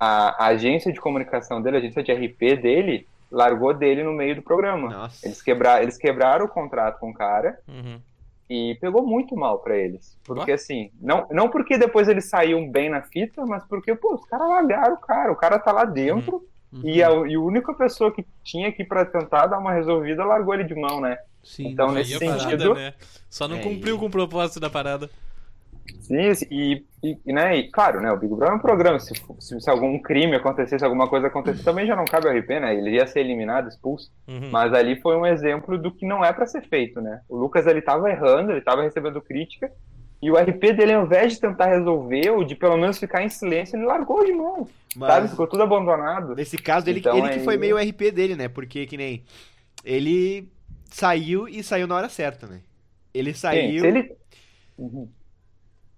[0.00, 4.36] a, a agência de comunicação dele, a agência de RP dele, largou dele no meio
[4.36, 4.88] do programa.
[4.90, 5.26] Nossa.
[5.26, 8.00] Eles, quebra, eles quebraram o contrato com o cara Uhum.
[8.48, 10.16] e pegou muito mal pra eles.
[10.24, 10.54] Porque Ó.
[10.54, 14.48] assim, não, não porque depois eles saíam bem na fita, mas porque, pô, os caras
[14.48, 16.80] largaram o cara, o cara tá lá dentro Uhum.
[16.82, 20.54] e, a, e a única pessoa que tinha aqui pra tentar dar uma resolvida largou
[20.54, 21.16] ele de mão, né?
[21.44, 21.68] Sim.
[21.68, 22.94] Então, nesse parada, sentido- né?
[23.30, 25.08] Só não É, cumpriu com o propósito da parada.
[26.00, 26.16] Sim,
[26.50, 29.70] e, e, né, e, claro, né, o Big Brother é um programa, se, se, se
[29.70, 33.06] algum crime acontecesse, alguma coisa acontecesse, também já não cabe ao RP, né, ele ia
[33.06, 34.50] ser eliminado, expulso, Uhum.
[34.50, 37.66] mas ali foi um exemplo do que não é pra ser feito, né, o Lucas,
[37.66, 39.70] ele tava errando, ele tava recebendo crítica,
[40.22, 43.28] e o RP dele, ao invés de tentar resolver, ou de pelo menos ficar em
[43.28, 46.34] silêncio, ele largou de mão, sabe, Mas ficou tudo abandonado.
[46.34, 48.48] nesse caso, ele, Então, ele que aí- foi meio o RP dele, né?
[48.48, 49.22] Porque que nem.
[49.84, 50.48] Ele
[50.86, 52.60] saiu e saiu na hora certa, né?
[53.12, 53.80] Ele Sim, saiu.
[53.80, 54.12] se ele...
[54.78, 55.08] Uhum.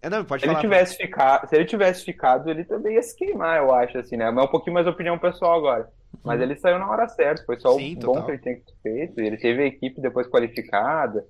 [0.02, 0.62] É, não, pode Se ele falar.
[0.62, 4.30] tivesse ficado, se ele tivesse ficado, ele também ia se queimar, eu acho, assim, né?
[4.30, 5.88] Mas é um pouquinho mais opinião pessoal agora.
[6.24, 8.14] Mas ele saiu na hora certa, foi só Sim, o total.
[8.14, 9.20] bom que ele tinha feito.
[9.20, 11.24] Ele teve a equipe depois qualificada.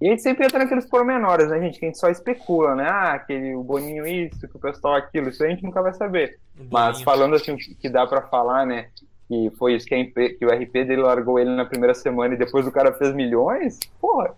[0.00, 1.78] E a gente sempre entra naqueles pormenores, né, gente?
[1.78, 2.86] Que a gente só especula, né?
[2.88, 6.38] Ah, aquele, o Boninho isso, que o pessoal aquilo, isso a gente nunca vai saber.
[6.70, 7.04] Mas Bolinho.
[7.04, 8.88] falando assim, que dá pra falar, né?
[9.28, 12.38] Que foi isso que, a que o RP dele largou ele na primeira semana e
[12.38, 14.34] depois o cara fez milhões, porra.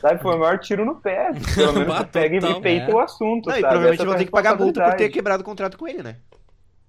[0.00, 1.30] Sabe, foi o maior tiro no pé.
[1.54, 2.58] Pelo menos Bah, tu pega total.
[2.58, 2.94] e peita É.
[2.94, 3.48] o assunto.
[3.48, 3.72] Não, e sabe?
[3.72, 5.88] provavelmente Essa é a vão ter que pagar multa por ter quebrado o contrato com
[5.88, 6.16] ele, né?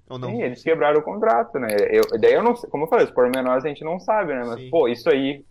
[0.10, 0.30] Ou não?
[0.30, 1.68] Sim, eles quebraram o contrato, né?
[1.90, 4.44] Eu, daí eu não sei, como eu falei, os pormenores a gente não sabe, né?
[4.46, 4.70] Mas, Sim.
[4.70, 5.44] pô, isso aí,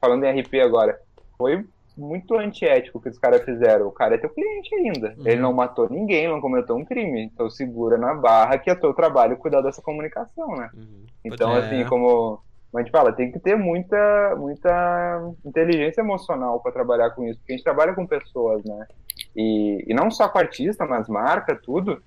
[0.00, 0.98] falando em RP agora,
[1.38, 1.64] foi
[1.96, 3.86] muito antiético o que os caras fizeram.
[3.86, 5.14] O cara é teu cliente ainda.
[5.16, 5.26] Uhum.
[5.26, 7.22] Ele não matou ninguém, não cometeu um crime.
[7.24, 10.68] Então segura na barra que é teu trabalho cuidar dessa comunicação, né?
[10.74, 11.06] Uhum.
[11.24, 11.60] Então, É.
[11.60, 12.38] assim, como
[12.76, 17.38] como a gente fala, tem que ter muita, muita inteligência emocional para trabalhar com isso,
[17.38, 18.86] porque a gente trabalha com pessoas, né?
[19.34, 22.02] E, e não só com artista, mas marca, tudo,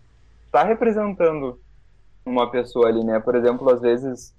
[0.51, 1.59] tá representando
[2.23, 3.19] uma pessoa ali, né?
[3.19, 4.35] Por exemplo, às vezes,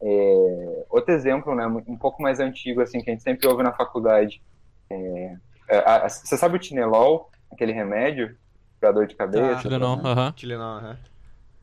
[0.00, 1.66] é, outro exemplo, né?
[1.66, 4.40] Um pouco mais antigo, assim, que a gente sempre ouve na faculdade.
[4.88, 5.36] É,
[5.68, 8.34] é, a- a- você sabe o Tinelol, aquele remédio
[8.80, 9.60] para dor de cabeça?
[9.60, 10.32] Tira não, aham.
[10.32, 10.96] Tilenol, aham.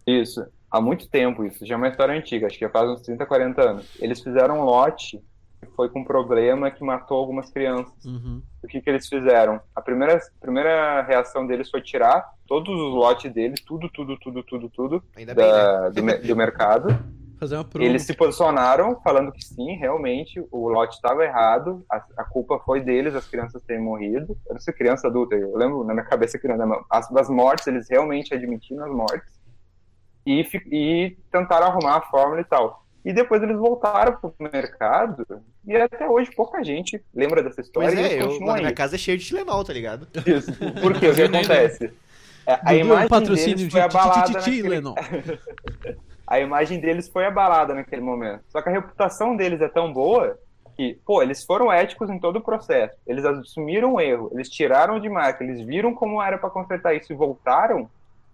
[0.06, 3.02] Isso, há muito tempo isso, já é uma história antiga, acho que já faz uns
[3.04, 3.98] 30, 40 anos.
[4.02, 5.22] Eles fizeram um lote
[5.60, 7.94] que foi com um problema que matou algumas crianças.
[8.04, 8.42] Uhum.
[8.64, 9.62] O que, que eles fizeram?
[9.76, 14.70] A primeira, primeira reação deles foi tirar todos os lotes deles, tudo, tudo, tudo, tudo,
[14.70, 15.52] tudo, Ainda bem, né?
[15.52, 16.98] da, do, do mercado.
[17.40, 17.86] Fazer uma promo.
[17.86, 22.82] Eles se posicionaram falando que sim, realmente, o lote estava errado, a, a culpa foi
[22.82, 24.36] deles, as crianças terem morrido.
[24.48, 27.68] Eu não sei criança adulta, eu lembro na minha cabeça criança, mas as das mortes,
[27.68, 29.33] eles realmente admitiram as mortes
[30.26, 32.84] e, e tentaram arrumar a fórmula e tal.
[33.06, 35.26] E depois eles voltaram pro mercado
[35.66, 38.96] e até hoje pouca gente lembra dessa história e é, eu, lá na minha casa
[38.96, 40.08] é cheio de Tilenol, tá ligado?
[40.26, 40.52] Isso.
[40.82, 41.10] Por quê?
[41.10, 41.94] O que acontece?
[42.46, 44.84] É, A é imagem patrocínio deles de foi abalada naquele
[46.28, 48.42] a imagem deles foi abalada naquele momento.
[48.50, 50.38] Só que a reputação deles é tão boa
[50.76, 52.96] que, pô, eles foram éticos em todo o processo.
[53.06, 57.12] Eles assumiram o erro, eles tiraram de marca, eles viram como era para consertar isso
[57.12, 57.90] e voltaram.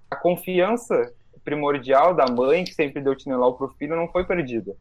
[0.09, 1.11] A confiança
[1.49, 4.75] primordial da mãe, que sempre deu Tinelol pro filho, não foi perdida.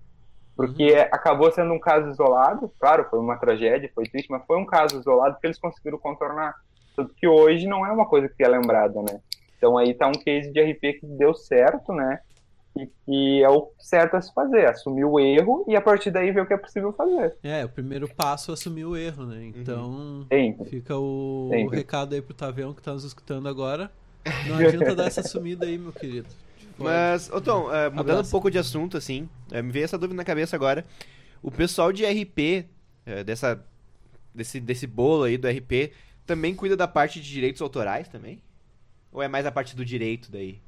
[0.54, 4.66] Porque acabou sendo um caso isolado, claro, foi uma tragédia, foi triste, mas foi um
[4.66, 6.54] caso isolado que eles conseguiram contornar.
[6.94, 9.20] Tanto que hoje não é uma coisa que é lembrada, né?
[9.56, 12.20] Então aí tá um case de RP que deu certo, né?
[12.76, 16.30] E que é o certo a se fazer, assumir o erro e a partir daí
[16.32, 17.36] ver o que é possível fazer.
[17.42, 19.52] É, o primeiro passo é assumir o erro, né?
[19.54, 20.68] Então, Sempre.
[20.68, 23.90] fica o, o recado aí pro Tavião que tá nos escutando agora.
[24.46, 26.28] Não adianta dar essa sumida aí, meu querido.
[26.78, 28.28] Mas, ô Tom, é, mudando Abraço.
[28.28, 30.84] um pouco de assunto, assim, é, me veio essa dúvida na cabeça agora.
[31.42, 32.66] O pessoal de RP,
[33.04, 33.64] é, dessa,
[34.34, 35.92] desse, desse bolo aí do RP,
[36.24, 38.40] também cuida da parte de direitos autorais também?
[39.12, 40.60] Ou é mais a parte do direito daí?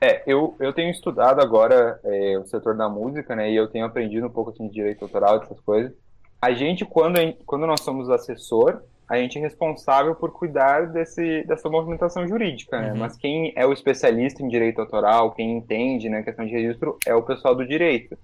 [0.00, 3.50] É, eu, eu tenho estudado agora é, o setor da música, né?
[3.50, 5.92] E eu tenho aprendido um pouco assim, de direito autoral, dessas coisas.
[6.40, 11.68] a gente, quando, quando nós somos assessor, a gente é responsável por cuidar desse, dessa
[11.68, 12.92] movimentação jurídica, né?
[12.92, 12.98] Uhum.
[12.98, 17.14] Mas quem é o especialista em direito autoral, quem entende na questão de registro, é
[17.14, 18.18] o pessoal do direito.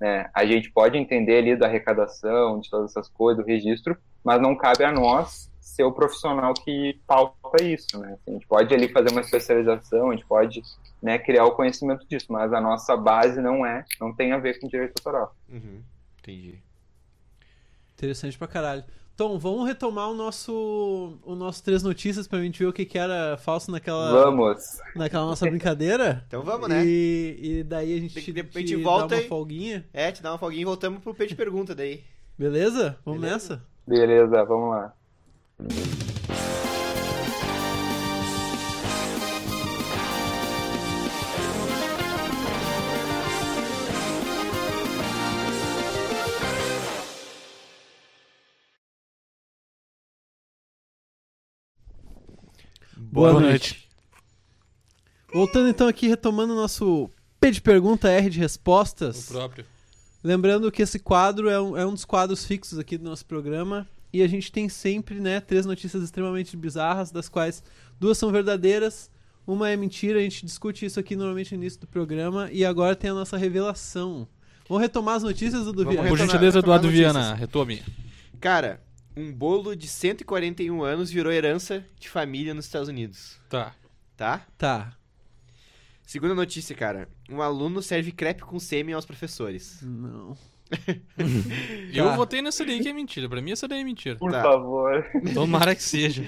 [0.00, 0.28] Né?
[0.34, 4.56] A gente pode entender ali da arrecadação, de todas essas coisas, do registro, mas não
[4.56, 8.16] cabe a nós ser o profissional que pauta isso, né?
[8.26, 10.62] A gente pode ali fazer uma especialização, a gente pode
[11.02, 14.58] né, criar o conhecimento disso, mas a nossa base não é, não tem a ver
[14.58, 15.36] com direito autoral.
[15.50, 15.82] Uhum,
[16.18, 16.58] entendi.
[17.94, 18.84] Interessante pra caralho.
[19.16, 22.98] Tom, vamos retomar o nosso, o nosso Três Notícias pra gente ver o que, que
[22.98, 24.78] era falso naquela, Vamos!
[24.94, 26.22] naquela nossa brincadeira.
[26.28, 26.84] Então vamos, né?
[26.84, 29.86] E, e daí a gente, De- te, de repente te volta dá uma e- folguinha.
[29.92, 32.04] É, te dá uma folguinha e voltamos pro P de pergunta daí.
[32.38, 32.98] Beleza?
[33.06, 33.54] Vamos Beleza.
[33.56, 33.64] nessa?
[33.86, 36.15] Beleza, vamos lá.
[53.12, 53.88] Boa, noite.
[55.32, 59.26] Voltando então aqui, retomando o nosso P de pergunta, R de O respostas.
[59.26, 59.64] próprio.
[60.22, 63.86] Lembrando que esse quadro é um, é um dos quadros fixos aqui do nosso programa.
[64.12, 67.62] E a gente tem sempre, né, três notícias extremamente bizarras, das quais
[68.00, 69.10] duas são verdadeiras,
[69.46, 70.18] uma é mentira.
[70.18, 72.48] A gente discute isso aqui normalmente no início do programa.
[72.50, 74.26] E agora tem a nossa revelação.
[74.68, 76.08] Vamos retomar as notícias do Viana?
[76.08, 76.88] Por gentileza, Eduardo.
[76.88, 77.82] Viana, retome.
[78.40, 78.80] Cara,
[79.16, 83.74] um bolo de 141 anos virou herança de família nos Estados Unidos, Tá.
[84.16, 84.46] tá?
[84.58, 84.92] Tá.
[86.04, 87.08] Segunda notícia, cara.
[87.28, 89.80] Um aluno serve crepe com sêmen aos professores.
[89.82, 90.36] Não.
[91.92, 92.16] Eu Tá.
[92.16, 93.28] votei nessa daí que é mentira.
[93.28, 94.16] Pra mim, essa daí é mentira.
[94.16, 94.42] Por Tá.
[94.42, 95.04] favor.
[95.34, 96.24] Tomara que seja.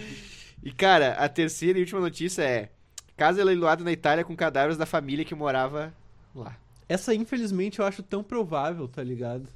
[0.62, 2.70] E, cara, a terceira e última notícia é...
[3.16, 5.93] Casa leiloada na Itália com cadáveres da família que morava
[6.34, 6.57] lá.
[6.89, 9.49] Essa, infelizmente, eu acho tão provável, tá ligado?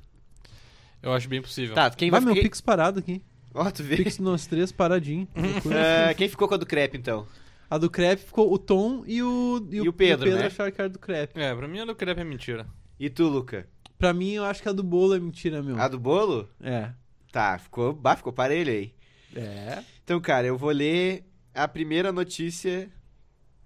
[1.03, 1.75] Eu acho bem possível.
[1.75, 2.45] Tá, quem Vai, vai meu ficar...
[2.49, 3.23] Pix parado aqui.
[3.55, 3.97] Ó, tu vê.
[3.97, 5.27] Pix nós três paradinho.
[5.71, 7.27] É, quem ficou com a do crepe, então?
[7.69, 10.47] A do crepe ficou o Tom e o, E o Pedro, né?
[10.47, 11.41] acharam que era do crepe.
[11.41, 12.67] É, pra mim a do crepe é mentira.
[13.01, 13.67] E tu, Luca?
[13.99, 15.81] Pra mim, eu acho que a do bolo é mentira, meu.
[15.81, 16.49] A do bolo?
[16.61, 16.91] É.
[17.31, 18.93] Tá, ficou, bah, ficou parelho aí.
[19.35, 19.83] É.
[20.05, 21.25] Então, cara, eu vou ler
[21.55, 22.91] a primeira notícia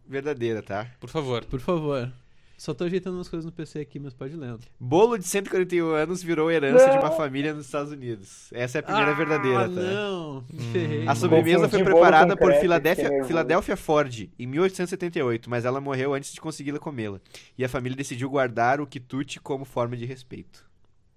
[0.07, 0.87] verdadeira, tá?
[1.01, 1.45] Por favor.
[1.45, 2.13] Por favor.
[2.57, 4.61] Só tô ajeitando umas coisas no PC aqui, mas pode lendo.
[4.81, 8.51] Bolo de 141 anos virou herança de uma família nos Estados Unidos.
[8.53, 9.75] Essa é a primeira verdadeira, ah, tá?
[9.75, 10.45] não.
[10.73, 11.07] Ferrei.
[11.07, 13.25] A sobremesa foi preparada por Philadelphia.
[13.25, 17.21] Philadelphia Ford em 1878, mas ela morreu antes de conseguir comê-la.
[17.59, 20.65] E a família decidiu guardar o quitute como forma de respeito.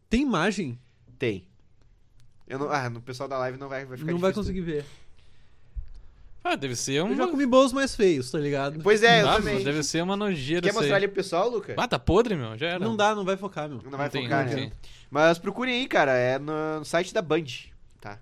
[0.09, 0.77] Tem imagem?
[1.17, 1.47] Tem.
[2.47, 4.85] Eu não, ah, no pessoal da live não vai, vai ficar não vai conseguir ver.
[6.43, 8.79] Ah, deve ser Eu já comi bolos mais feios, tá ligado?
[8.81, 9.63] Pois é, eu Ah, também.
[9.63, 11.03] Deve ser uma nojeira Quer mostrar aí.
[11.03, 11.75] ali pro pessoal, Luca?
[11.77, 12.57] Ah, tá podre, meu.
[12.57, 12.79] Já era.
[12.79, 13.81] Não dá, não vai focar, meu.
[13.83, 14.55] Não vai tem, focar, não né?
[14.55, 14.71] tem.
[15.11, 16.13] Mas procurem aí, cara.
[16.13, 17.43] É no, site da Band.
[17.99, 18.17] Tá.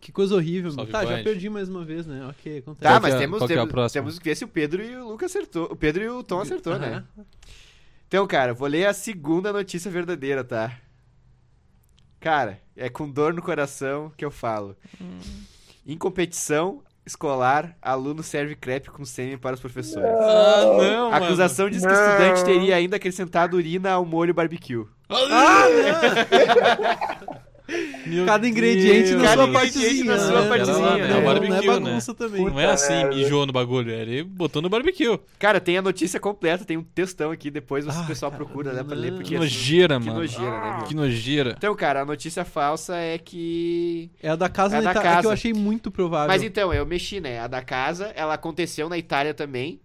[0.00, 0.70] Que coisa horrível.
[0.70, 1.24] Salve, Tá, já Band.
[1.24, 2.26] perdi mais uma vez, né?
[2.28, 2.82] Ok, acontece.
[2.94, 5.08] Tá, mas é- temos, é a temos, temos que ver se o Pedro e o
[5.08, 5.64] Luca acertou.
[5.70, 7.04] O Pedro e o Tom acertou, né?
[7.16, 7.26] Aham.
[8.06, 10.72] Então, cara, vou ler a segunda notícia verdadeira, tá?
[12.20, 14.74] Cara, é com dor no coração que eu falo.
[15.86, 20.08] Em competição escolar, aluno serve crepe com sêmen para os professores.
[20.08, 22.10] Ah, não, A acusação diz que o Não.
[22.12, 24.84] estudante teria ainda acrescentado urina ao molho barbecue.
[28.06, 29.22] Meu Cada ingrediente Deus.
[29.22, 30.04] na Cada sua ingrediente partezinha.
[30.16, 30.48] na sua né?
[30.48, 31.04] partezinha, lá, né?
[31.04, 32.44] É Não, um não é barbecue, bagunça também.
[32.44, 33.14] Não é assim, merda.
[33.16, 33.90] mijou no bagulho.
[33.90, 35.20] Ele botou no barbecue.
[35.38, 38.72] Cara, tem a notícia completa, tem um textão aqui, depois o Ah, pessoal cara, procura,
[38.72, 39.18] né, pra ler, não.
[39.18, 39.28] porque...
[39.30, 40.20] Que assim, nojeira, que mano.
[40.20, 40.86] nojeira, né, meu?
[40.86, 41.54] Que nojeira.
[41.58, 44.10] Então, cara, a notícia falsa é que...
[44.22, 45.20] É a da casa É na da Itália, casa.
[45.20, 46.28] que eu achei muito provável.
[46.28, 47.40] Mas então, eu mexi, né?
[47.40, 49.80] A da casa, ela aconteceu na Itália também.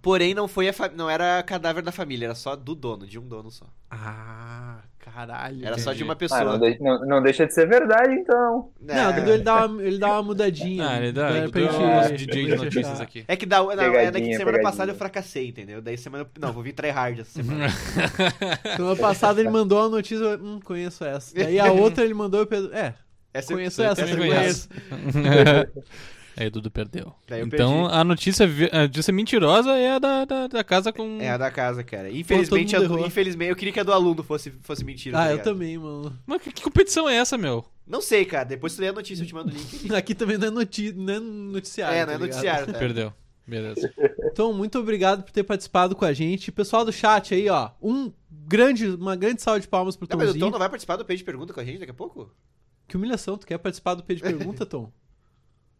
[0.00, 3.18] Porém, não foi a fa- não era cadáver da família, era só do dono, de
[3.18, 3.64] um dono só.
[3.90, 5.66] Ah, caralho.
[5.66, 6.44] Era só de uma Ah, pessoa.
[6.44, 8.70] não, de- não- não deixa de ser verdade, então.
[8.88, 10.88] É, Não, Dudu, ele dá uma, ele dá uma mudadinha.
[10.88, 11.26] Ah, ele dá.
[11.28, 13.24] pra- Ele pra deu gente- pra DJ de notícias aqui.
[13.28, 14.62] É que da, não, é daqui Pegadinha, semana pegadinha.
[14.62, 15.82] passada eu fracassei, entendeu?
[15.82, 16.26] Daí semana.
[16.40, 17.66] Não, vou vir tryhard essa semana.
[18.76, 21.34] Semana passada ele mandou uma notícia, eu, hum, conheço essa.
[21.34, 22.94] Daí a outra ele mandou, eu Pedro, é,
[23.34, 24.68] Essa conheço eu, essa, também conheço.
[24.68, 25.72] conheço.
[26.36, 27.12] Aí Dudu perdeu.
[27.28, 27.94] Daí eu Então perdi.
[27.94, 31.18] a notícia, a notícia mentirosa é a da, da, da casa com.
[31.20, 32.10] É a da casa, cara.
[32.10, 35.18] Infelizmente, todo a infelizmente, eu queria que a do aluno fosse, fosse mentira.
[35.18, 35.44] Ah, tá eu ligado?
[35.44, 36.18] também, mano.
[36.26, 37.64] Mas que, que competição é essa, meu?
[37.86, 38.44] Não sei, cara.
[38.44, 39.92] Depois tu lê a notícia, eu te mando o link.
[39.94, 41.94] Aqui também não é, noti não é noticiário.
[41.96, 42.28] é, não é tá ligado?
[42.28, 42.78] noticiário, tá?
[42.78, 43.12] Perdeu.
[43.46, 43.92] Beleza.
[44.32, 46.50] Então, muito obrigado por ter participado com a gente.
[46.50, 50.24] Pessoal do chat aí, ó, um grande, uma grande salva de palmas pro Não, mas
[50.24, 50.46] o Tomzinho.
[50.46, 52.30] Tom não vai participar do page de pergunta com a gente daqui a pouco?
[52.88, 54.90] Que humilhação, tu quer participar do P de pergunta, Tom?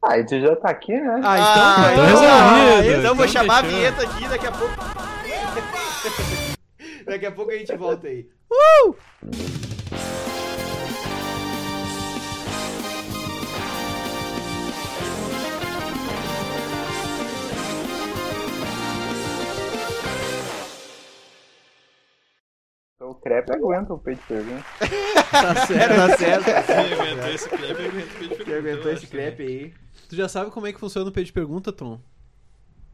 [0.05, 1.21] Ah, e tu já tá aqui, né?
[1.23, 2.27] Ah, então, ah, tá então, resolvido.
[2.27, 3.77] Então, é então vou então chamar deixando.
[3.77, 4.75] a vinheta aqui daqui a pouco.
[7.07, 8.27] daqui a pouco a gente volta aí.
[8.51, 8.97] Uh!
[22.97, 24.65] Então, o crepe aguenta o peito fervendo.
[25.31, 26.45] tá certo, tá certo.
[26.67, 28.45] Quem aguentou esse crepe aguenta o peito fervendo.
[28.45, 29.75] Quem aguentou esse crepe aí.
[30.13, 31.99] Tu já sabe como é que funciona o peixe de pergunta, Tom?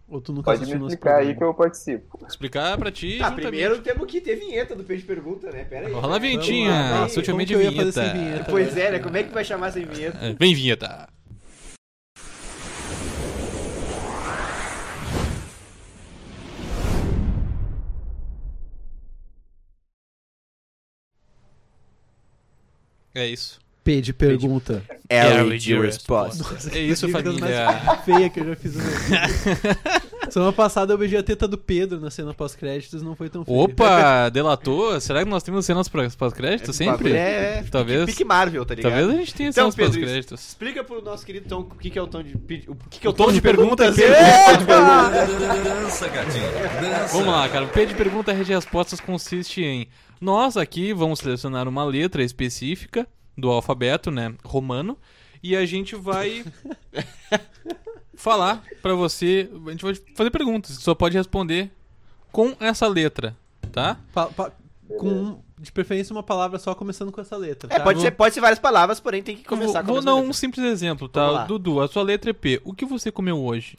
[0.06, 2.16] Ou tu nunca Pode me explicar aí que eu participo.
[2.22, 2.28] né?
[2.28, 3.18] Explicar pra ti.
[3.18, 5.64] Tá, primeiro temos que ter vinheta do Peixe Pergunta, né?
[5.64, 5.92] Pera aí.
[5.92, 7.08] Rola a vinhetinha.
[7.08, 7.76] Sutilmente vinheta.
[7.76, 8.44] fazer sem vinheta?
[8.48, 8.98] Pois é, né?
[9.00, 10.16] Como é que vai chamar essa vinheta?
[10.24, 11.08] É, Vem vinheta.
[23.12, 23.58] É isso.
[23.88, 24.82] P de pergunta.
[25.10, 26.44] Harry de resposta.
[26.76, 27.64] É isso, família.
[27.86, 28.74] mais feia que eu já fiz.
[30.28, 33.58] Semana passada eu beijei a teta do Pedro na cena pós-créditos, não foi tão feio.
[33.60, 35.00] Opa, delatou?
[35.00, 37.14] Será que nós temos cenas pós- pós-crédito sempre?
[37.14, 38.04] É, é Talvez.
[38.04, 38.92] Pique Marvel, tá ligado?
[38.92, 40.48] Talvez a gente tenha Então, cenas pós-créditos.
[40.48, 42.34] Explica pro nosso querido Tom o que, que é o tom de.
[42.68, 43.98] O que, que é O tom de pergunta perguntas.
[43.98, 44.56] é
[45.64, 46.44] Dança, gatinho.
[46.82, 47.12] Dança.
[47.16, 47.64] Vamos lá, cara.
[47.64, 49.88] O P de pergunta e respostas consiste em
[50.20, 53.06] nós aqui vamos selecionar uma letra específica
[53.38, 54.98] do alfabeto, né, romano,
[55.42, 56.44] e a gente vai
[58.14, 61.70] falar pra você, a gente vai fazer perguntas, você só pode responder
[62.32, 63.36] com essa letra,
[63.72, 63.96] tá?
[64.12, 64.52] Pa- pa-
[64.98, 67.68] com, de preferência, uma palavra só começando com essa letra.
[67.72, 67.84] É, tá?
[67.84, 70.14] pode ser, pode ser várias palavras, porém tem que Eu vou, começar com vou dar
[70.14, 70.32] um letra.
[70.32, 71.44] simples exemplo, tá?
[71.44, 72.60] Dudu, a sua letra é P.
[72.64, 73.76] O que você comeu hoje?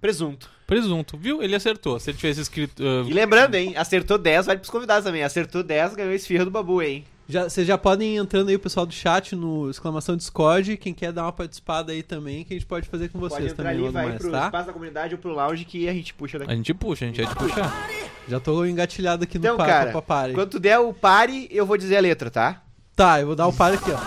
[0.00, 0.50] Presunto.
[0.66, 1.42] Presunto, viu?
[1.42, 1.98] Ele acertou.
[2.00, 2.82] Se ele tivesse escrito.
[2.82, 3.74] ah, E lembrando, hein?
[3.76, 5.22] Acertou 10, vale pros convidados também.
[5.22, 7.04] Acertou 10, ganhou esfirra do babu, hein?
[7.30, 10.78] Já, vocês já podem ir entrando aí, o pessoal do chat, no exclamação Discord.
[10.78, 13.52] Quem quer dar uma participada aí também, que a gente pode fazer com Pode vocês
[13.52, 14.46] entrar também ali, logo vai mais, pro tá?
[14.46, 16.50] espaço da comunidade ou pro lounge que a gente puxa daqui.
[16.50, 17.88] a gente puxa, a gente vai te puxar.
[18.26, 20.32] Já tô engatilhado aqui no Então, pa- cara, pa- pare.
[20.32, 22.62] quando tu der o pare, eu vou dizer a letra, tá?
[22.96, 23.98] Tá, eu vou dar o pare aqui, ó.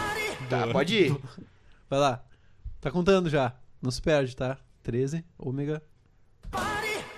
[0.49, 1.15] Tá, pode ir.
[1.87, 2.23] Vai lá.
[2.79, 3.53] Tá contando já.
[3.79, 4.57] Não se perde, tá?
[4.81, 5.79] 13, ômega.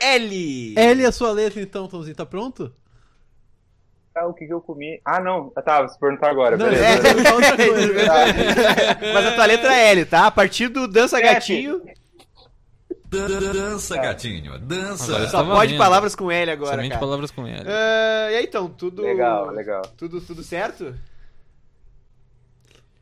[0.01, 0.73] L!
[0.77, 2.15] L é a sua letra então, Tomzinho.
[2.15, 2.73] Tá pronto?
[4.15, 5.01] Ah, o que, que eu comi?
[5.03, 5.51] Ah, não.
[5.55, 6.85] Ah, tá, você perguntar agora, Não, beleza.
[6.85, 7.93] é, é coisa.
[9.13, 10.27] Mas a tua letra é L, tá?
[10.27, 11.81] A partir do Dança É, Gatinho,
[13.09, 14.57] Dança, gatinho.
[14.59, 15.27] Dança.
[15.29, 16.99] Só pode palavras com L agora, Somente cara.
[16.99, 17.63] palavras com L.
[17.67, 19.03] Ah, e aí, então, tudo...
[19.03, 19.83] Legal, legal.
[19.97, 20.95] Tudo, tudo certo?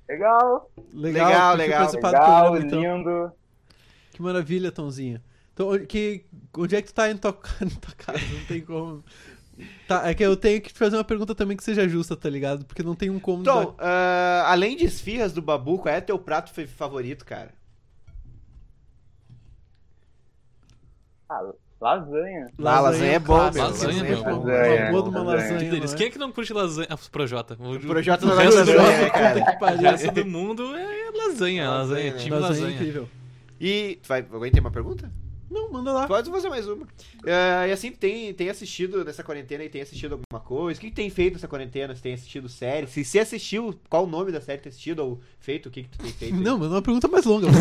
[0.09, 1.55] Legal, Legal, Legal, legal.
[1.55, 2.81] legal, programa, então.
[2.81, 3.31] lindo.
[4.11, 5.21] Que maravilha, Tomzinho.
[5.53, 6.25] Então, onde- que,
[6.57, 8.19] onde é que tu tá em tua, em tua casa?
[8.19, 9.03] Não tem como.
[9.87, 12.29] Tá, é que eu tenho que te fazer uma pergunta também que seja justa, tá
[12.29, 12.65] ligado?
[12.65, 13.43] Porque não tem um como.
[13.43, 17.49] Tom, ah, além de esfirras do babu, qual é teu prato fa- favorito, cara?
[21.29, 21.41] Ah,
[21.79, 22.47] lasanha.
[22.59, 23.63] Ah, lasanha é bom, meu.
[23.63, 24.43] Lasanha é bom.
[24.45, 25.41] Lasanha, boa de uma lasanha.
[25.43, 25.59] lasanha.
[25.59, 25.95] Que delícia.
[25.95, 25.97] é?
[25.97, 26.87] Quem é que não curte lasanha?
[26.89, 27.57] Ah, Projota.
[27.59, 29.57] O Projota o não gosta de do- lasanha, cara.
[29.61, 31.69] O resto do mundo é lasanha.
[31.69, 32.75] Lasanha, time Lasanha é lasanha.
[32.75, 33.09] incrível.
[33.59, 33.99] E.
[34.01, 34.25] Tu vai.
[34.31, 35.09] Alguém tem uma pergunta?
[35.51, 36.07] Não, manda lá.
[36.07, 36.87] Pode fazer mais uma.
[37.25, 40.79] Ah, e assim, tem, tem assistido nessa quarentena e tem assistido alguma coisa?
[40.79, 41.93] O que, que tem feito nessa quarentena?
[41.93, 42.87] Se tem assistido série?
[42.87, 45.67] Se você assistiu, qual o nome da série que tem assistido ou feito?
[45.67, 46.35] O que, que tu tem feito?
[46.35, 46.41] aí?
[46.41, 47.47] Não, manda uma pergunta mais longa.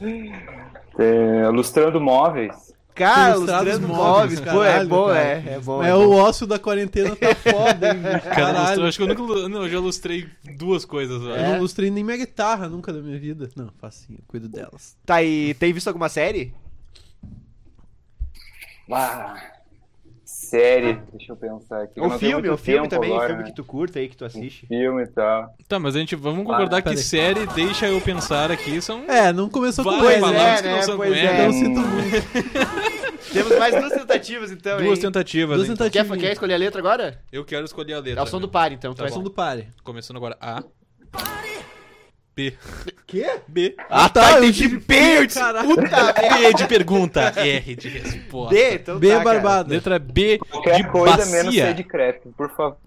[0.98, 2.74] É, lustrando móveis.
[2.98, 5.20] Cara, Ilustrados Lustrando Móveis, pô, é caralho, bom, cara.
[5.20, 5.44] é.
[5.54, 5.82] É bom.
[5.82, 8.02] é é o ócio da quarentena tá foda, hein,
[8.34, 8.58] Caralho.
[8.82, 9.48] lustrou- acho que eu nunca.
[9.48, 11.48] Não, eu já lustrei duas coisas, Eu velho.
[11.52, 13.48] não lustrei nem minha guitarra nunca na minha vida.
[13.56, 14.96] Não, facinho, cuido delas.
[15.06, 16.52] Tá, e tem visto alguma série?
[18.90, 19.36] Ah,
[20.48, 22.00] série, deixa eu pensar aqui.
[22.00, 23.48] Ou não filme, ou filme também, agora, filme né?
[23.50, 24.66] que tu curta aí, que tu assiste.
[24.66, 25.54] Filme e tal.
[25.68, 26.16] Tá, mas a gente.
[26.16, 27.02] Vamos concordar que peraí.
[27.02, 29.04] série, deixa eu pensar aqui, são.
[29.08, 30.54] É, não começou com palavras né?
[30.54, 30.82] é, que não né?
[30.82, 31.24] são Pois é.
[31.24, 31.32] L.
[31.34, 32.88] Então sinto muito.
[33.32, 35.04] Temos mais duas tentativas, então, Duas hein?
[35.04, 35.56] tentativas.
[35.56, 35.90] Duas então.
[35.90, 36.22] Quer, tentativas.
[36.22, 37.20] quer escolher a letra agora?
[37.30, 38.20] Eu quero escolher a letra.
[38.20, 38.46] É o som meu.
[38.46, 38.94] do par, então.
[38.94, 39.68] Tá vai- Som do pare.
[39.84, 40.62] Começando agora A.
[42.38, 42.54] B.
[43.04, 43.40] Quê?
[43.48, 43.74] B.
[43.90, 45.74] Ah, tá, eu entendi disse, Caralho.
[45.74, 46.12] puta.
[46.38, 47.32] B de pergunta.
[47.36, 48.54] R de resposta.
[48.54, 49.24] B, então B tá, é cara.
[49.24, 49.74] barbada.
[49.74, 51.32] Letra B Qualquer de coisa bacia.
[51.36, 52.78] menos ser de crepe, por favor.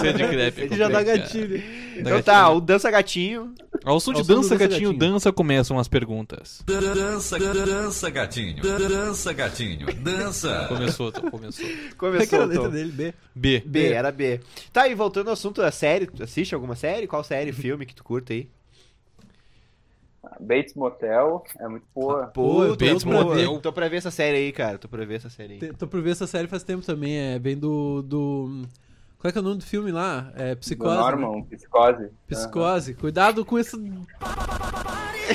[0.00, 0.68] C de crepe.
[0.68, 1.58] Que já dá gatilho.
[1.58, 1.64] Dá
[2.00, 2.22] Então gatilho.
[2.22, 3.54] tá, o Dança Gatinho.
[3.84, 5.12] Ao som de Ao dança, Dança gatinho, Gatinho.
[5.12, 6.62] dança, começam as perguntas.
[6.64, 8.62] Dança, dança, gatinho.
[8.62, 9.86] Dança, gatinho.
[9.96, 10.66] Dança.
[10.68, 11.66] Começou, Tom, começou.
[11.98, 12.92] Qual é que era Começou, a letra dele?
[12.92, 13.14] B.
[13.34, 13.62] B.
[13.66, 14.40] B, era B.
[14.72, 17.06] Tá, e voltando ao assunto da série, tu assiste alguma série?
[17.08, 18.48] Qual série, filme que tu curta aí?
[20.40, 22.26] Bates Motel é muito boa.
[22.28, 23.58] Pô, eu tô, Bates Motel.
[23.58, 24.78] tô pra ver essa série aí, cara.
[24.78, 25.72] Tô pra ver essa série aí.
[25.72, 27.16] Tô por ver essa série faz tempo também.
[27.18, 28.02] É bem do.
[28.02, 28.62] do...
[29.22, 30.32] Qual é que é o nome do filme lá?
[30.34, 30.96] É Psicose.
[30.96, 31.00] né?
[31.00, 32.08] Norman, Psicose.
[32.26, 32.94] Psicose.
[32.94, 33.76] Cuidado com esse.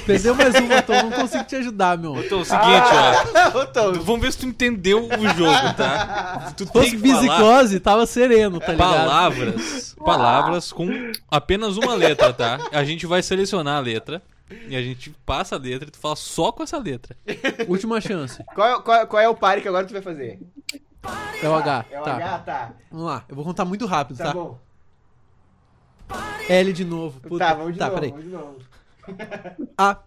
[0.05, 0.93] Perdeu mais uma, Tom.
[1.03, 2.17] Não consigo te ajudar, meu.
[2.17, 3.65] Então, é o seguinte, ó.
[3.71, 6.51] Tom, Vamos ver se tu entendeu o jogo, tá?
[6.57, 8.89] Tu Se fosse bisicose, tava sereno, tá ligado?
[8.89, 10.89] palavras, palavras com
[11.31, 12.59] apenas uma letra, tá?
[12.73, 14.21] A gente vai selecionar a letra
[14.67, 17.15] e a gente passa a letra e tu fala só com essa letra.
[17.69, 18.43] Última chance.
[18.53, 20.39] qual, é- qual, qual é o pare que agora tu vai fazer?
[21.41, 21.85] É o H.
[21.91, 22.15] É o tá.
[22.15, 22.71] H, tá.
[22.91, 23.23] Vamos lá.
[23.29, 24.33] Eu vou contar muito rápido, Tá, tá?
[24.33, 24.57] bom.
[26.49, 27.19] L de novo.
[27.19, 27.45] Puta.
[27.45, 27.95] Tá, vamos de tá, novo.
[27.95, 28.09] peraí.
[28.11, 28.57] Vamos de novo.
[29.77, 29.97] A.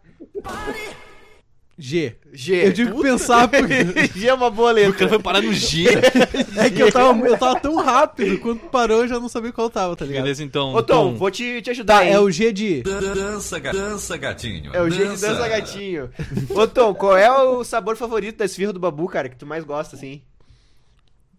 [1.82, 2.14] G.
[2.30, 2.66] G.
[2.66, 3.84] Eu tive que pensar porque...
[4.18, 5.08] G é uma boa O cara letra.
[5.08, 5.86] foi parar no G.
[6.58, 9.70] É que eu tava, eu tava tão rápido, quando parou eu já não sabia qual
[9.70, 10.24] tava, tá ligado?
[10.24, 10.74] Beleza, então.
[10.74, 12.12] Ô, Tom, Tom, vou te, te ajudar, Tá, hein?
[12.12, 12.82] é o G de...
[12.82, 14.74] Dança, ga- dança gatinho.
[14.74, 16.10] É o G de dança gatinho.
[16.50, 19.64] Ô, Tom, qual é o sabor favorito da esfirra do Babu, cara, que tu mais
[19.64, 20.20] gosta, assim?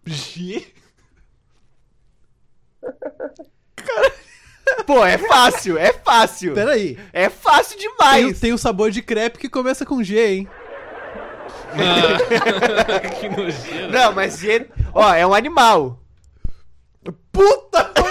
[0.04, 0.66] G?
[4.86, 6.54] Pô, é fácil, é fácil.
[6.54, 6.98] Pera aí.
[7.12, 8.40] É fácil Tem, demais.
[8.40, 10.48] tem o sabor de crepe que começa com G, hein?
[13.18, 13.88] que nojeira.
[13.88, 14.68] Não, mas G...
[14.92, 15.98] Ó, é um animal.
[17.32, 17.92] Puta!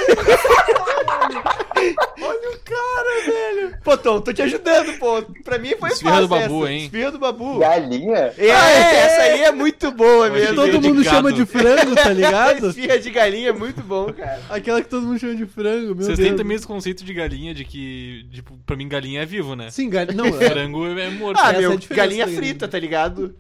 [2.22, 3.78] Olha o cara, velho!
[3.84, 5.22] Pô, Tom, tô te ajudando, pô.
[5.44, 6.74] Pra mim foi Esfirra fácil do Babu, essa.
[6.74, 6.84] hein?
[6.86, 7.60] Esfirra do Babu.
[7.60, 8.34] Galinha?
[8.38, 10.56] É, essa aí é muito boa mesmo.
[10.56, 12.68] Todo mundo chama de frango, tá ligado?
[12.70, 14.42] Esfirra de galinha é muito bom, cara.
[14.50, 16.30] Aquela que todo mundo chama de frango, meu Vocês Deus.
[16.30, 19.70] têm também esse conceito de galinha, de que, tipo, pra mim galinha é vivo, né?
[19.72, 20.16] Sim, galinha.
[20.16, 21.38] Não, é Frango é morto.
[21.40, 23.36] Ah, Essa é meu, diferença galinha da frita, tá ligado?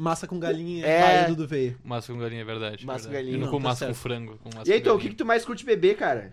[0.00, 0.86] massa com galinha.
[0.86, 0.90] É.
[0.90, 1.02] É.
[1.02, 1.76] Vai, o Dudu veio.
[1.84, 2.86] Massa com galinha é verdade.
[2.86, 3.24] Massa com verdade.
[3.24, 3.34] galinha.
[3.34, 4.02] Eu não Não, como tá massa com certo.
[4.02, 4.38] frango.
[4.44, 6.32] Com massa E aí, com Tom, o que, que tu mais curte beber, cara?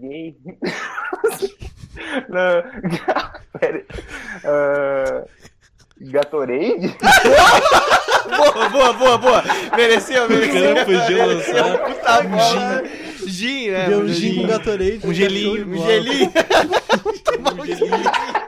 [0.00, 0.36] Gay.
[2.28, 2.62] Não.
[3.58, 3.84] Pera aí.
[4.44, 5.24] Ah,
[5.98, 6.94] Gatorade?
[8.36, 9.42] Boa, boa, boa, boa.
[9.76, 10.74] Mereceu, mereceu.
[10.74, 12.82] cara podia lançar Puta bola.
[13.26, 13.88] Gin, né?
[13.88, 15.00] Deu um gin com Gatorade.
[15.04, 16.32] Um gelinho, show de Um gelinho.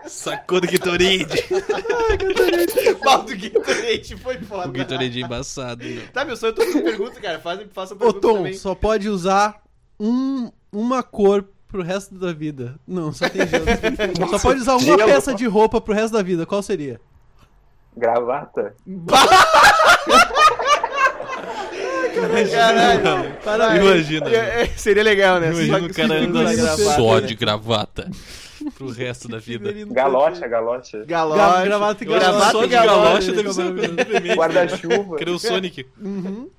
[0.07, 1.27] Sacou do Gatorade.
[3.05, 4.69] Mal do Gatorade, foi foda.
[4.69, 6.03] o Gatorade é embaçado, meu.
[6.13, 7.39] Tá, meu sonho, eu tô com pergunta, cara.
[7.39, 8.55] Faz, faça Ô, pergunta Tom, também.
[8.55, 9.63] só pode usar
[9.99, 12.77] um, uma cor pro resto da vida.
[12.87, 13.65] Não, só tem gelo.
[14.31, 15.05] só pode usar uma Gelo.
[15.05, 16.47] peça de roupa pro resto da vida.
[16.47, 17.01] Qual seria?
[17.97, 18.75] Gravata?
[22.51, 23.35] Caralho.
[23.45, 23.85] Caralho.
[23.87, 24.31] Imagina.
[24.31, 25.49] É, é, Seria legal, né?
[25.51, 28.11] Imagina Só- o cara andando só de gravata
[28.77, 29.73] pro resto da vida.
[29.91, 31.05] Galocha, galocha.
[31.05, 31.37] Galocha.
[31.43, 32.51] Gra- gravata e galocha.
[32.51, 33.33] Só de galocha galocha.
[33.33, 34.35] deve ser.
[34.37, 35.17] Guarda-chuva.
[35.17, 35.87] Queria o Sonic.
[36.01, 36.51] Uhum.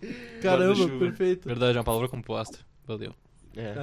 [0.41, 1.47] Caramba, perfeito.
[1.47, 2.57] Verdade, é uma palavra composta.
[2.87, 3.11] Valeu.
[3.55, 3.73] É.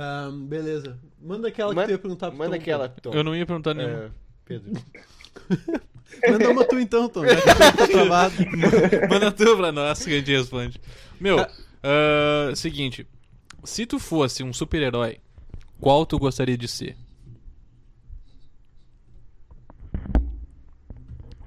[0.47, 0.99] Beleza.
[1.21, 2.63] Manda aquela que Manda- tu ia perguntar pro Manda Tom.
[2.63, 3.11] aquela, Tom.
[3.13, 4.05] Eu não ia perguntar nenhuma.
[4.05, 4.11] É,
[4.45, 4.73] Pedro.
[6.31, 7.27] Manda uma tu então, Tom.
[7.27, 8.35] Já que tá travado.
[9.11, 10.81] Manda tu pra nós que a gente responde.
[11.21, 11.39] Meu,
[11.83, 13.07] ah, seguinte.
[13.65, 15.19] Se tu fosse um super-herói,
[15.81, 16.97] qual tu gostaria de ser?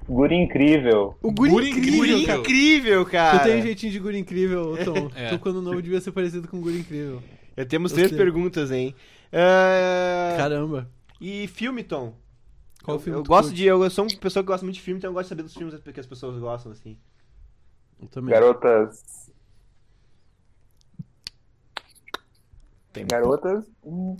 [0.08, 1.16] Guri incrível.
[1.22, 2.26] O guri, Guri incrível, incrível.
[2.26, 2.38] cara.
[2.40, 3.38] Incrível, cara.
[3.38, 5.10] Tu tem um jeitinho de guri incrível, Tom.
[5.14, 5.28] É.
[5.30, 7.22] Tu, quando novo, devia ser parecido com um guri incrível.
[7.60, 8.94] Já temos três perguntas, hein?
[9.32, 10.88] Ah, Caramba.
[11.20, 12.14] E filme, Tom?
[12.82, 13.56] Qual eu, filme eu tu gosto curte?
[13.56, 13.66] de.
[13.66, 15.54] Eu sou uma pessoa que gosta muito de filme, então eu gosto de saber dos
[15.54, 16.96] filmes que as pessoas gostam, assim.
[18.00, 18.32] Eu também.
[18.32, 19.02] Garotas.
[23.08, 23.64] Garotas.
[23.84, 24.16] hum.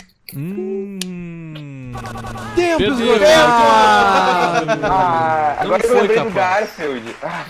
[2.55, 2.93] Tempo Perdeu.
[3.15, 4.71] esgotado!
[4.85, 6.31] Ah, Não agora eu foi lembrei do.
[6.31, 7.17] Garfield.
[7.23, 7.47] Ah,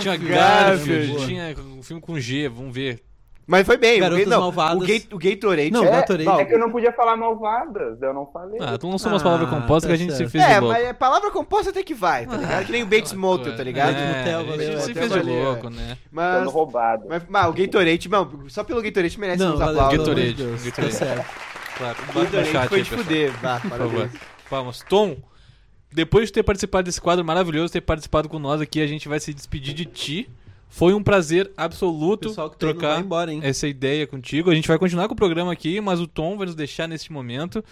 [0.00, 0.28] Tinha Garfield.
[0.28, 3.02] Garfield, tinha um filme com G, vamos ver.
[3.52, 4.00] Mas foi bem.
[4.00, 4.82] Garotas o, não, Malvadas.
[4.82, 5.70] o, Ga- o Gatorade.
[5.70, 6.24] Não, é, Gatorade.
[6.24, 8.58] bom, é que eu não podia falar malvadas, eu não falei.
[8.60, 10.30] Ah, tu lançou umas Ah, palavras compostas tá que a gente se certo.
[10.30, 12.64] fez É, mas é palavra composta até que vai, tá ligado?
[12.64, 13.94] Que nem o Bates Motel, tá ligado?
[13.94, 15.98] É, Motel, a valeu, gente se fez de louco, né?
[16.10, 17.04] Mas, Sendo roubado.
[17.08, 19.98] mas, mas o Gatorade, não, só pelo Gatorade merece Não, uns valeu, aplausos.
[19.98, 20.92] Gatorade, Deus, Gatorade.
[20.98, 21.26] Tá certo.
[21.76, 21.96] Claro.
[21.98, 23.32] O Bate no Gatorade chat foi de fuder.
[23.42, 24.10] Vá, parabéns.
[24.50, 24.84] Vamos.
[24.88, 25.16] Tom,
[25.92, 29.20] depois de ter participado desse quadro maravilhoso, ter participado com nós aqui, a gente vai
[29.20, 30.30] se despedir de ti.
[30.74, 33.40] Foi um prazer absoluto tá trocar embora, hein?
[33.42, 34.50] essa ideia contigo.
[34.50, 37.12] A gente vai continuar com o programa aqui, mas o Tom vai nos deixar nesse
[37.12, 37.62] momento.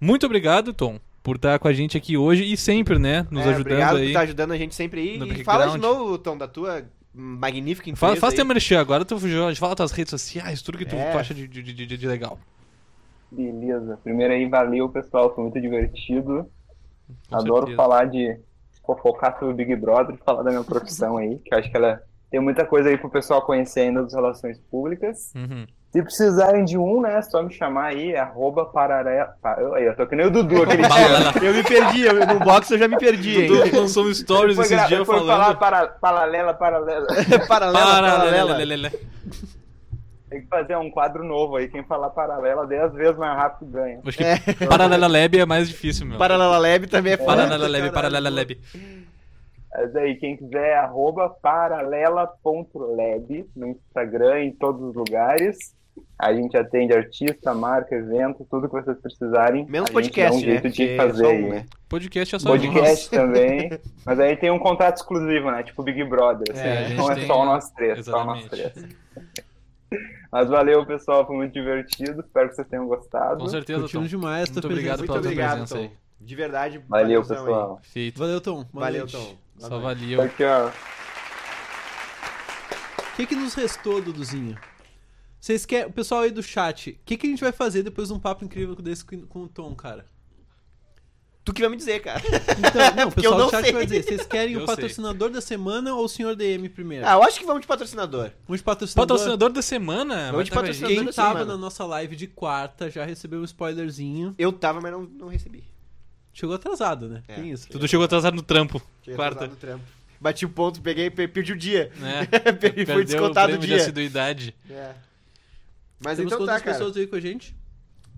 [0.00, 3.24] Muito obrigado, Tom, por estar com a gente aqui hoje e sempre, né?
[3.30, 4.06] Nos É, ajudando obrigado por aí.
[4.08, 5.40] estar ajudando a gente sempre aí.
[5.40, 8.00] E fala de novo, Tom, da tua magnífica empresa.
[8.00, 8.36] Fala, faz aí.
[8.38, 9.44] teu merchan agora, tu fugiu.
[9.46, 11.12] A gente fala tuas redes sociais, tudo que tu, É.
[11.12, 12.36] tu acha de, de, de- de- de legal.
[13.30, 13.96] Beleza.
[14.02, 15.32] Primeiro aí, valeu, pessoal.
[15.34, 16.50] Foi muito divertido.
[17.28, 17.76] Com Adoro certeza.
[17.76, 18.36] falar de
[18.84, 21.76] fofocar sobre o Big Brother e falar da minha profissão aí, que eu acho que
[21.76, 25.32] ela tem muita coisa aí pro pessoal conhecer ainda das relações públicas.
[25.34, 25.66] Uhum.
[25.92, 29.30] Se precisarem de um, né, é só me chamar aí, é arroba pararela.
[29.42, 31.48] Pa- eu- eu tô que nem o Dudu aquele dia.
[31.48, 33.48] Eu me perdi, eu- no box eu já me perdi?
[33.48, 35.26] Tu lançou stories Foi, esses dias foi falando.
[35.26, 37.06] falar para, paralela, paralela.
[37.48, 38.46] paralela, paralela.
[38.46, 38.90] Paralelelele.
[40.30, 41.66] Tem que fazer um quadro novo aí.
[41.68, 43.98] Quem falar paralela 10 vezes mais rápido ganha.
[44.06, 46.18] Acho que Paralela Lab é mais difícil, meu.
[46.18, 47.32] Paralela Lab também é foda.
[47.48, 48.56] Paralela Lab, Paralela Lab.
[49.72, 55.74] Mas aí, quem quiser, é arroba paralela.lab no Instagram, em todos os lugares.
[56.18, 59.66] A gente atende artista, marca, evento, tudo que vocês precisarem.
[59.66, 60.70] Menos a podcast, um jeito né?
[60.70, 61.44] de é fazer só aí.
[61.44, 61.66] um, né?
[61.88, 63.70] Podcast é só Podcast também.
[64.04, 65.62] Mas aí tem um contrato exclusivo, né?
[65.62, 66.46] Tipo Big Brother.
[66.54, 68.72] Assim, É, a gente então é tem- só nós três, só nós Exatamente.
[68.72, 68.96] três.
[70.30, 71.26] Mas valeu, pessoal.
[71.26, 72.20] Foi muito divertido.
[72.20, 73.38] Espero que vocês tenham gostado.
[73.40, 74.08] Com certeza, Curtindo Tom.
[74.08, 74.98] demais Muito obrigado.
[74.98, 75.80] Muito pela tua presença Tom.
[75.82, 75.90] aí.
[76.20, 76.80] De verdade.
[76.88, 77.80] Valeu, pessoal.
[77.82, 78.18] Feito.
[78.18, 78.58] Valeu, Tom.
[78.60, 78.66] aí.
[78.72, 79.16] Boa Valeu, noite.
[79.16, 79.36] Tom.
[79.60, 80.22] Só valeu.
[80.22, 80.68] Aqui, ó.
[83.12, 84.58] O que, que nos restou, Duduzinho?
[85.38, 85.88] Vocês querem.
[85.88, 88.18] O pessoal aí do chat, o que, que a gente vai fazer depois de um
[88.18, 90.06] papo incrível desse com o Tom, cara?
[91.44, 92.20] Tu que vai me dizer, cara.
[92.58, 93.72] Então, não, o pessoal do chat sei.
[93.72, 94.02] vai dizer.
[94.02, 94.74] Vocês querem Eu o sei.
[94.74, 97.06] patrocinador da semana ou o senhor DM primeiro?
[97.06, 98.30] Ah, eu acho que vamos de patrocinador.
[98.46, 99.08] Vamos de patrocinador.
[99.08, 100.30] Patrocinador da semana.
[100.30, 100.96] Vamos de tá patrocinador.
[100.96, 101.52] Quem da tava semana.
[101.52, 104.34] na nossa live de quarta já recebeu um spoilerzinho.
[104.38, 105.64] Eu tava, mas não, não recebi.
[106.32, 107.22] Chegou atrasado, né?
[107.28, 107.34] É.
[107.34, 107.68] Tem isso.
[107.68, 108.80] Tudo chegou atrasado no trampo.
[109.02, 109.44] Cheguei Quarta.
[109.44, 109.84] atrasado no trampo.
[110.20, 111.90] Bati o ponto, peguei e pe- perdi o dia.
[111.96, 112.26] Né?
[112.60, 113.76] Perdi- Foi descontado o o prêmio de dia.
[113.76, 114.54] assiduidade.
[114.70, 114.92] É.
[116.02, 116.76] Mas Temos então tá, quantas cara.
[116.76, 117.54] pessoas aí com a gente?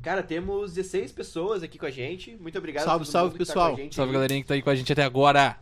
[0.02, 2.36] Cara, temos 16 pessoas aqui com a gente.
[2.40, 3.70] Muito obrigado Salve, a todo salve, mundo que tá pessoal.
[3.74, 4.14] com a gente Salve aí.
[4.14, 5.56] galerinha que tá aí com a gente até agora.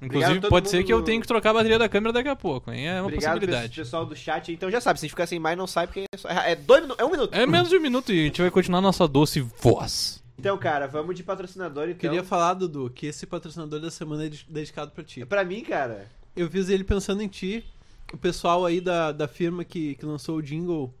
[0.00, 2.28] Inclusive, Obrigado pode ser mundo que eu tenha que trocar a bateria da câmera daqui
[2.28, 2.88] a pouco, hein?
[2.88, 3.76] É uma Obrigado possibilidade.
[3.76, 4.50] pessoal do chat.
[4.50, 6.56] Então já sabe, se a gente ficar sem mais, não sai, porque é, só- é
[6.56, 7.34] dois minu- é um minuto.
[7.34, 10.21] É menos de um minuto e a gente vai continuar nossa doce voz.
[10.42, 11.98] Então, cara, vamos de patrocinador, então.
[12.00, 15.24] Queria falar, Dudu, que esse patrocinador da semana é de- dedicado pra ti.
[15.24, 17.64] Pra mim, cara, Eu fiz ele pensando em ti.
[18.12, 20.92] O pessoal aí da, da firma que, que lançou o jingle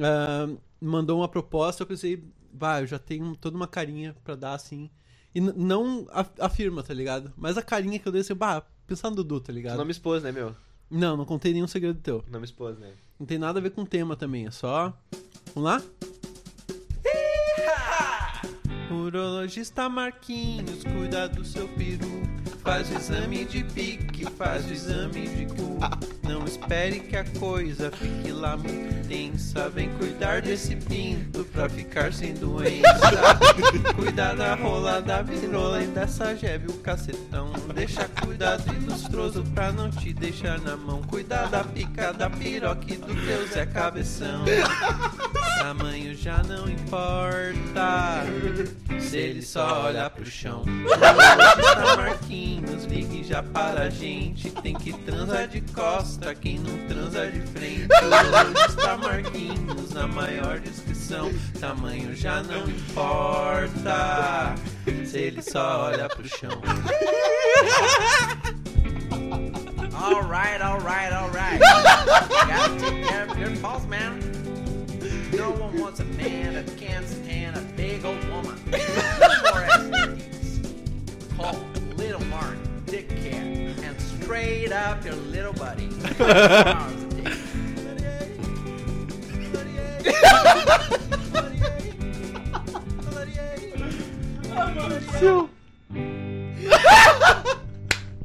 [0.00, 0.48] ah,
[0.80, 1.84] mandou uma proposta.
[1.84, 4.90] Eu pensei, bah, eu já tenho toda uma carinha pra dar assim.
[5.32, 7.32] E não a, a firma, tá ligado?
[7.36, 9.78] Mas a carinha que eu dei assim, bah, pensar no Dudu, tá tu ligado?
[9.78, 10.56] não me expôs, né, meu?
[10.90, 12.24] Não, não contei nenhum segredo teu.
[12.28, 12.94] Não me expôs, né?
[13.16, 14.92] Não tem nada a ver com o tema também, é só.
[15.54, 15.82] Vamos lá?
[18.90, 22.39] Urologista Marquinhos, cuida do seu peru.
[22.62, 25.78] Faz o exame de pique, faz o exame de cu.
[26.22, 29.68] Não espere que a coisa fique lá muito tensa.
[29.70, 32.84] Vem cuidar desse pinto pra ficar sem doença.
[33.96, 37.52] Cuidar da rola, da virola e dessa jebe, o cacetão.
[37.74, 41.02] Deixa cuidado ilustroso pra não te deixar na mão.
[41.02, 44.44] Cuidar da pica, da piroca e do teu Zé Cabeção.
[45.58, 48.24] Tamanho já não importa.
[49.00, 50.62] Se ele só olhar pro chão.
[50.62, 54.50] Urologista Marquinhos, ligue já para a gente.
[54.50, 57.86] Tem que transar de costa, quem não transa de frente.
[58.02, 61.30] Urologista Marquinhos, na maior descrição.
[61.60, 64.54] Tamanho já não importa.
[65.04, 66.60] Se ele só olha pro chão.
[69.94, 71.60] Alright, alright, alright.
[71.60, 74.18] gotta take care of man.
[75.32, 78.58] No one wants a man that can't stand a big old woman.
[78.66, 78.78] No
[79.52, 81.36] more STDs.
[81.36, 81.69] Call
[84.30, 85.88] straight up your little buddy.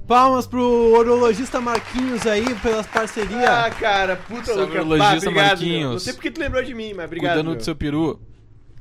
[0.07, 3.43] Palmas pro urologista Marquinhos aí pelas parcerias.
[3.43, 4.73] Ah, cara, puta Luca.
[4.73, 5.79] urologista obrigado, Marquinhos.
[5.79, 5.91] meu.
[5.93, 7.33] Não sei porque tu lembrou de mim, mas obrigado.
[7.33, 7.55] Cuidando meu.
[7.57, 8.21] do seu peru.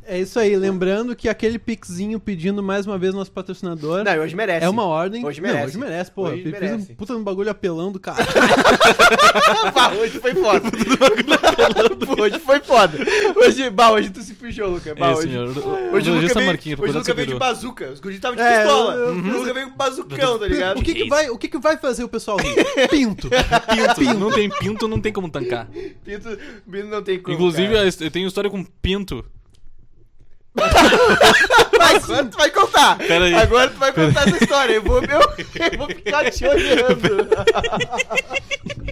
[0.06, 4.36] É isso aí, lembrando que aquele pixinho pedindo mais uma vez nosso patrocinador Não, hoje
[4.36, 4.64] merece.
[4.66, 5.24] é uma ordem.
[5.24, 5.66] Hoje Não, merece.
[5.68, 6.32] hoje merece, porra.
[6.32, 6.92] Hoje Fiz merece.
[6.92, 8.22] um puta no bagulho apelão do cara.
[9.74, 10.68] Bah, hoje foi foda.
[12.20, 12.98] hoje foi foda.
[13.36, 14.94] Hoje, bah, hoje tu se fujou, Luca.
[14.94, 15.48] Bah, É, hoje, senhor.
[15.48, 16.50] hoje o Luca veio,
[16.82, 17.90] hoje Luca veio de bazuca.
[17.90, 18.94] Os guris estavam de É, pistola.
[18.94, 20.78] eu- eu- O Luca veio com bazucão, tá ligado?
[20.78, 22.54] o que que vai, o que que vai fazer o pessoal rir?
[22.88, 23.28] Pinto.
[23.30, 24.14] Pinto.
[24.18, 25.66] Não tem pinto, não tem como tancar.
[26.04, 26.38] Pinto,
[26.70, 27.34] Pinto não tem como.
[27.34, 27.88] Inclusive, cara.
[28.00, 29.24] eu tenho história com pinto.
[30.56, 32.96] Agora tu vai contar.
[32.98, 33.34] Pera aí.
[33.34, 34.74] Agora tu vai contar essa história.
[34.74, 37.28] Eu vou, meu, eu vou ficar te olhando.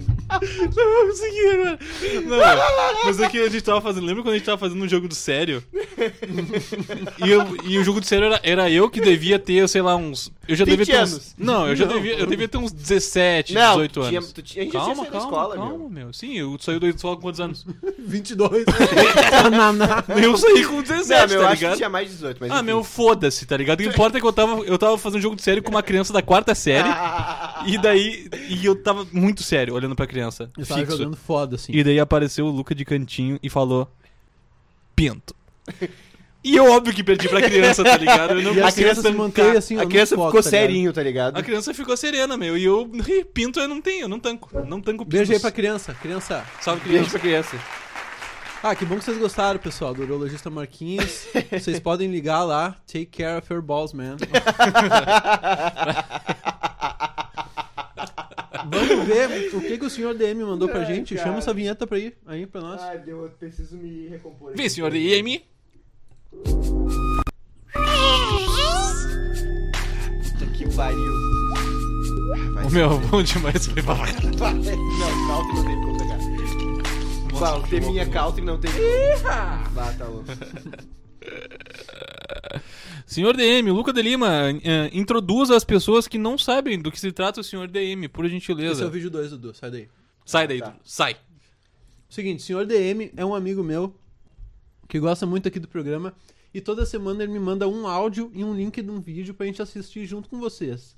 [0.76, 1.78] Não vou conseguir agora.
[2.24, 4.06] Não, mas é que a gente tava fazendo.
[4.06, 5.62] Lembra quando a gente tava fazendo um jogo do sério?
[7.24, 9.96] E, eu- e o jogo do sério era, era eu que devia ter, sei lá,
[9.96, 10.32] uns.
[10.48, 11.12] Eu já 20 devia ter uns.
[11.12, 11.34] anos.
[11.38, 14.32] Não, eu já devia, eu devia ter uns 17, Não, 18 tu tinha- anos.
[14.32, 15.88] tu tinha- a gente já tinha calma, calma, escola, calma, meu.
[15.90, 16.12] meu.
[16.12, 17.64] Sim, eu saí da escola com quantos anos?
[17.98, 18.64] 22.
[20.22, 21.76] Eu saí com 17, Não, meu, eu tá acho que ligado?
[21.76, 22.64] tinha mais de 18, mas Ah, enfim.
[22.66, 23.80] meu, foda-se, tá ligado?
[23.80, 25.70] O que importa é que eu tava, eu tava fazendo um jogo de série com
[25.70, 26.88] uma criança da quarta série.
[27.66, 28.28] e daí.
[28.48, 30.21] E eu tava muito sério olhando pra criança.
[30.56, 30.96] Eu tava fixo.
[30.96, 31.72] jogando foda, assim.
[31.72, 33.90] E daí apareceu o Luca de cantinho e falou:
[34.94, 35.34] Pinto.
[36.44, 38.34] E eu, óbvio que perdi pra criança, tá ligado?
[38.34, 40.92] Eu não a consegui criança se manteve assim, ó, A criança foco, ficou tá serinho,
[40.92, 41.38] tá ligado?
[41.38, 42.58] A criança ficou serena, meu.
[42.58, 42.90] E eu.
[43.32, 44.50] Pinto eu não tenho, eu não tanco.
[44.66, 45.18] Não tanco pintos.
[45.18, 45.94] Beijo aí pra criança.
[45.94, 46.44] Criança.
[46.60, 47.10] Salve, Beijo criança.
[47.10, 47.56] pra criança.
[48.60, 51.26] Ah, que bom que vocês gostaram, pessoal, do urologista Marquinhos.
[51.50, 52.76] vocês podem ligar lá.
[52.86, 54.16] Take care of your balls, man.
[58.70, 61.14] Vamos ver o que, que o senhor DM mandou pra Ai, gente.
[61.14, 61.26] cara.
[61.26, 62.80] Chama essa vinheta pra ir aí pra nós.
[62.82, 64.54] Ai, eu preciso me recompor.
[64.54, 65.42] Vem, senhor DM.
[70.22, 71.12] Puta que pariu.
[72.66, 73.66] O meu, bom demais.
[73.66, 73.96] Foi bom.
[73.96, 74.06] Não,
[75.28, 76.18] Country não tem como pegar.
[77.40, 78.82] Bah, o teminha Country não tem como.
[79.74, 80.26] Bah, tá louco.
[83.12, 84.28] Senhor DM, Luca de Lima,
[84.64, 88.24] eh, introduza as pessoas que não sabem do que se trata o senhor DM, por
[88.24, 88.86] Esse é gentileza.
[88.86, 89.52] o vídeo 2, Dudu.
[89.54, 89.88] Sai daí.
[90.24, 90.70] Sai daí, Tá.
[90.70, 91.16] Dudu, sai.
[92.08, 93.94] Seguinte, o senhor DM é um amigo meu
[94.88, 96.14] que gosta muito aqui do programa
[96.54, 99.44] e toda semana ele me manda um áudio e um link de um vídeo pra
[99.44, 100.96] gente assistir junto com vocês.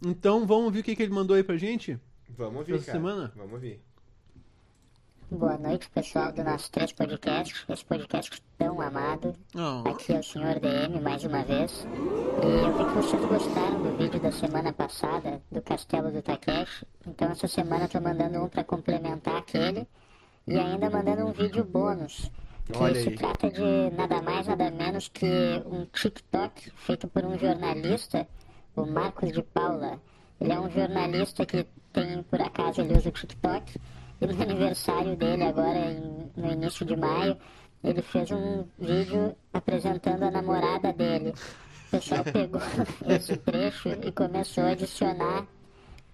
[0.00, 1.98] Então vamos ver o que, que ele mandou aí pra gente?
[2.30, 2.98] Vamos ver, Essa cara.
[2.98, 3.32] semana?
[3.36, 3.82] Vamos ver.
[5.32, 9.34] Boa noite, pessoal do nosso três podcast, esse podcast tão amado.
[9.54, 10.60] Oh, Aqui é o Sr.
[10.60, 11.86] DM mais uma vez.
[12.42, 16.86] E eu vi que vocês gostaram do vídeo da semana passada do Castelo do Takeshi.
[17.06, 19.88] Então essa semana eu tô mandando um pra complementar aquele
[20.46, 22.30] e ainda mandando um vídeo bônus.
[22.66, 23.16] Que Olha se aí.
[23.16, 25.26] trata de nada mais, nada menos que
[25.66, 28.28] um TikTok feito por um jornalista,
[28.76, 29.98] o Marcos de Paula.
[30.38, 33.80] Ele é um jornalista que tem, por acaso, ele usa o TikTok.
[34.26, 37.36] No aniversário dele, agora em- no início de maio,
[37.82, 41.30] ele fez um vídeo apresentando a namorada dele.
[41.88, 42.60] O pessoal pegou
[43.08, 45.46] esse trecho e começou a adicionar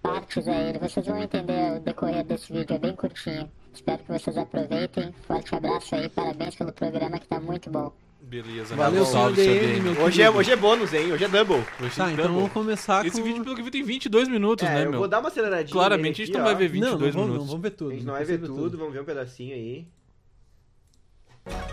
[0.01, 0.79] partes a ele.
[0.79, 3.49] Vocês vão entender o decorrer desse vídeo, é bem curtinho.
[3.73, 5.13] Espero que vocês aproveitem.
[5.27, 7.91] Forte abraço aí, parabéns pelo programa que tá muito bom.
[8.21, 9.05] Beleza, Valeu, né?
[9.05, 11.11] Salve, senhor DM, meu Hoje é, hoje é bônus, hein?
[11.11, 11.55] Hoje é double.
[11.81, 12.35] Hoje Tá, tem então double.
[12.41, 13.23] vamos começar Esse com...
[13.23, 14.99] vídeo, pelo que vi, tem 22 minutos, É, né, eu meu?
[14.99, 15.71] vou dar uma aceleradinha.
[15.71, 16.57] Claramente a gente aqui, não vai ó.
[16.57, 17.39] ver Não, 22 não vamos, minutos.
[17.39, 17.89] não vamos ver tudo.
[17.91, 19.87] A gente não vai ver tudo, vamos ver um pedacinho aí.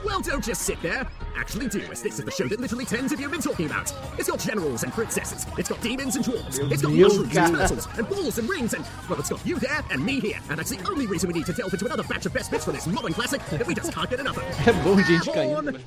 [0.05, 1.07] Well, don't just sit there.
[1.37, 3.67] Actually do, as this is the show that literally tens of you have been talking
[3.67, 3.93] about.
[4.19, 5.47] It's got generals and princesses.
[5.59, 6.73] It's got demons and dwarves.
[6.73, 9.83] It's got mushrooms and turtles and balls and rings and well, it's got you there
[9.91, 10.39] and me here.
[10.49, 12.65] And that's the only reason we need to delve into another batch of best bits
[12.65, 14.85] for this modern classic that we just can't get enough of.
[14.85, 15.85] Bom gente.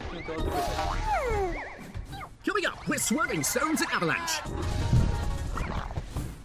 [2.45, 4.41] Coming up, we're swerving stones at avalanche.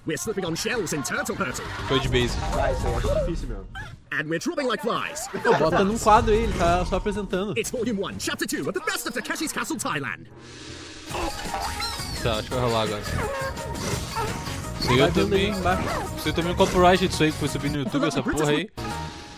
[0.07, 1.65] We're slipping on shells in Turtle Hurtle.
[1.89, 2.37] Foi de base.
[2.61, 3.67] Ah, isso aí eu difícil mesmo.
[4.13, 5.27] And we're dropping like flies.
[5.43, 7.57] Pô, bota num quadro aí, ele tá só apresentando.
[7.59, 10.27] It's Volume 1, Chapter 2 of The Best of Takeshi's Castle, Thailand.
[12.23, 13.01] Tá, acho que vai rolar agora.
[13.01, 15.49] Isso aí Vai eu também.
[15.51, 15.83] embaixo.
[15.83, 18.69] Isso aí eu também copyright disso aí que foi subir no YouTube, essa porra aí.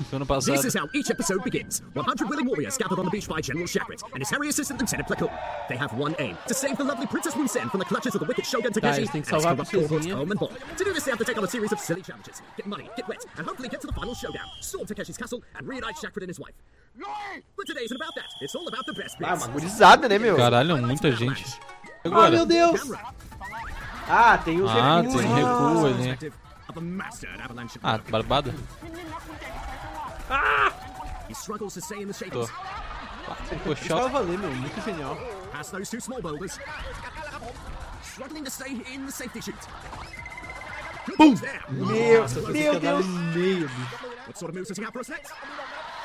[0.04, 0.54] Foi ano passado.
[0.56, 1.82] This is how each episode begins.
[1.94, 5.08] 100 willing warriors gathered on the beach by General Shakrit and his hairy assistant Lieutenant
[5.08, 5.30] Plakul.
[5.68, 8.26] They have one aim, to save the lovely Princess Moonsen from the clutches of the
[8.26, 10.06] wicked Shogun Takeshi eles têm and que his corrupt cohorts.
[10.06, 10.50] Home and Hall.
[10.76, 12.42] To do this, they have to take on a series of silly challenges.
[12.56, 14.46] Get money, get wet, and hopefully get to the final showdown.
[14.60, 16.54] Storm Takeshi's castle and reunite Shakrit and his wife.
[17.56, 18.26] But today isn't about that.
[18.40, 19.44] It's all about the best Ah, bits.
[19.44, 20.36] uma gurizada, né, meu?
[20.36, 21.44] Caralho, muita gente.
[22.04, 22.80] Ah, meu Deus!
[24.08, 25.20] Ah, tem os Ah, recuos.
[25.20, 25.94] tem recuo ali.
[25.96, 26.34] Perspective
[26.68, 27.78] of a mastered avalanche.
[30.30, 30.72] Ah?
[31.28, 32.46] He struggles to stay in the chato.
[34.08, 34.50] valer, meu.
[34.50, 35.16] Muito genial.
[35.52, 36.58] Past those two small boulders.
[38.02, 39.54] Struggling to stay in the safety chute.
[41.16, 41.34] Boom!
[41.36, 41.62] There.
[41.70, 43.06] Meu, Nossa, meu Deus.
[43.06, 44.26] no meio, bicho.
[44.26, 45.32] What sort of moves does he have for us next?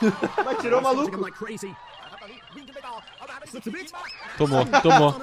[0.45, 1.17] Mas tirou o maluco.
[4.37, 5.15] Tomou, tomou.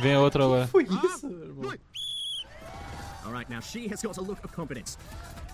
[0.00, 0.66] Vem a outra agora.
[0.66, 1.72] Foi isso, irmão.
[3.24, 4.96] All right, now she has got a look of confidence.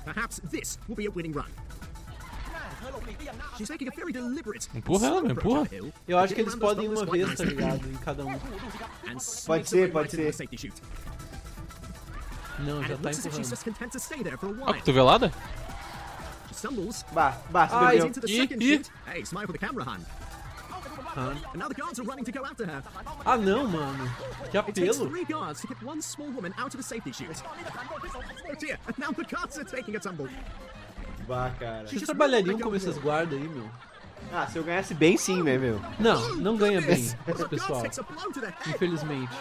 [0.07, 1.51] Perhaps this will be a winning run.
[3.59, 4.69] She's making a very deliberate.
[4.73, 5.69] Empurra ela, empurra.
[6.07, 7.85] Eu acho que eles podem ir uma vez, tá ligado?
[7.89, 8.39] Em cada um.
[9.47, 10.33] Pode ser, pode ser.
[12.61, 13.51] Não, já it tá looks as if she's empurrando.
[13.51, 15.33] just content to stay there for a Ó, cotovelada?
[16.49, 18.13] She stumbles, Bah, bah, se Ai, perdeu.
[18.29, 18.83] Ih, ih.
[21.17, 21.37] Chute.
[21.37, 21.47] Hey, smile for the camera, hun.
[21.47, 21.51] Han.
[21.53, 22.83] And now the guards are running to go after her.
[23.25, 24.11] Ah, não, mano.
[24.51, 25.09] Que It takes apelo.
[25.09, 27.43] three guards to get one small woman out of the safety chute.
[28.59, 30.29] Dear, and now the guards are taking a tumble.
[31.29, 31.87] Bah, cara.
[31.87, 33.69] Vocês trabalhariam como esses guardas aí, meu?
[34.33, 35.81] Ah, se eu ganhasse bem sim, né, meu?
[35.99, 37.17] Não, não ganha bem esse
[37.49, 37.83] pessoal.
[38.67, 39.37] Infelizmente.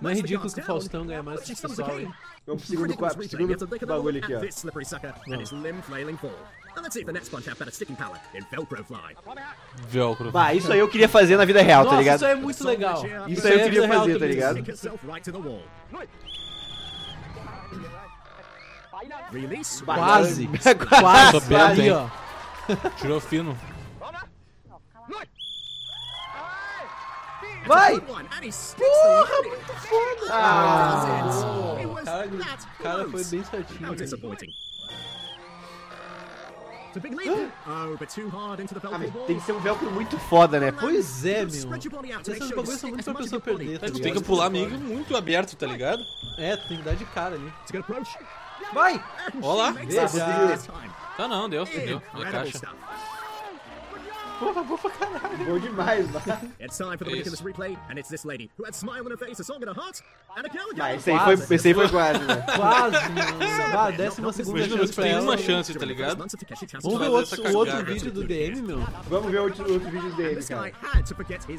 [0.00, 2.12] Não é ridículo que o Faustão ganha mais esse pessoal, hein?
[2.46, 4.40] Vamos pro segundo, segundo bagulho aqui, ó.
[4.40, 4.64] this
[6.82, 7.28] let's see if the next
[7.74, 7.96] sticking
[8.34, 9.16] in Velcro Fly.
[9.88, 10.30] Velcro.
[10.30, 12.16] Bah, isso aí eu queria fazer na vida real, tá Nossa, ligado?
[12.16, 13.04] isso aí é muito legal.
[13.28, 14.64] Isso aí eu é queria real fazer, tá ligado?
[19.30, 19.82] Release.
[19.84, 20.48] Quase.
[20.88, 21.40] Quase.
[21.48, 22.08] Perto, Ali, ó.
[22.96, 23.56] Tirou fino.
[27.66, 27.94] Vai!
[27.94, 29.52] Good one, and he sticks the landing.
[30.30, 32.28] Ah, It was Cara,
[32.82, 34.38] cara foi bem How certinho.
[37.66, 37.86] Ah,
[38.80, 40.72] velcro mas tem que ser um velcro muito foda, né?
[40.72, 41.50] Pois é, meu.
[41.50, 45.56] Sure bagulhos são muito pra pessoa perder, tá Tu tem que pular meio muito aberto,
[45.56, 46.02] tá ligado?
[46.36, 47.52] É, tu tem que dar de cara ali.
[48.72, 49.02] Vai!
[49.42, 49.70] Ó lá.
[49.72, 50.58] Veja.
[51.16, 52.02] Tá não, deu, deu.
[52.14, 52.60] Incredible caixa.
[54.38, 55.44] Porra, boa pra caralho.
[55.44, 56.52] Bom demais, mano.
[56.60, 59.16] It's time for the ridiculous replay, and it's this lady who had smile on her
[59.18, 60.00] face, a song in her heart,
[60.36, 60.96] and a girl Ah, again.
[60.96, 62.36] esse aí foi, esse aí foi quase, né?
[62.56, 63.72] Quase, mano.
[63.72, 65.22] Vá, décima segunda chance pra tem ela.
[65.22, 66.18] uma chance, tá ligado?
[66.82, 68.78] Vamos ver o outro, o vídeo do DM, meu.
[69.08, 70.72] Vamos ver outro, outro vídeo dele, This cara.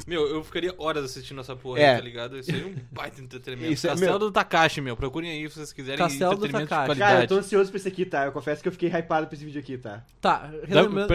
[0.06, 1.90] Meu, eu ficaria horas assistindo essa porra É.
[1.90, 2.38] aí, tá ligado?
[2.38, 3.72] Isso aí é um baita entretenimento.
[3.72, 4.96] Isso é- Castelo meu- do Takashi, meu.
[4.96, 6.98] Procurem aí se vocês quiserem Castelo do Takashi.
[6.98, 8.24] Cara, eu tô ansioso pra esse aqui, tá?
[8.24, 10.02] Eu confesso que eu fiquei hypado pra esse vídeo aqui, tá?
[10.20, 10.50] Tá,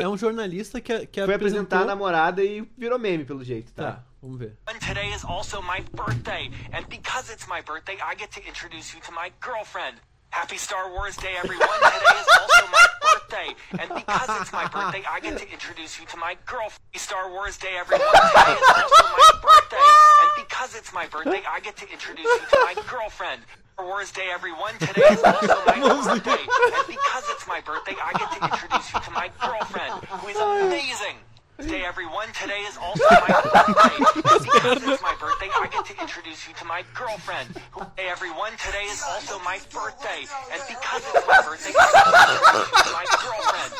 [0.01, 1.54] é um jornalista que, que Foi apresentou...
[1.55, 3.93] apresentar a namorada e virou meme, pelo jeito, tá?
[3.93, 4.57] Tá, vamos ver.
[4.67, 8.93] And today is also my birthday, and because it's my birthday, I get to introduce
[8.93, 9.95] you to my girlfriend.
[10.31, 11.67] Happy Star Wars Day, everyone.
[11.79, 16.05] Today is also my birthday, and because it's my birthday, I get to introduce you
[16.07, 16.83] to my girlfriend.
[16.95, 18.03] Star Wars Day, everyone.
[18.03, 19.89] Today is also my birthday,
[20.23, 23.41] and because it's my birthday, I get to introduce you to my girlfriend.
[23.75, 24.73] Star Wars Day, everyone.
[24.79, 28.99] Today is also my birthday, and because it's my birthday, I get to introduce you
[28.99, 31.15] to my girlfriend, who is amazing.
[31.55, 33.95] Day everyone, today is also my birthday.
[34.19, 34.43] Because
[34.83, 37.55] it's my birthday, I get to introduce you to my girlfriend.
[37.95, 40.27] Hey everyone, today is also my birthday.
[40.51, 43.71] And because it's my birthday, I get to introduce you to my girlfriend.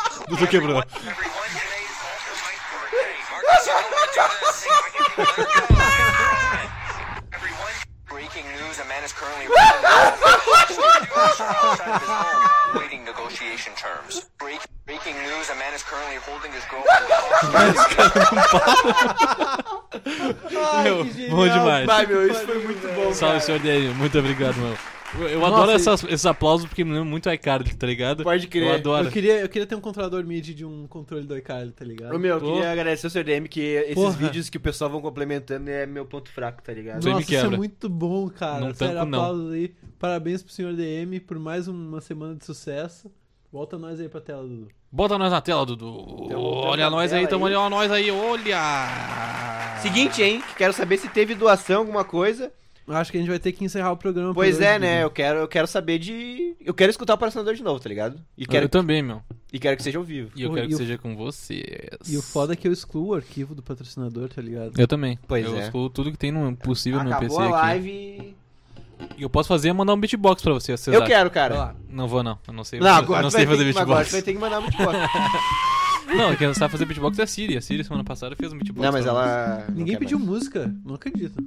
[0.48, 0.72] Quebrou.
[1.04, 3.12] Everyone, today is also my birthday.
[3.28, 4.72] Marcus, you don't want to do this.
[4.72, 6.72] I get to introduce you to my girlfriend.
[7.36, 7.76] Everyone,
[8.08, 12.95] breaking news, a man is currently outside of his home, waiting
[13.26, 14.28] negotiation terms.
[14.38, 17.06] Break, breaking news, a man is currently holding his girlfriend
[20.84, 21.86] Meu, bom demais.
[21.86, 23.40] Vai, meu, isso foi muito bom, Salve, cara.
[23.40, 23.94] senhor DM.
[23.96, 24.78] Muito obrigado, mano.
[25.14, 28.24] Eu, eu Nossa, adoro e- essas- esses aplausos porque me lembra muito iCarly, tá ligado?
[28.24, 28.64] Pode crer.
[28.68, 29.08] Eu adoro.
[29.08, 32.14] Eu queria, eu queria ter um controlador MIDI de um controle do iCarly, tá ligado?
[32.16, 32.54] Ô, meu, eu Pô.
[32.54, 33.24] queria agradecer ao Sr.
[33.24, 34.12] DM que esses Porra.
[34.18, 37.04] vídeos que o pessoal vão complementando é meu ponto fraco, tá ligado?
[37.06, 38.60] Nossa, isso é muito bom, cara.
[38.66, 39.20] Não Sério, tanco, não.
[39.22, 39.74] aplausos aí.
[40.00, 43.10] Parabéns pro senhor DM por mais uma semana de sucesso.
[43.52, 44.68] Volta nós aí pra tela, Dudu.
[44.92, 46.24] Bota nós na tela, Dudu.
[46.26, 47.54] Então, olha nós aí, tamo aí.
[47.54, 48.58] olhando nós aí, olha!
[49.82, 50.42] Seguinte, hein?
[50.42, 52.52] que Quero saber se teve doação, alguma coisa.
[52.88, 55.04] Eu acho que a gente vai ter que encerrar o programa Pois hoje, é, né?
[55.04, 56.56] Eu quero, eu quero saber de.
[56.64, 58.20] Eu quero escutar o patrocinador de novo, tá ligado?
[58.38, 59.24] E quero, Eu também, meu.
[59.52, 60.30] e quero que seja ao vivo.
[60.36, 61.66] E eu Pô, quero e que o- seja com vocês.
[62.08, 64.74] E o foda é que eu excluo o arquivo do patrocinador, tá ligado?
[64.80, 65.18] Eu também.
[65.28, 65.64] Pois eu é.
[65.64, 67.52] excluo tudo que tem no possível no Acabou PC a aqui.
[67.54, 67.90] live.
[67.90, 68.36] e-
[69.18, 70.72] E eu posso fazer é mandar um beatbox pra você.
[70.72, 71.06] Eu acham?
[71.08, 71.76] quero, cara.
[71.90, 72.38] Não vou, não.
[72.48, 74.10] Eu não sei, Não, eu agora não sei vai fazer ter que- agora beatbox.
[74.10, 74.98] tu vai ter que mandar um beatbox.
[76.16, 77.58] Não, quem não sabe fazer beatbox é a Siri.
[77.58, 78.86] A Siri semana passada fez um beatbox.
[78.86, 79.66] Não, mas ela.
[79.74, 80.30] Ninguém pediu mais.
[80.30, 80.72] música.
[80.86, 81.44] Não acredito.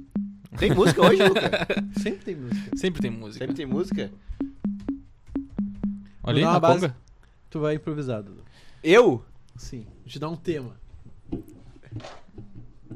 [0.57, 1.67] Tem música hoje, Luca?
[2.01, 2.77] Sempre tem música.
[2.77, 3.39] Sempre tem música.
[3.39, 4.11] Sempre tem música?
[6.23, 6.81] Olha aí, na base.
[6.81, 6.95] conga.
[7.49, 8.43] Tu vai improvisar, Dudu.
[8.83, 9.23] Eu?
[9.55, 9.85] Sim.
[9.99, 10.75] Vou te dar um tema.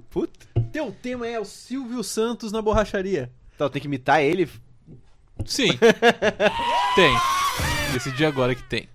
[0.09, 0.47] Puta.
[0.71, 3.31] Teu tema é o Silvio Santos na borracharia.
[3.55, 4.49] Então, tem que imitar ele.
[5.45, 5.69] Sim.
[6.95, 7.15] tem.
[7.93, 8.87] Decidi agora que tem.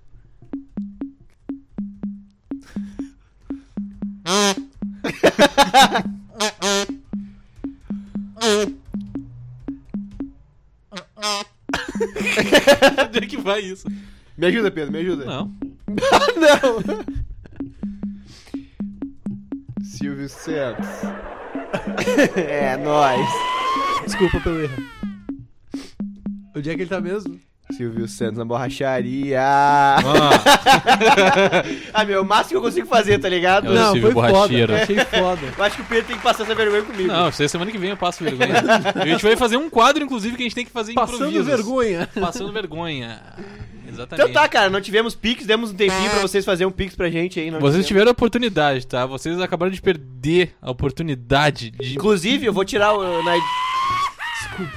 [13.48, 13.88] vai isso?
[14.36, 15.24] Me ajuda, Pedro, me ajuda.
[15.24, 15.46] Não.
[16.36, 17.04] Não.
[19.82, 20.86] Silvio Santos.
[22.36, 23.26] é, nóis.
[24.04, 24.82] Desculpa pelo erro.
[26.54, 27.40] Onde é que ele tá mesmo?
[27.72, 29.40] Silvio Santos na borracharia.
[29.40, 29.98] Ah,
[31.92, 33.70] ah, meu, o máximo que eu consigo fazer, tá ligado?
[33.70, 34.72] É não, Silvio foi Borracheiro.
[34.72, 34.82] foda.
[34.82, 35.40] Achei foda.
[35.58, 37.08] Eu acho que o Pedro tem que passar essa vergonha comigo.
[37.08, 38.54] não, aí semana que vem eu passo vergonha.
[38.94, 41.46] A gente vai fazer um quadro, inclusive, que a gente tem que fazer Passando improvisos.
[41.46, 42.08] vergonha.
[42.18, 43.20] Passando vergonha.
[43.88, 44.30] Exatamente.
[44.30, 47.10] Então tá, cara, não tivemos Pix, demos um tempinho pra vocês fazerem um Pix pra
[47.10, 47.50] gente aí.
[47.50, 47.86] não Vocês tivemos.
[47.88, 49.04] tiveram a oportunidade, tá?
[49.06, 51.94] Vocês acabaram de perder a oportunidade de.
[51.94, 53.22] Inclusive, eu vou tirar o.
[53.24, 53.34] Na...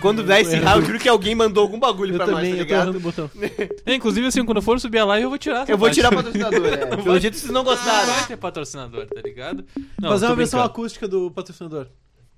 [0.02, 2.66] Quando der esse round, eu juro que alguém mandou algum bagulho Eu pra também, nós,
[2.68, 3.00] tá eu tô ligado?
[3.00, 3.32] botão.
[3.86, 5.64] É, inclusive, assim, quando eu for subir a live, eu vou tirar.
[5.64, 5.96] essa Eu vou parte.
[5.96, 6.86] tirar patrocinador, é.
[6.98, 8.14] Pelo jeito vocês não Não gostaram.
[8.14, 9.66] vai ter patrocinador, tá ligado?
[10.00, 11.88] Não, Fazer uma versão acústica do patrocinador.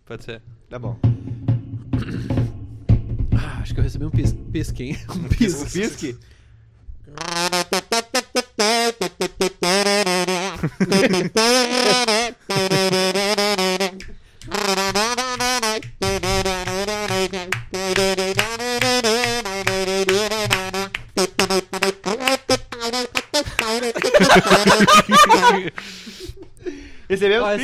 [0.06, 0.42] Pode ser.
[0.70, 0.98] Tá bom.
[3.36, 4.98] Ah, acho que eu recebi um pis pisque, hein?
[5.10, 5.80] Um pisque.
[5.82, 6.18] Pisque?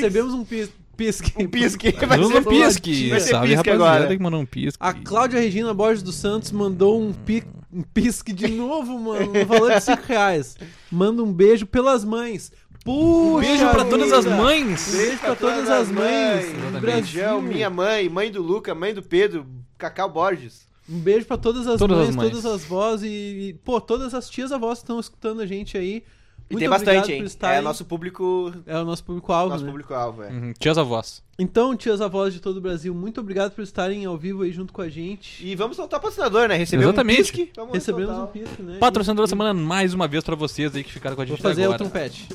[0.02, 1.32] Recebemos um pis pisque.
[1.42, 1.92] Um pisque.
[2.06, 3.10] Vai ser um pisque.
[3.10, 4.18] Vai ser Salve, pisque rapaziada, agora.
[4.18, 4.78] que mandou um pisque.
[4.82, 7.44] A Cláudia Regina Borges dos Santos mandou um, pi-
[7.74, 10.58] um pisque de novo, mano, no valor de 5 reais.
[10.92, 12.52] Manda um beijo pelas mães.
[12.84, 14.36] Puxa Beijo pra todas as vida.
[14.38, 14.92] mães.
[14.96, 16.46] Beijo pra todas as mães.
[16.46, 16.80] Exatamente.
[16.82, 17.42] Beijão, Brasil.
[17.54, 19.46] minha mãe, mãe do Luca, mãe do Pedro,
[19.78, 20.68] Cacau Borges.
[20.90, 22.30] Um beijo pra todas as Todas mães, as mães.
[22.32, 25.78] todas as vós e, e, pô, todas as tias avós que estão escutando a gente
[25.78, 26.04] aí.
[26.50, 27.20] E Muito tem obrigado bastante, hein?
[27.20, 27.58] por estarem.
[27.60, 29.70] É nosso público, É o nosso público-alvo, nosso né?
[29.70, 30.30] público-alvo, é.
[30.30, 31.22] Uhum, Tias avós.
[31.38, 34.74] Então, tias avós de todo o Brasil, muito obrigado por estarem ao vivo aí junto
[34.74, 35.46] com a gente.
[35.46, 36.56] E vamos soltar o patrocinador, né?
[36.56, 37.20] Recebemos Exatamente.
[37.20, 37.52] um pisque.
[37.56, 38.78] Vamos Recebemos soltar um o- pisque, né?
[38.80, 41.44] Patrocinador da semana mais uma vez pra vocês aí que ficaram com a Vou gente
[41.44, 41.90] fazer até o agora.
[41.90, 42.28] trompete.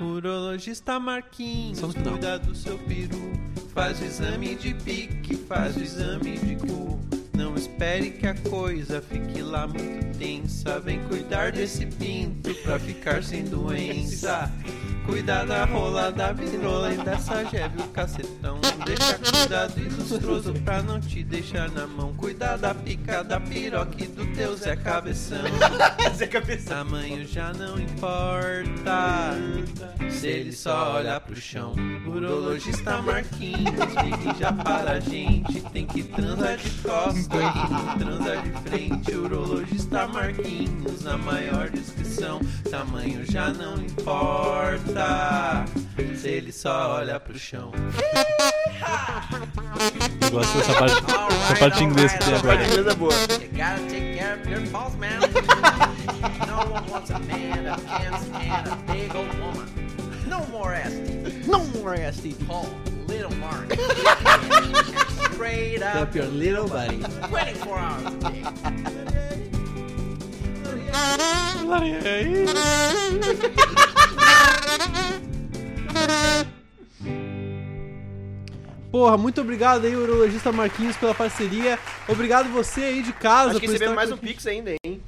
[0.00, 2.12] Urologista Marquinhos, Só no final.
[2.12, 3.32] cuida do seu peru.
[3.74, 6.98] Faz o exame de pique, faz o exame de cu.
[7.38, 10.80] Não espere que a coisa fique lá muito tensa.
[10.80, 14.50] Vem cuidar desse pinto pra ficar sem doença.
[15.06, 18.60] Cuidar da rola, da virola e dessa jebe, o cacetão.
[18.84, 22.12] Deixa cuidado ilustroso pra não te deixar na mão.
[22.14, 25.38] Cuidar da pica, da piroca e do teu Zé Cabeção.
[26.16, 26.78] Zé Cabeção.
[26.78, 29.34] Tamanho já não importa
[30.10, 31.74] Se ele só olhar pro chão
[32.06, 38.50] Urologista Marquinhos Ligue já para a gente Tem que transar de costas Não transar de
[38.68, 42.40] frente Urologista Marquinhos Na maior descrição
[42.70, 45.64] Tamanho já não importa
[46.16, 47.70] Se ele só olha pro chão
[50.22, 52.66] Eu gosto dessa parte, essa parte em inglês que tem A parte agora.
[52.66, 53.12] inglesa é boa.
[53.12, 55.20] You gotta take care of your false man.
[56.46, 59.66] no one wants a man that can't stand a big old woman.
[60.26, 61.46] No more STD.
[61.46, 62.66] No more STD Call
[63.06, 63.68] Little Mark.
[65.38, 66.96] Up up, your little body
[67.30, 68.44] 24 hours a day.
[78.90, 81.78] Porra, muito obrigado aí, urologista Marquinhos, pela parceria.
[82.08, 85.00] Obrigado você aí de casa Acho que por, estar recebemos mais um pix ainda, hein?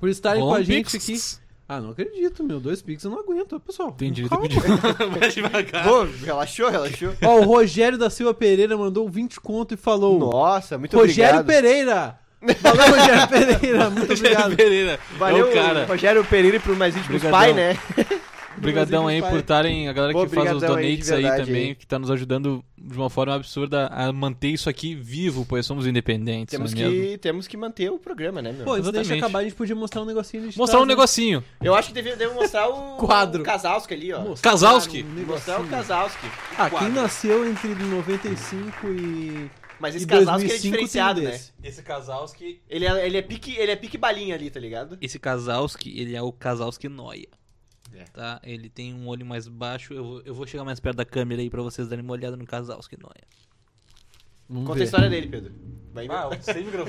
[0.00, 1.34] por estarem Bom, com a gente Pix.
[1.36, 1.41] aqui.
[1.68, 2.60] Ah, não acredito, meu.
[2.60, 3.92] Dois Pix eu não aguento, pessoal.
[3.92, 4.48] Tem direito a Calma.
[4.48, 4.60] pedir.
[5.18, 5.84] Vai devagar.
[5.84, 7.12] Pô, relaxou, relaxou.
[7.24, 11.46] Ó, o Rogério da Silva Pereira mandou 20 conto e falou: Nossa, muito Rogério obrigado.
[11.62, 12.18] Pereira!
[12.60, 14.56] Valeu, Rogério Pereira, muito obrigado.
[14.56, 15.00] Pereira.
[15.16, 15.86] Valeu, é o cara.
[15.86, 17.30] Rogério Pereira e pro mais Obrigadão.
[17.30, 17.78] pais, né?
[18.62, 21.68] Obrigadão aí por estarem, a galera Pô, que faz os aí, donates aí, verdade, também,
[21.68, 21.74] aí.
[21.74, 25.86] que tá nos ajudando de uma forma absurda a manter isso aqui vivo, pois somos
[25.86, 26.92] independentes, Temos é mesmo?
[26.92, 28.64] que, temos que manter o programa, né, meu?
[28.64, 30.88] Pô, antes de acabar, a gente podia mostrar um negocinho de Mostrar um né?
[30.88, 31.44] negocinho.
[31.60, 33.42] Eu acho que deve, deve mostrar o Quadro.
[33.42, 34.20] o Kazalski ali, ó.
[34.20, 35.02] Mostrar Kazalski.
[35.02, 35.68] um Mostrar o.
[35.68, 36.26] Kazalski.
[36.56, 39.50] Ah, quem nasceu entre 95 e.
[39.80, 41.30] Mas esse Kazalski é 2005 tem diferenciado, né?
[41.32, 41.52] desse.
[41.64, 42.60] Esse Kazalski...
[42.70, 44.96] Ele é, ele, é pique, ele é pique balinha ali, tá ligado?
[45.00, 47.26] Esse Kazalski, ele é o Kazalski Noia.
[48.02, 48.10] É.
[48.12, 48.40] Tá?
[48.44, 49.92] Ele tem um olho mais baixo.
[49.94, 52.36] Eu, vou- eu vou chegar mais perto da câmera aí pra vocês darem uma olhada
[52.36, 53.24] no Kazalski Noia.
[54.48, 54.82] Vamos Conta ver.
[54.82, 55.52] a história dele, Pedro.
[55.94, 56.12] Vai indo.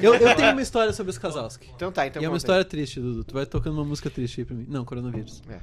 [0.02, 1.69] Eu, eu tenho uma história sobre os Kazalski.
[1.76, 2.38] Então tá, então e é uma conta aí.
[2.38, 3.23] história triste, Dudu.
[3.23, 4.65] Tu vai tocando uma música triste aí pra mim.
[4.68, 5.41] Não, coronavírus.
[5.49, 5.60] É.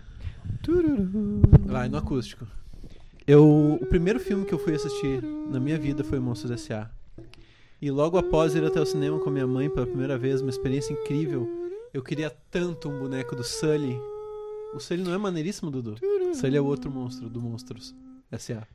[1.67, 2.47] Vai, no acústico.
[3.27, 6.91] Eu, o primeiro filme que eu fui assistir na minha vida foi Monstros S.A.
[7.81, 10.51] E logo após ir até o cinema com a minha mãe pela primeira vez, uma
[10.51, 11.49] experiência incrível,
[11.95, 13.97] eu queria tanto um boneco do Sully.
[14.75, 15.97] O Sully não é maneiríssimo, Dudu?
[16.35, 17.95] Sully é o outro monstro do Monstros
[18.31, 18.67] S.A.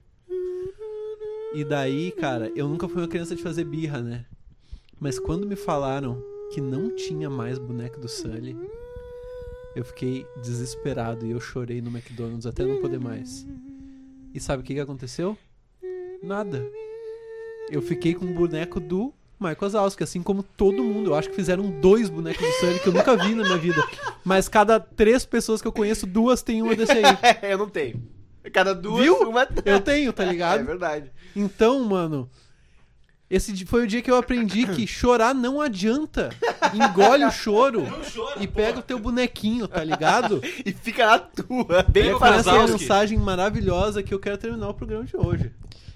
[1.54, 4.26] E daí, cara, eu nunca fui uma criança de fazer birra, né?
[5.00, 6.22] Mas quando me falaram
[6.54, 8.58] que não tinha mais boneco do Sully,
[9.76, 13.46] eu fiquei desesperado e eu chorei no McDonald's até não poder mais.
[14.34, 15.38] E sabe o que, que aconteceu?
[16.22, 16.66] Nada.
[17.70, 21.12] Eu fiquei com o boneco do Michael Wazowski, assim como todo mundo.
[21.12, 23.86] Eu acho que fizeram dois bonecos do Sully que eu nunca vi na minha vida.
[24.24, 27.04] Mas cada três pessoas que eu conheço, duas tem uma desse aí.
[27.52, 28.02] eu não tenho.
[28.54, 29.30] Cada duas, Viu?
[29.30, 29.48] uma...
[29.66, 30.64] Eu tenho, tá É ligado?
[30.64, 31.12] verdade.
[31.36, 32.30] Então, mano,
[33.30, 36.30] esse foi o dia que eu aprendi que chorar não adianta.
[36.74, 37.84] Engole o choro
[38.40, 40.42] e pega o teu bonequinho, tá ligado?
[40.66, 41.84] E fica na tua.
[41.90, 42.80] Bem E com essa Wazowski.
[42.82, 45.52] mensagem maravilhosa que eu quero terminar o programa de hoje.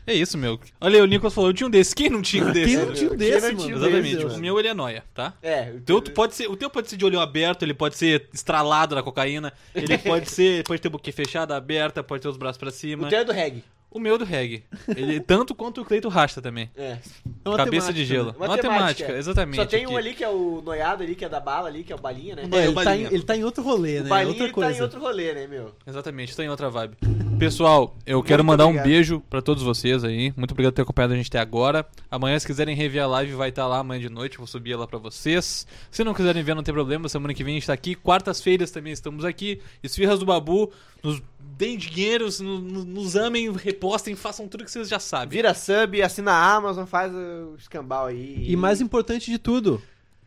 [0.10, 0.60] É isso, meu.
[0.82, 1.94] Olha aí, o Nicolas falou, eu tinha um desse.
[1.94, 2.76] Quem não tinha um desse?
[2.76, 3.58] Quem não tinha um desse, mano?
[3.60, 4.16] tinha Exatamente.
[4.16, 4.42] desse, o mano?
[4.42, 5.34] meu ele é noia, tá?
[5.40, 5.72] É.
[5.76, 8.28] O teu, tu pode ser, o teu pode ser de olho aberto, ele pode ser
[8.34, 12.58] estralado na cocaína, ele pode ser, pode ter boquinha fechada, aberta, pode ter os braços
[12.58, 13.06] pra cima.
[13.06, 13.64] O teu é do reggae.
[13.92, 14.64] O meu do reggae.
[14.88, 16.70] Ele, tanto quanto o Cleito Rasta também.
[16.78, 17.00] É.
[17.44, 18.28] É uma Cabeça de gelo.
[18.28, 18.34] né?
[18.38, 19.18] Uma Matemática, temática, é.
[19.18, 19.56] exatamente.
[19.56, 19.94] Só tem aqui.
[19.94, 22.00] um ali que é o noiado ali, que é da bala ali, que é o
[22.00, 22.44] balinha, né?
[22.52, 24.10] É, ele, o tá em, ele tá em outro rolê, o né?
[24.10, 24.72] balinha outra ele coisa.
[24.72, 25.74] tá em outro rolê, né, meu?
[25.88, 26.98] Exatamente, tô em outra vibe.
[27.40, 28.86] Pessoal, eu quero mandar obrigado.
[28.86, 30.34] um beijo pra todos vocês aí.
[30.36, 31.86] Muito obrigado por ter acompanhado a gente até agora.
[32.12, 34.38] Amanhã, se quiserem rever a live, vai estar lá amanhã de noite.
[34.38, 35.66] Vou subir ela pra vocês.
[35.90, 37.08] Se não quiserem ver, não tem problema.
[37.08, 37.96] Semana que vem a gente tá aqui.
[37.96, 39.62] Quartas-feiras também estamos aqui.
[39.82, 40.70] Esfirras do Babu.
[41.04, 41.22] Nos
[41.58, 45.30] deem dinheiro, no- no- nos amem, repostem, façam tudo que vocês já sabem.
[45.30, 48.46] Vira sub, assina a Amazon, faz o escambau aí.
[48.50, 49.82] E mais importante de tudo,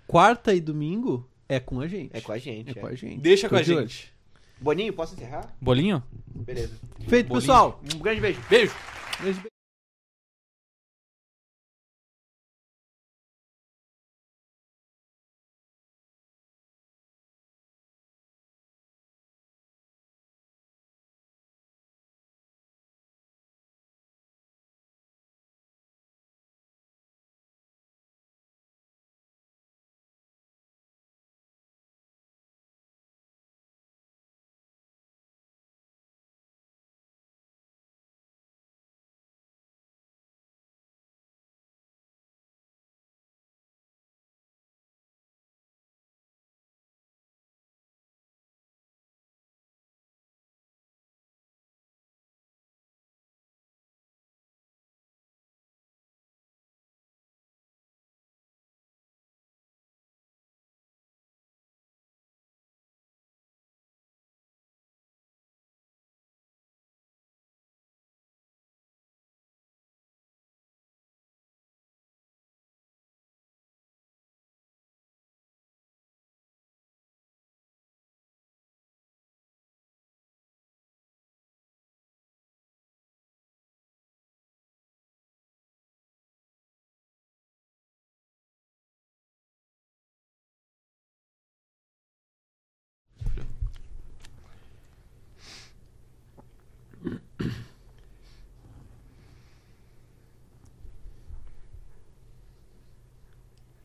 [0.07, 2.11] quarta e domingo é com a gente.
[2.15, 2.71] É com a gente.
[2.71, 3.21] É com a gente.
[3.21, 4.13] Deixa com a gente.
[4.61, 5.53] Boninho, posso encerrar?
[5.61, 6.03] Bolinho?
[6.35, 6.73] Beleza.
[7.09, 7.41] Feito, Bolinho.
[7.41, 7.81] pessoal.
[7.95, 8.41] Um grande beijo.
[8.49, 8.73] Beijo.
[9.21, 9.41] Beijo,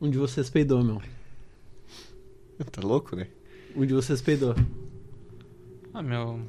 [0.00, 1.02] Um de vocês peidou, meu.
[2.70, 3.26] Tá louco, né?
[3.76, 4.54] Um de vocês peidou.
[5.94, 6.40] Ah, meu.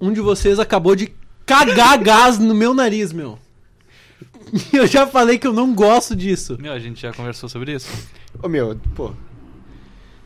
[0.00, 1.12] Um de vocês acabou de
[1.46, 3.38] cagar gás no meu nariz, meu.
[4.72, 6.58] Eu já falei que eu não gosto disso.
[6.60, 7.88] Meu, a gente já conversou sobre isso.
[8.42, 9.08] Ô meu, pô.
[9.08, 9.14] A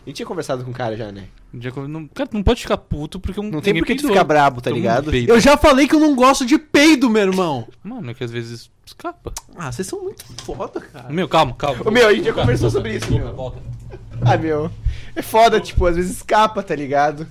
[0.09, 1.29] gente tinha conversado com o cara já, né?
[1.53, 4.25] Não, cara, tu não pode ficar puto porque um Não tem por que tu ficar
[4.25, 5.15] brabo, tá ligado?
[5.15, 7.67] Eu já falei que eu não gosto de peido, meu irmão.
[7.83, 9.33] Mano, é que às vezes escapa.
[9.57, 11.09] Ah, vocês são muito foda, cara.
[11.09, 11.83] Meu, calma, calma.
[11.85, 13.55] Ô meu, a gente já conversou sobre isso, meu.
[14.23, 14.71] Ah, meu.
[15.15, 17.27] É foda, tipo, às vezes escapa, tá ligado?